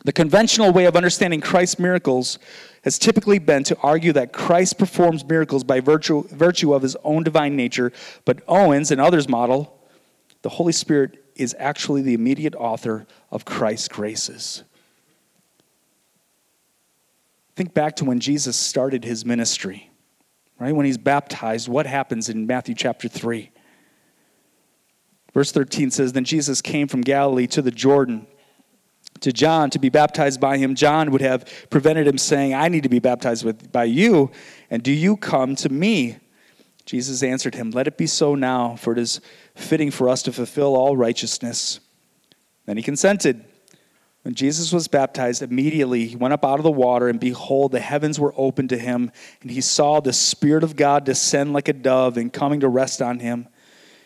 The 0.04 0.12
conventional 0.12 0.72
way 0.72 0.84
of 0.84 0.94
understanding 0.94 1.40
Christ's 1.40 1.78
miracles 1.78 2.38
has 2.84 2.98
typically 2.98 3.40
been 3.40 3.64
to 3.64 3.76
argue 3.78 4.12
that 4.12 4.32
Christ 4.32 4.78
performs 4.78 5.24
miracles 5.24 5.64
by 5.64 5.80
virtue, 5.80 6.22
virtue 6.28 6.72
of 6.72 6.82
his 6.82 6.96
own 7.02 7.24
divine 7.24 7.56
nature, 7.56 7.92
but 8.24 8.40
Owens 8.46 8.90
and 8.92 9.00
others 9.00 9.28
model 9.28 9.74
the 10.42 10.48
Holy 10.48 10.72
Spirit 10.72 11.24
is 11.34 11.54
actually 11.58 12.02
the 12.02 12.14
immediate 12.14 12.54
author 12.54 13.06
of 13.30 13.44
Christ's 13.44 13.88
graces. 13.88 14.64
Think 17.58 17.74
back 17.74 17.96
to 17.96 18.04
when 18.04 18.20
Jesus 18.20 18.56
started 18.56 19.04
his 19.04 19.24
ministry, 19.24 19.90
right? 20.60 20.72
When 20.72 20.86
he's 20.86 20.96
baptized, 20.96 21.66
what 21.66 21.86
happens 21.86 22.28
in 22.28 22.46
Matthew 22.46 22.76
chapter 22.76 23.08
3? 23.08 23.50
Verse 25.34 25.50
13 25.50 25.90
says 25.90 26.12
Then 26.12 26.22
Jesus 26.22 26.62
came 26.62 26.86
from 26.86 27.00
Galilee 27.00 27.48
to 27.48 27.60
the 27.60 27.72
Jordan 27.72 28.28
to 29.22 29.32
John 29.32 29.70
to 29.70 29.80
be 29.80 29.88
baptized 29.88 30.40
by 30.40 30.56
him. 30.56 30.76
John 30.76 31.10
would 31.10 31.20
have 31.20 31.52
prevented 31.68 32.06
him 32.06 32.16
saying, 32.16 32.54
I 32.54 32.68
need 32.68 32.84
to 32.84 32.88
be 32.88 33.00
baptized 33.00 33.44
with, 33.44 33.72
by 33.72 33.86
you, 33.86 34.30
and 34.70 34.80
do 34.80 34.92
you 34.92 35.16
come 35.16 35.56
to 35.56 35.68
me? 35.68 36.18
Jesus 36.86 37.24
answered 37.24 37.56
him, 37.56 37.72
Let 37.72 37.88
it 37.88 37.98
be 37.98 38.06
so 38.06 38.36
now, 38.36 38.76
for 38.76 38.92
it 38.92 39.00
is 39.00 39.20
fitting 39.56 39.90
for 39.90 40.08
us 40.08 40.22
to 40.22 40.32
fulfill 40.32 40.76
all 40.76 40.96
righteousness. 40.96 41.80
Then 42.66 42.76
he 42.76 42.84
consented. 42.84 43.47
When 44.28 44.34
Jesus 44.34 44.74
was 44.74 44.88
baptized, 44.88 45.40
immediately 45.40 46.06
he 46.06 46.14
went 46.14 46.34
up 46.34 46.44
out 46.44 46.58
of 46.58 46.62
the 46.62 46.70
water, 46.70 47.08
and 47.08 47.18
behold, 47.18 47.72
the 47.72 47.80
heavens 47.80 48.20
were 48.20 48.34
opened 48.36 48.68
to 48.68 48.76
him, 48.76 49.10
and 49.40 49.50
he 49.50 49.62
saw 49.62 50.00
the 50.00 50.12
Spirit 50.12 50.62
of 50.62 50.76
God 50.76 51.04
descend 51.04 51.54
like 51.54 51.66
a 51.66 51.72
dove 51.72 52.18
and 52.18 52.30
coming 52.30 52.60
to 52.60 52.68
rest 52.68 53.00
on 53.00 53.20
him. 53.20 53.48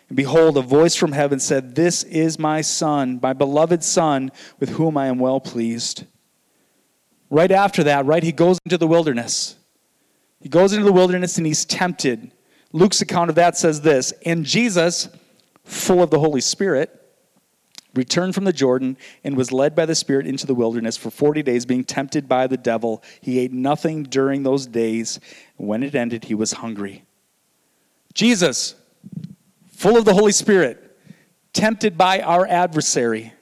And 0.09 0.17
behold, 0.17 0.57
a 0.57 0.63
voice 0.63 0.95
from 0.95 1.11
heaven 1.11 1.41
said, 1.41 1.75
This 1.75 2.05
is 2.05 2.39
my 2.39 2.61
Son, 2.61 3.19
my 3.21 3.33
beloved 3.33 3.83
Son, 3.83 4.31
with 4.61 4.69
whom 4.69 4.97
I 4.97 5.09
am 5.09 5.19
well 5.19 5.41
pleased. 5.41 6.05
Right 7.29 7.51
after 7.51 7.83
that, 7.83 8.07
right, 8.07 8.23
he 8.23 8.31
goes 8.31 8.61
into 8.65 8.79
the 8.79 8.87
wilderness. 8.87 9.57
He 10.39 10.49
goes 10.49 10.73
into 10.73 10.85
the 10.85 10.93
wilderness 10.93 11.37
and 11.37 11.49
he's 11.49 11.65
tempted. 11.65 12.31
Luke's 12.71 13.01
account 13.01 13.29
of 13.29 13.35
that 13.35 13.57
says 13.57 13.81
this 13.81 14.13
And 14.25 14.45
Jesus, 14.45 15.09
full 15.65 16.01
of 16.01 16.11
the 16.11 16.21
Holy 16.21 16.41
Spirit, 16.41 17.02
returned 17.95 18.35
from 18.35 18.45
the 18.45 18.53
Jordan 18.53 18.97
and 19.25 19.37
was 19.37 19.53
led 19.53 19.75
by 19.75 19.87
the 19.87 19.95
Spirit 19.95 20.27
into 20.27 20.47
the 20.47 20.55
wilderness 20.55 20.97
for 20.97 21.11
40 21.11 21.43
days, 21.43 21.67
being 21.67 21.85
tempted 21.85 22.29
by 22.29 22.47
the 22.47 22.57
devil. 22.57 23.03
He 23.21 23.39
ate 23.39 23.53
nothing 23.53 24.05
during 24.05 24.43
those 24.43 24.67
days. 24.67 25.21
When 25.57 25.83
it 25.83 25.95
ended, 25.95 26.25
he 26.25 26.35
was 26.35 26.53
hungry. 26.53 27.05
Jesus, 28.15 28.75
full 29.73 29.97
of 29.97 30.05
the 30.05 30.15
Holy 30.15 30.33
Spirit, 30.33 30.99
tempted 31.53 31.99
by 31.99 32.21
our 32.21 32.47
adversary. 32.47 33.33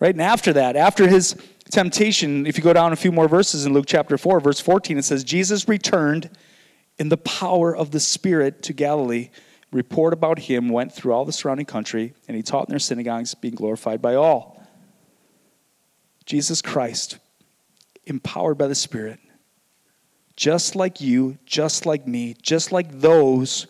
Right? 0.00 0.14
And 0.14 0.22
after 0.22 0.52
that, 0.52 0.76
after 0.76 1.08
his 1.08 1.36
temptation, 1.70 2.46
if 2.46 2.58
you 2.58 2.64
go 2.64 2.72
down 2.72 2.92
a 2.92 2.96
few 2.96 3.12
more 3.12 3.28
verses 3.28 3.66
in 3.66 3.72
Luke 3.72 3.86
chapter 3.86 4.18
4, 4.18 4.40
verse 4.40 4.60
14, 4.60 4.98
it 4.98 5.04
says, 5.04 5.24
Jesus 5.24 5.68
returned 5.68 6.30
in 6.98 7.08
the 7.08 7.16
power 7.16 7.74
of 7.74 7.90
the 7.90 8.00
Spirit 8.00 8.62
to 8.64 8.72
Galilee 8.72 9.30
report 9.74 10.12
about 10.12 10.38
him 10.38 10.68
went 10.68 10.92
through 10.92 11.12
all 11.12 11.24
the 11.24 11.32
surrounding 11.32 11.66
country, 11.66 12.14
and 12.28 12.36
he 12.36 12.44
taught 12.44 12.68
in 12.68 12.72
their 12.72 12.78
synagogues, 12.78 13.34
being 13.34 13.56
glorified 13.56 14.00
by 14.00 14.14
all. 14.14 14.64
Jesus 16.26 16.62
Christ, 16.62 17.18
empowered 18.04 18.56
by 18.56 18.68
the 18.68 18.74
Spirit, 18.76 19.18
just 20.36 20.76
like 20.76 21.00
you, 21.00 21.38
just 21.44 21.86
like 21.86 22.06
me, 22.06 22.36
just 22.40 22.70
like 22.70 23.00
those 23.00 23.66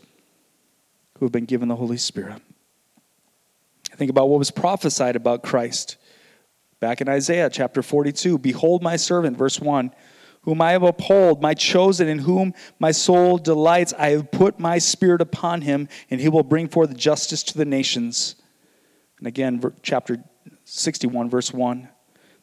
who 1.18 1.24
have 1.24 1.32
been 1.32 1.46
given 1.46 1.68
the 1.68 1.76
Holy 1.76 1.96
Spirit. 1.96 2.42
Think 3.96 4.10
about 4.10 4.28
what 4.28 4.38
was 4.38 4.50
prophesied 4.50 5.16
about 5.16 5.42
Christ 5.42 5.96
back 6.80 7.00
in 7.00 7.08
Isaiah 7.08 7.48
chapter 7.48 7.82
42. 7.82 8.36
Behold, 8.38 8.82
my 8.82 8.96
servant, 8.96 9.38
verse 9.38 9.58
1 9.58 9.90
whom 10.44 10.60
I 10.60 10.72
have 10.72 10.82
upheld, 10.82 11.40
my 11.40 11.54
chosen, 11.54 12.06
in 12.06 12.20
whom 12.20 12.52
my 12.78 12.92
soul 12.92 13.38
delights. 13.38 13.94
I 13.98 14.10
have 14.10 14.30
put 14.30 14.58
my 14.60 14.78
spirit 14.78 15.20
upon 15.20 15.62
him, 15.62 15.88
and 16.10 16.20
he 16.20 16.28
will 16.28 16.42
bring 16.42 16.68
forth 16.68 16.94
justice 16.96 17.42
to 17.44 17.58
the 17.58 17.64
nations. 17.64 18.36
And 19.18 19.26
again, 19.26 19.62
chapter 19.82 20.22
61, 20.64 21.30
verse 21.30 21.52
1 21.52 21.88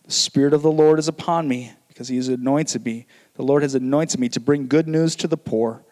The 0.03 0.11
Spirit 0.11 0.53
of 0.53 0.63
the 0.63 0.71
Lord 0.71 0.97
is 0.97 1.07
upon 1.07 1.47
me, 1.47 1.73
because 1.89 2.07
he 2.07 2.15
has 2.15 2.27
anointed 2.27 2.83
me. 2.83 3.05
The 3.35 3.43
Lord 3.43 3.61
has 3.61 3.75
anointed 3.75 4.19
me 4.19 4.29
to 4.29 4.39
bring 4.39 4.67
good 4.67 4.87
news 4.87 5.15
to 5.17 5.27
the 5.27 5.37
poor. 5.37 5.85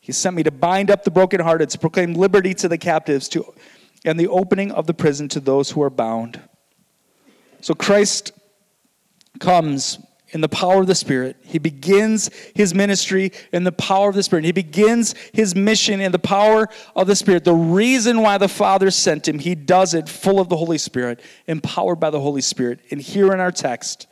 He 0.00 0.10
sent 0.10 0.34
me 0.34 0.42
to 0.42 0.50
bind 0.50 0.90
up 0.90 1.04
the 1.04 1.12
brokenhearted, 1.12 1.70
to 1.70 1.78
proclaim 1.78 2.14
liberty 2.14 2.52
to 2.54 2.68
the 2.68 2.78
captives, 2.78 3.28
to, 3.28 3.54
and 4.04 4.18
the 4.18 4.26
opening 4.26 4.72
of 4.72 4.88
the 4.88 4.94
prison 4.94 5.28
to 5.28 5.40
those 5.40 5.70
who 5.70 5.82
are 5.82 5.90
bound. 5.90 6.40
So 7.60 7.74
Christ 7.74 8.32
comes 9.38 10.00
in 10.32 10.40
the 10.40 10.48
power 10.48 10.80
of 10.80 10.86
the 10.86 10.94
Spirit. 10.94 11.36
He 11.42 11.58
begins 11.58 12.30
his 12.54 12.74
ministry 12.74 13.32
in 13.52 13.64
the 13.64 13.72
power 13.72 14.08
of 14.08 14.14
the 14.14 14.22
Spirit. 14.22 14.44
He 14.44 14.52
begins 14.52 15.14
his 15.32 15.54
mission 15.54 16.00
in 16.00 16.10
the 16.12 16.18
power 16.18 16.68
of 16.96 17.06
the 17.06 17.16
Spirit. 17.16 17.44
The 17.44 17.54
reason 17.54 18.22
why 18.22 18.38
the 18.38 18.48
Father 18.48 18.90
sent 18.90 19.28
him, 19.28 19.38
he 19.38 19.54
does 19.54 19.94
it 19.94 20.08
full 20.08 20.40
of 20.40 20.48
the 20.48 20.56
Holy 20.56 20.78
Spirit, 20.78 21.20
empowered 21.46 22.00
by 22.00 22.10
the 22.10 22.20
Holy 22.20 22.40
Spirit. 22.40 22.80
And 22.90 23.00
here 23.00 23.32
in 23.32 23.40
our 23.40 23.52
text, 23.52 24.06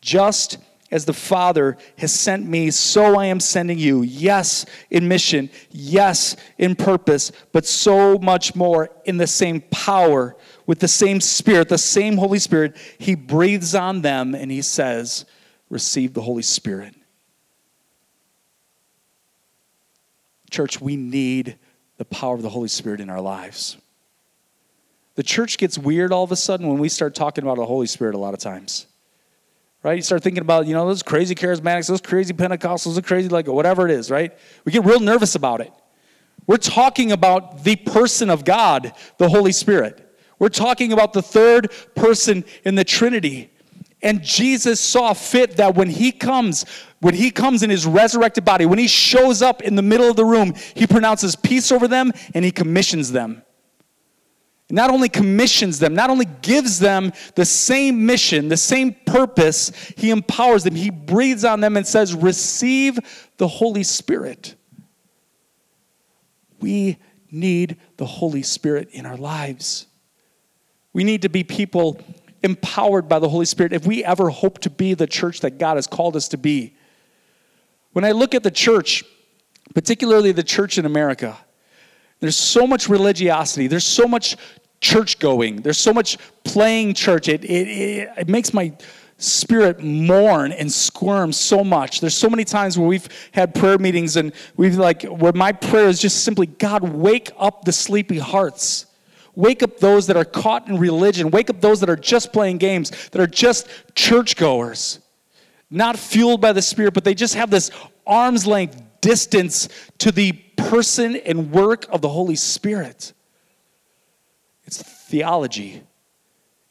just 0.00 0.58
as 0.92 1.06
the 1.06 1.12
Father 1.12 1.78
has 1.96 2.12
sent 2.12 2.46
me, 2.46 2.70
so 2.70 3.18
I 3.18 3.26
am 3.26 3.40
sending 3.40 3.78
you. 3.78 4.02
Yes, 4.02 4.66
in 4.90 5.08
mission. 5.08 5.50
Yes, 5.70 6.36
in 6.58 6.76
purpose, 6.76 7.32
but 7.50 7.64
so 7.64 8.18
much 8.18 8.54
more 8.54 8.90
in 9.06 9.16
the 9.16 9.26
same 9.26 9.62
power 9.70 10.36
with 10.66 10.78
the 10.78 10.88
same 10.88 11.20
Spirit, 11.20 11.68
the 11.70 11.78
same 11.78 12.18
Holy 12.18 12.38
Spirit, 12.38 12.76
He 12.98 13.14
breathes 13.14 13.74
on 13.74 14.02
them 14.02 14.34
and 14.34 14.50
He 14.50 14.62
says, 14.62 15.24
Receive 15.70 16.12
the 16.12 16.20
Holy 16.20 16.42
Spirit. 16.42 16.94
Church, 20.50 20.80
we 20.80 20.96
need 20.96 21.56
the 21.96 22.04
power 22.04 22.34
of 22.34 22.42
the 22.42 22.50
Holy 22.50 22.68
Spirit 22.68 23.00
in 23.00 23.08
our 23.08 23.22
lives. 23.22 23.78
The 25.14 25.22
church 25.22 25.56
gets 25.56 25.78
weird 25.78 26.12
all 26.12 26.24
of 26.24 26.32
a 26.32 26.36
sudden 26.36 26.68
when 26.68 26.78
we 26.78 26.90
start 26.90 27.14
talking 27.14 27.42
about 27.42 27.56
the 27.56 27.64
Holy 27.64 27.86
Spirit 27.86 28.14
a 28.14 28.18
lot 28.18 28.34
of 28.34 28.40
times. 28.40 28.86
Right? 29.82 29.96
You 29.96 30.02
start 30.02 30.22
thinking 30.22 30.42
about, 30.42 30.66
you 30.66 30.74
know, 30.74 30.86
those 30.86 31.02
crazy 31.02 31.34
charismatics, 31.34 31.88
those 31.88 32.00
crazy 32.00 32.32
Pentecostals, 32.32 32.94
those 32.94 33.00
crazy, 33.00 33.28
like, 33.28 33.48
whatever 33.48 33.86
it 33.86 33.90
is, 33.90 34.10
right? 34.10 34.32
We 34.64 34.70
get 34.70 34.84
real 34.84 35.00
nervous 35.00 35.34
about 35.34 35.60
it. 35.60 35.72
We're 36.46 36.56
talking 36.56 37.12
about 37.12 37.64
the 37.64 37.76
person 37.76 38.30
of 38.30 38.44
God, 38.44 38.92
the 39.18 39.28
Holy 39.28 39.52
Spirit. 39.52 40.08
We're 40.38 40.48
talking 40.48 40.92
about 40.92 41.12
the 41.12 41.22
third 41.22 41.72
person 41.94 42.44
in 42.64 42.74
the 42.74 42.84
Trinity. 42.84 43.50
And 44.02 44.22
Jesus 44.22 44.80
saw 44.80 45.12
fit 45.12 45.56
that 45.58 45.76
when 45.76 45.88
he 45.88 46.10
comes, 46.10 46.64
when 47.00 47.14
he 47.14 47.30
comes 47.30 47.62
in 47.62 47.70
his 47.70 47.86
resurrected 47.86 48.44
body, 48.44 48.66
when 48.66 48.78
he 48.78 48.88
shows 48.88 49.42
up 49.42 49.62
in 49.62 49.76
the 49.76 49.82
middle 49.82 50.10
of 50.10 50.16
the 50.16 50.24
room, 50.24 50.54
he 50.74 50.86
pronounces 50.86 51.36
peace 51.36 51.70
over 51.70 51.86
them 51.86 52.12
and 52.34 52.44
he 52.44 52.50
commissions 52.50 53.12
them. 53.12 53.42
Not 54.72 54.88
only 54.88 55.10
commissions 55.10 55.78
them, 55.78 55.94
not 55.94 56.08
only 56.08 56.24
gives 56.40 56.78
them 56.78 57.12
the 57.34 57.44
same 57.44 58.06
mission, 58.06 58.48
the 58.48 58.56
same 58.56 58.96
purpose, 59.04 59.70
he 59.98 60.08
empowers 60.10 60.64
them. 60.64 60.74
He 60.74 60.88
breathes 60.88 61.44
on 61.44 61.60
them 61.60 61.76
and 61.76 61.86
says, 61.86 62.14
Receive 62.14 62.98
the 63.36 63.46
Holy 63.46 63.82
Spirit. 63.82 64.54
We 66.58 66.96
need 67.30 67.76
the 67.98 68.06
Holy 68.06 68.42
Spirit 68.42 68.88
in 68.92 69.04
our 69.04 69.18
lives. 69.18 69.86
We 70.94 71.04
need 71.04 71.22
to 71.22 71.28
be 71.28 71.44
people 71.44 72.00
empowered 72.42 73.10
by 73.10 73.18
the 73.18 73.28
Holy 73.28 73.44
Spirit 73.44 73.74
if 73.74 73.86
we 73.86 74.02
ever 74.02 74.30
hope 74.30 74.58
to 74.60 74.70
be 74.70 74.94
the 74.94 75.06
church 75.06 75.40
that 75.40 75.58
God 75.58 75.76
has 75.76 75.86
called 75.86 76.16
us 76.16 76.28
to 76.28 76.38
be. 76.38 76.74
When 77.92 78.06
I 78.06 78.12
look 78.12 78.34
at 78.34 78.42
the 78.42 78.50
church, 78.50 79.04
particularly 79.74 80.32
the 80.32 80.42
church 80.42 80.78
in 80.78 80.86
America, 80.86 81.36
there's 82.20 82.36
so 82.36 82.66
much 82.66 82.88
religiosity, 82.88 83.66
there's 83.66 83.84
so 83.84 84.06
much 84.06 84.36
church 84.82 85.18
going, 85.18 85.62
there's 85.62 85.78
so 85.78 85.94
much 85.94 86.18
playing 86.44 86.92
church. 86.92 87.28
It, 87.28 87.44
it, 87.44 87.68
it, 87.68 88.08
it 88.18 88.28
makes 88.28 88.52
my 88.52 88.72
spirit 89.16 89.80
mourn 89.80 90.50
and 90.52 90.70
squirm 90.70 91.32
so 91.32 91.62
much. 91.62 92.00
There's 92.00 92.16
so 92.16 92.28
many 92.28 92.44
times 92.44 92.76
where 92.76 92.88
we've 92.88 93.08
had 93.30 93.54
prayer 93.54 93.78
meetings 93.78 94.16
and 94.16 94.32
we've 94.56 94.76
like, 94.76 95.04
where 95.04 95.32
my 95.32 95.52
prayer 95.52 95.88
is 95.88 96.00
just 96.00 96.24
simply, 96.24 96.46
God, 96.46 96.82
wake 96.82 97.30
up 97.38 97.64
the 97.64 97.72
sleepy 97.72 98.18
hearts. 98.18 98.86
Wake 99.34 99.62
up 99.62 99.78
those 99.78 100.08
that 100.08 100.16
are 100.16 100.26
caught 100.26 100.68
in 100.68 100.76
religion. 100.78 101.30
Wake 101.30 101.48
up 101.48 101.60
those 101.60 101.80
that 101.80 101.88
are 101.88 101.96
just 101.96 102.32
playing 102.32 102.58
games, 102.58 102.90
that 103.10 103.20
are 103.20 103.26
just 103.26 103.68
churchgoers, 103.94 104.98
not 105.70 105.98
fueled 105.98 106.40
by 106.40 106.52
the 106.52 106.60
Spirit, 106.60 106.92
but 106.92 107.04
they 107.04 107.14
just 107.14 107.34
have 107.34 107.48
this 107.48 107.70
arm's 108.06 108.46
length 108.46 108.82
distance 109.00 109.68
to 109.98 110.12
the 110.12 110.32
person 110.56 111.16
and 111.16 111.50
work 111.50 111.86
of 111.90 112.02
the 112.02 112.08
Holy 112.08 112.36
Spirit. 112.36 113.14
Theology, 115.12 115.82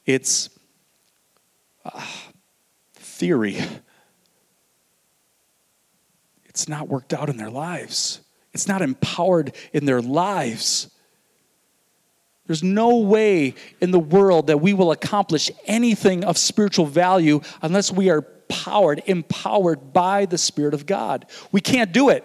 it's 0.03 0.49
uh, 1.85 2.03
theory. 2.95 3.59
It's 6.45 6.67
not 6.67 6.87
worked 6.87 7.13
out 7.13 7.29
in 7.29 7.37
their 7.37 7.51
lives, 7.51 8.21
it's 8.51 8.67
not 8.67 8.81
empowered 8.81 9.53
in 9.73 9.85
their 9.85 10.01
lives. 10.01 10.89
There's 12.47 12.63
no 12.63 12.97
way 12.97 13.53
in 13.79 13.91
the 13.91 13.99
world 13.99 14.47
that 14.47 14.59
we 14.59 14.73
will 14.73 14.91
accomplish 14.91 15.51
anything 15.67 16.23
of 16.23 16.35
spiritual 16.35 16.87
value 16.87 17.41
unless 17.61 17.91
we 17.91 18.09
are 18.09 18.23
powered, 18.23 19.03
empowered 19.05 19.93
by 19.93 20.25
the 20.25 20.39
Spirit 20.39 20.73
of 20.73 20.87
God. 20.87 21.27
We 21.51 21.61
can't 21.61 21.91
do 21.91 22.09
it. 22.09 22.23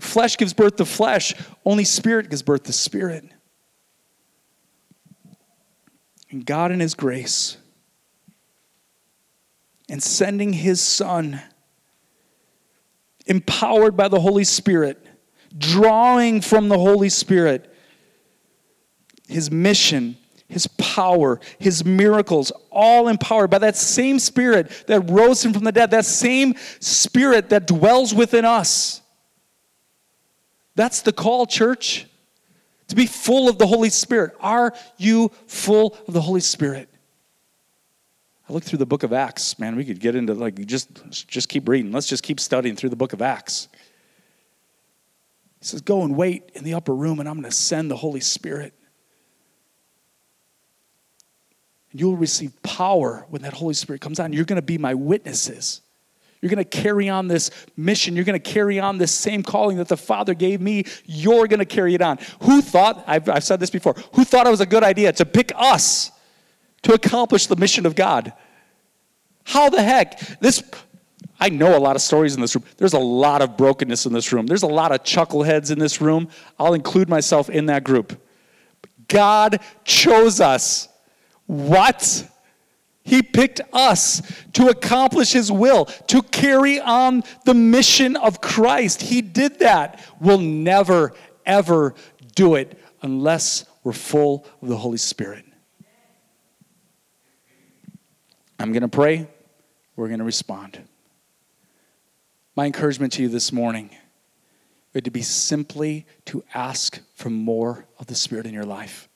Flesh 0.00 0.36
gives 0.36 0.52
birth 0.52 0.76
to 0.76 0.84
flesh, 0.84 1.34
only 1.64 1.82
spirit 1.82 2.30
gives 2.30 2.42
birth 2.42 2.62
to 2.62 2.72
spirit. 2.72 3.24
And 6.32 6.46
God, 6.46 6.72
in 6.72 6.80
His 6.80 6.94
grace, 6.94 7.58
and 9.88 10.02
sending 10.02 10.54
His 10.54 10.80
Son, 10.80 11.40
empowered 13.26 13.96
by 13.96 14.08
the 14.08 14.18
Holy 14.18 14.44
Spirit, 14.44 15.06
drawing 15.56 16.40
from 16.40 16.70
the 16.70 16.78
Holy 16.78 17.10
Spirit, 17.10 17.72
His 19.28 19.50
mission, 19.50 20.16
His 20.48 20.66
power, 20.66 21.38
His 21.58 21.84
miracles, 21.84 22.50
all 22.70 23.08
empowered 23.08 23.50
by 23.50 23.58
that 23.58 23.76
same 23.76 24.18
Spirit 24.18 24.84
that 24.86 25.10
rose 25.10 25.44
Him 25.44 25.52
from 25.52 25.64
the 25.64 25.72
dead, 25.72 25.90
that 25.90 26.06
same 26.06 26.54
Spirit 26.80 27.50
that 27.50 27.66
dwells 27.66 28.14
within 28.14 28.46
us. 28.46 29.02
That's 30.76 31.02
the 31.02 31.12
call, 31.12 31.44
church. 31.44 32.06
To 32.92 32.96
be 32.96 33.06
full 33.06 33.48
of 33.48 33.56
the 33.56 33.66
Holy 33.66 33.88
Spirit. 33.88 34.36
Are 34.38 34.74
you 34.98 35.30
full 35.46 35.96
of 36.06 36.12
the 36.12 36.20
Holy 36.20 36.42
Spirit? 36.42 36.90
I 38.46 38.52
look 38.52 38.64
through 38.64 38.80
the 38.80 38.84
book 38.86 39.02
of 39.02 39.14
Acts, 39.14 39.58
man, 39.58 39.76
we 39.76 39.86
could 39.86 39.98
get 39.98 40.14
into 40.14 40.34
like 40.34 40.66
just 40.66 40.90
just 41.26 41.48
keep 41.48 41.70
reading. 41.70 41.90
Let's 41.90 42.06
just 42.06 42.22
keep 42.22 42.38
studying 42.38 42.76
through 42.76 42.90
the 42.90 42.96
book 42.96 43.14
of 43.14 43.22
Acts. 43.22 43.68
He 45.60 45.64
says, 45.64 45.80
Go 45.80 46.02
and 46.02 46.14
wait 46.16 46.50
in 46.52 46.64
the 46.64 46.74
upper 46.74 46.94
room, 46.94 47.18
and 47.18 47.26
I'm 47.26 47.36
going 47.36 47.50
to 47.50 47.56
send 47.56 47.90
the 47.90 47.96
Holy 47.96 48.20
Spirit. 48.20 48.74
And 51.92 51.98
you'll 51.98 52.18
receive 52.18 52.62
power 52.62 53.24
when 53.30 53.40
that 53.40 53.54
Holy 53.54 53.72
Spirit 53.72 54.02
comes 54.02 54.20
on. 54.20 54.34
You're 54.34 54.44
going 54.44 54.60
to 54.60 54.66
be 54.66 54.76
my 54.76 54.92
witnesses. 54.92 55.80
You're 56.42 56.50
going 56.50 56.58
to 56.58 56.64
carry 56.64 57.08
on 57.08 57.28
this 57.28 57.52
mission. 57.76 58.16
You're 58.16 58.24
going 58.24 58.38
to 58.38 58.50
carry 58.52 58.80
on 58.80 58.98
this 58.98 59.14
same 59.14 59.44
calling 59.44 59.76
that 59.76 59.86
the 59.86 59.96
Father 59.96 60.34
gave 60.34 60.60
me. 60.60 60.84
You're 61.06 61.46
going 61.46 61.60
to 61.60 61.64
carry 61.64 61.94
it 61.94 62.02
on. 62.02 62.18
Who 62.42 62.60
thought, 62.60 63.04
I've, 63.06 63.28
I've 63.28 63.44
said 63.44 63.60
this 63.60 63.70
before, 63.70 63.94
who 64.14 64.24
thought 64.24 64.48
it 64.48 64.50
was 64.50 64.60
a 64.60 64.66
good 64.66 64.82
idea 64.82 65.12
to 65.12 65.24
pick 65.24 65.52
us 65.56 66.10
to 66.82 66.94
accomplish 66.94 67.46
the 67.46 67.54
mission 67.54 67.86
of 67.86 67.94
God? 67.94 68.32
How 69.44 69.70
the 69.70 69.82
heck? 69.82 70.18
This, 70.40 70.64
I 71.38 71.48
know 71.48 71.76
a 71.76 71.78
lot 71.78 71.94
of 71.94 72.02
stories 72.02 72.34
in 72.34 72.40
this 72.40 72.56
room. 72.56 72.64
There's 72.76 72.94
a 72.94 72.98
lot 72.98 73.40
of 73.40 73.56
brokenness 73.56 74.06
in 74.06 74.12
this 74.12 74.32
room. 74.32 74.46
There's 74.46 74.64
a 74.64 74.68
lot 74.68 74.90
of 74.90 75.04
chuckleheads 75.04 75.70
in 75.70 75.78
this 75.78 76.00
room. 76.00 76.28
I'll 76.58 76.74
include 76.74 77.08
myself 77.08 77.50
in 77.50 77.66
that 77.66 77.84
group. 77.84 78.20
God 79.06 79.60
chose 79.84 80.40
us. 80.40 80.88
What? 81.46 82.28
He 83.04 83.22
picked 83.22 83.60
us 83.72 84.22
to 84.52 84.68
accomplish 84.68 85.32
His 85.32 85.50
will, 85.50 85.86
to 85.86 86.22
carry 86.22 86.80
on 86.80 87.24
the 87.44 87.54
mission 87.54 88.16
of 88.16 88.40
Christ. 88.40 89.02
He 89.02 89.22
did 89.22 89.58
that. 89.58 90.00
We'll 90.20 90.38
never, 90.38 91.12
ever 91.44 91.94
do 92.34 92.54
it 92.54 92.78
unless 93.02 93.64
we're 93.82 93.92
full 93.92 94.46
of 94.60 94.68
the 94.68 94.76
Holy 94.76 94.98
Spirit. 94.98 95.44
I'm 98.58 98.72
going 98.72 98.82
to 98.82 98.88
pray. 98.88 99.26
We're 99.96 100.06
going 100.06 100.20
to 100.20 100.24
respond. 100.24 100.80
My 102.54 102.66
encouragement 102.66 103.14
to 103.14 103.22
you 103.22 103.28
this 103.28 103.52
morning 103.52 103.90
would 104.94 105.04
to 105.04 105.10
be 105.10 105.22
simply 105.22 106.06
to 106.26 106.44
ask 106.54 107.00
for 107.14 107.30
more 107.30 107.86
of 107.98 108.06
the 108.06 108.14
Spirit 108.14 108.46
in 108.46 108.54
your 108.54 108.64
life. 108.64 109.08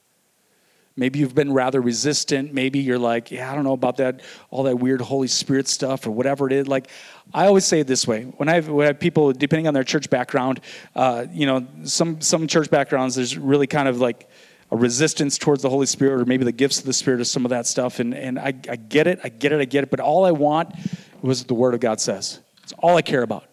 Maybe 0.98 1.18
you've 1.18 1.34
been 1.34 1.52
rather 1.52 1.82
resistant. 1.82 2.54
Maybe 2.54 2.78
you're 2.78 2.98
like, 2.98 3.30
yeah, 3.30 3.52
I 3.52 3.54
don't 3.54 3.64
know 3.64 3.74
about 3.74 3.98
that, 3.98 4.22
all 4.50 4.62
that 4.62 4.78
weird 4.78 5.02
Holy 5.02 5.28
Spirit 5.28 5.68
stuff 5.68 6.06
or 6.06 6.10
whatever 6.10 6.46
it 6.46 6.54
is. 6.54 6.66
Like, 6.66 6.88
I 7.34 7.46
always 7.46 7.66
say 7.66 7.80
it 7.80 7.86
this 7.86 8.06
way: 8.06 8.22
when 8.22 8.48
I 8.48 8.60
when 8.60 8.84
I 8.84 8.88
have 8.88 8.98
people, 8.98 9.32
depending 9.32 9.68
on 9.68 9.74
their 9.74 9.84
church 9.84 10.08
background, 10.08 10.60
uh, 10.94 11.26
you 11.30 11.44
know, 11.44 11.66
some 11.84 12.20
some 12.22 12.46
church 12.46 12.70
backgrounds, 12.70 13.14
there's 13.14 13.36
really 13.36 13.66
kind 13.66 13.88
of 13.88 14.00
like 14.00 14.28
a 14.70 14.76
resistance 14.76 15.36
towards 15.36 15.62
the 15.62 15.68
Holy 15.68 15.86
Spirit, 15.86 16.20
or 16.22 16.24
maybe 16.24 16.44
the 16.44 16.52
gifts 16.52 16.78
of 16.78 16.86
the 16.86 16.94
Spirit, 16.94 17.20
or 17.20 17.24
some 17.24 17.44
of 17.44 17.50
that 17.50 17.66
stuff. 17.66 18.00
And 18.00 18.14
and 18.14 18.38
I, 18.38 18.54
I 18.68 18.76
get 18.76 19.06
it, 19.06 19.20
I 19.22 19.28
get 19.28 19.52
it, 19.52 19.60
I 19.60 19.66
get 19.66 19.84
it. 19.84 19.90
But 19.90 20.00
all 20.00 20.24
I 20.24 20.32
want 20.32 20.74
was 21.20 21.44
the 21.44 21.54
Word 21.54 21.74
of 21.74 21.80
God 21.80 22.00
says. 22.00 22.40
It's 22.62 22.72
all 22.78 22.96
I 22.96 23.02
care 23.02 23.22
about 23.22 23.44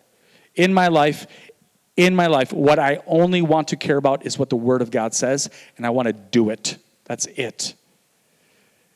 in 0.56 0.74
my 0.74 0.88
life. 0.88 1.28
In 1.96 2.16
my 2.16 2.26
life, 2.26 2.52
what 2.52 2.80
I 2.80 3.02
only 3.06 3.44
want 3.44 3.68
to 3.68 3.76
care 3.76 3.98
about 3.98 4.26
is 4.26 4.40
what 4.40 4.50
the 4.50 4.56
Word 4.56 4.82
of 4.82 4.90
God 4.90 5.14
says, 5.14 5.52
and 5.78 5.86
I 5.86 5.92
want 5.92 6.08
to 6.08 6.14
do 6.14 6.50
it. 6.50 6.80
That's 7.06 7.26
it. 7.26 7.76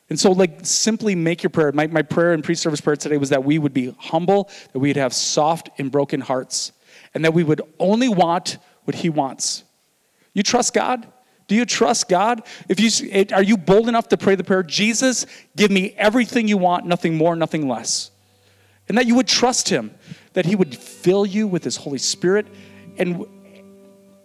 And 0.10 0.20
so, 0.20 0.32
like, 0.32 0.66
simply 0.66 1.16
make 1.16 1.44
your 1.44 1.50
prayer. 1.50 1.72
My, 1.72 1.88
my 1.88 2.02
prayer 2.02 2.34
and 2.34 2.44
pre 2.44 2.56
service 2.56 2.80
prayer 2.80 2.96
today 2.96 3.18
was 3.18 3.30
that 3.30 3.44
we 3.44 3.60
would 3.60 3.74
be 3.74 3.94
humble, 4.00 4.50
that 4.72 4.80
we'd 4.80 4.96
have 4.96 5.14
soft 5.14 5.70
and 5.78 5.92
broken 5.92 6.22
hearts, 6.22 6.72
and 7.14 7.26
that 7.26 7.34
we 7.34 7.44
would 7.44 7.62
only 7.80 8.08
want 8.08 8.58
what 8.86 8.96
He 8.96 9.10
wants. 9.10 9.64
You 10.34 10.44
trust 10.44 10.74
God? 10.74 11.08
Do 11.48 11.56
you 11.56 11.66
trust 11.66 12.10
God? 12.10 12.44
If 12.70 12.80
you 12.80 13.26
are 13.34 13.44
you 13.44 13.58
bold 13.58 13.88
enough 13.88 14.10
to 14.10 14.18
pray 14.18 14.36
the 14.36 14.44
prayer, 14.44 14.64
Jesus, 14.64 15.26
give 15.56 15.72
me 15.72 15.94
everything 15.98 16.48
you 16.48 16.58
want, 16.58 16.86
nothing 16.86 17.16
more, 17.16 17.36
nothing 17.36 17.68
less. 17.68 18.12
And 18.90 18.98
that 18.98 19.08
you 19.08 19.16
would 19.16 19.28
trust 19.28 19.70
him, 19.70 19.92
that 20.34 20.46
he 20.46 20.56
would 20.56 20.76
fill 20.76 21.26
you 21.26 21.48
with 21.48 21.64
his 21.64 21.78
Holy 21.78 21.98
Spirit 21.98 22.48
and 22.98 23.26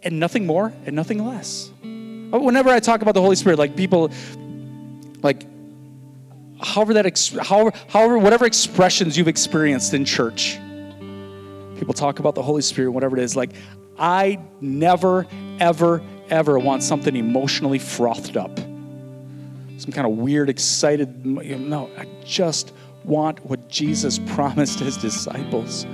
and 0.02 0.18
nothing 0.18 0.46
more 0.46 0.72
and 0.84 0.96
nothing 0.96 1.24
less. 1.24 1.70
Oh, 2.32 2.40
whenever 2.40 2.70
I 2.70 2.80
talk 2.80 3.02
about 3.02 3.14
the 3.14 3.20
Holy 3.20 3.36
Spirit, 3.36 3.58
like 3.58 3.76
people, 3.76 4.10
like, 5.22 5.46
however 6.62 6.94
that, 6.94 7.04
ex- 7.04 7.28
however, 7.28 7.72
however, 7.88 8.18
whatever 8.18 8.46
expressions 8.46 9.18
you've 9.18 9.28
experienced 9.28 9.92
in 9.92 10.04
church, 10.06 10.58
people 11.76 11.92
talk 11.92 12.20
about 12.20 12.34
the 12.34 12.42
Holy 12.42 12.62
Spirit, 12.62 12.92
whatever 12.92 13.18
it 13.18 13.22
is. 13.22 13.36
Like, 13.36 13.50
I 13.98 14.40
never, 14.62 15.26
ever, 15.60 16.02
ever 16.30 16.58
want 16.58 16.82
something 16.82 17.14
emotionally 17.14 17.78
frothed 17.78 18.38
up, 18.38 18.56
some 18.56 19.92
kind 19.92 20.06
of 20.06 20.16
weird, 20.16 20.48
excited. 20.48 21.26
No, 21.26 21.90
I 21.98 22.06
just 22.24 22.72
want 23.04 23.44
what 23.44 23.68
Jesus 23.68 24.18
promised 24.28 24.78
his 24.80 24.96
disciples. 24.96 25.86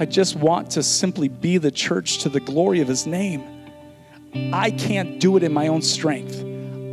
I 0.00 0.06
just 0.06 0.34
want 0.34 0.70
to 0.72 0.82
simply 0.82 1.28
be 1.28 1.58
the 1.58 1.70
church 1.70 2.18
to 2.18 2.28
the 2.28 2.40
glory 2.40 2.80
of 2.80 2.88
his 2.88 3.06
name. 3.06 3.59
I 4.34 4.70
can't 4.70 5.20
do 5.20 5.36
it 5.36 5.42
in 5.42 5.52
my 5.52 5.68
own 5.68 5.82
strength. 5.82 6.40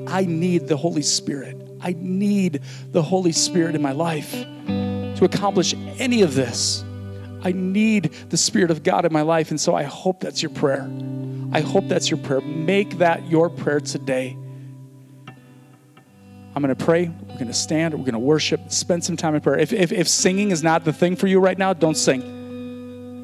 I 0.07 0.25
need 0.25 0.67
the 0.67 0.77
Holy 0.77 1.01
Spirit. 1.01 1.55
I 1.81 1.95
need 1.97 2.61
the 2.91 3.01
Holy 3.01 3.31
Spirit 3.31 3.75
in 3.75 3.81
my 3.81 3.91
life 3.91 4.31
to 4.31 5.25
accomplish 5.25 5.73
any 5.99 6.21
of 6.21 6.35
this. 6.35 6.83
I 7.43 7.51
need 7.51 8.05
the 8.29 8.37
Spirit 8.37 8.71
of 8.71 8.83
God 8.83 9.05
in 9.05 9.13
my 9.13 9.21
life. 9.21 9.51
And 9.51 9.59
so 9.59 9.75
I 9.75 9.83
hope 9.83 10.19
that's 10.19 10.41
your 10.41 10.49
prayer. 10.49 10.89
I 11.51 11.61
hope 11.61 11.87
that's 11.87 12.09
your 12.09 12.19
prayer. 12.19 12.41
Make 12.41 12.97
that 12.97 13.27
your 13.27 13.49
prayer 13.49 13.79
today. 13.79 14.37
I'm 16.55 16.63
going 16.63 16.75
to 16.75 16.85
pray. 16.85 17.07
We're 17.07 17.35
going 17.35 17.47
to 17.47 17.53
stand. 17.53 17.93
We're 17.93 17.99
going 17.99 18.13
to 18.13 18.19
worship. 18.19 18.71
Spend 18.71 19.03
some 19.03 19.15
time 19.15 19.35
in 19.35 19.41
prayer. 19.41 19.59
If, 19.59 19.71
if, 19.71 19.91
if 19.91 20.07
singing 20.07 20.49
is 20.49 20.63
not 20.63 20.85
the 20.85 20.93
thing 20.93 21.15
for 21.15 21.27
you 21.27 21.39
right 21.39 21.57
now, 21.57 21.73
don't 21.73 21.95
sing. 21.95 22.36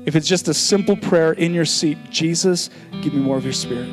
If 0.06 0.16
it's 0.16 0.28
just 0.28 0.48
a 0.48 0.54
simple 0.54 0.98
prayer 0.98 1.34
in 1.34 1.54
your 1.54 1.66
seat, 1.66 1.98
Jesus, 2.10 2.70
give 3.02 3.14
me 3.14 3.22
more 3.22 3.38
of 3.38 3.44
your 3.44 3.54
spirit. 3.54 3.90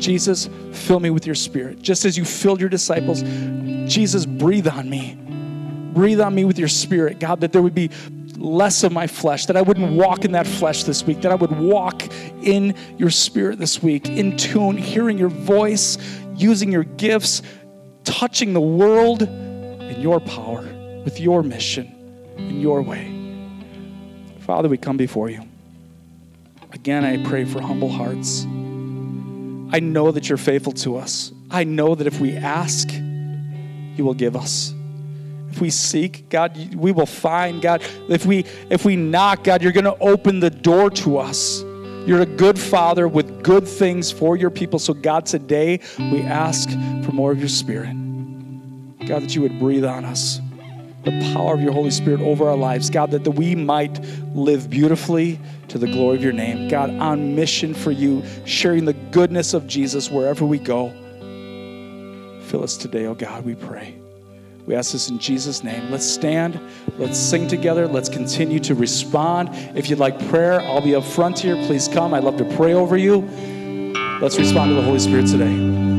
Jesus, 0.00 0.48
fill 0.72 0.98
me 0.98 1.10
with 1.10 1.24
your 1.24 1.36
spirit. 1.36 1.80
Just 1.80 2.04
as 2.04 2.16
you 2.18 2.24
filled 2.24 2.60
your 2.60 2.68
disciples, 2.68 3.22
Jesus, 3.90 4.26
breathe 4.26 4.66
on 4.66 4.90
me. 4.90 5.16
Breathe 5.94 6.20
on 6.20 6.34
me 6.34 6.44
with 6.44 6.58
your 6.58 6.68
spirit, 6.68 7.20
God, 7.20 7.40
that 7.42 7.52
there 7.52 7.62
would 7.62 7.74
be 7.74 7.90
less 8.36 8.82
of 8.82 8.92
my 8.92 9.06
flesh, 9.06 9.46
that 9.46 9.56
I 9.56 9.62
wouldn't 9.62 9.92
walk 9.92 10.24
in 10.24 10.32
that 10.32 10.46
flesh 10.46 10.82
this 10.82 11.04
week, 11.04 11.20
that 11.20 11.30
I 11.30 11.36
would 11.36 11.56
walk 11.56 12.02
in 12.42 12.74
your 12.98 13.10
spirit 13.10 13.58
this 13.58 13.82
week, 13.82 14.08
in 14.08 14.36
tune, 14.36 14.76
hearing 14.76 15.16
your 15.16 15.28
voice, 15.28 15.98
using 16.34 16.72
your 16.72 16.84
gifts, 16.84 17.42
touching 18.02 18.52
the 18.52 18.60
world 18.60 19.22
in 19.22 20.00
your 20.00 20.18
power, 20.18 20.62
with 21.04 21.20
your 21.20 21.42
mission, 21.42 22.34
in 22.36 22.60
your 22.60 22.82
way. 22.82 23.08
Father, 24.40 24.68
we 24.68 24.78
come 24.78 24.96
before 24.96 25.30
you. 25.30 25.51
Again, 26.72 27.04
I 27.04 27.22
pray 27.22 27.44
for 27.44 27.60
humble 27.60 27.90
hearts. 27.90 28.44
I 29.74 29.80
know 29.80 30.10
that 30.10 30.28
you're 30.28 30.38
faithful 30.38 30.72
to 30.72 30.96
us. 30.96 31.32
I 31.50 31.64
know 31.64 31.94
that 31.94 32.06
if 32.06 32.18
we 32.18 32.34
ask, 32.34 32.90
you 32.92 34.04
will 34.04 34.14
give 34.14 34.36
us. 34.36 34.74
If 35.50 35.60
we 35.60 35.68
seek, 35.68 36.30
God, 36.30 36.74
we 36.74 36.92
will 36.92 37.06
find. 37.06 37.60
God, 37.60 37.82
if 38.08 38.24
we 38.24 38.46
if 38.70 38.86
we 38.86 38.96
knock, 38.96 39.44
God, 39.44 39.62
you're 39.62 39.72
going 39.72 39.84
to 39.84 39.98
open 39.98 40.40
the 40.40 40.48
door 40.48 40.88
to 40.90 41.18
us. 41.18 41.62
You're 42.06 42.22
a 42.22 42.26
good 42.26 42.58
father 42.58 43.06
with 43.06 43.42
good 43.42 43.68
things 43.68 44.10
for 44.10 44.36
your 44.36 44.50
people. 44.50 44.78
So, 44.78 44.94
God, 44.94 45.26
today 45.26 45.80
we 45.98 46.22
ask 46.22 46.70
for 47.04 47.12
more 47.12 47.32
of 47.32 47.38
your 47.38 47.50
spirit. 47.50 47.92
God, 49.06 49.22
that 49.22 49.34
you 49.34 49.42
would 49.42 49.58
breathe 49.58 49.84
on 49.84 50.04
us 50.06 50.40
the 51.04 51.32
power 51.34 51.54
of 51.54 51.60
your 51.60 51.72
Holy 51.72 51.90
Spirit 51.90 52.20
over 52.20 52.48
our 52.48 52.56
lives. 52.56 52.90
God, 52.90 53.10
that 53.10 53.28
we 53.28 53.54
might 53.54 54.00
live 54.34 54.70
beautifully 54.70 55.40
to 55.68 55.78
the 55.78 55.86
glory 55.86 56.16
of 56.16 56.22
your 56.22 56.32
name. 56.32 56.68
God, 56.68 56.90
on 56.90 57.34
mission 57.34 57.74
for 57.74 57.90
you, 57.90 58.22
sharing 58.44 58.84
the 58.84 58.92
goodness 58.92 59.54
of 59.54 59.66
Jesus 59.66 60.10
wherever 60.10 60.44
we 60.44 60.58
go. 60.58 60.90
Fill 62.44 62.62
us 62.62 62.76
today, 62.76 63.06
oh 63.06 63.14
God, 63.14 63.44
we 63.44 63.54
pray. 63.54 63.96
We 64.66 64.76
ask 64.76 64.92
this 64.92 65.08
in 65.08 65.18
Jesus' 65.18 65.64
name. 65.64 65.90
Let's 65.90 66.06
stand. 66.06 66.60
Let's 66.96 67.18
sing 67.18 67.48
together. 67.48 67.88
Let's 67.88 68.08
continue 68.08 68.60
to 68.60 68.76
respond. 68.76 69.50
If 69.76 69.90
you'd 69.90 69.98
like 69.98 70.28
prayer, 70.28 70.60
I'll 70.60 70.80
be 70.80 70.94
up 70.94 71.04
front 71.04 71.38
here. 71.40 71.56
Please 71.66 71.88
come. 71.88 72.14
I'd 72.14 72.22
love 72.22 72.36
to 72.36 72.56
pray 72.56 72.74
over 72.74 72.96
you. 72.96 73.22
Let's 74.20 74.38
respond 74.38 74.70
to 74.70 74.74
the 74.76 74.82
Holy 74.82 75.00
Spirit 75.00 75.26
today. 75.26 75.91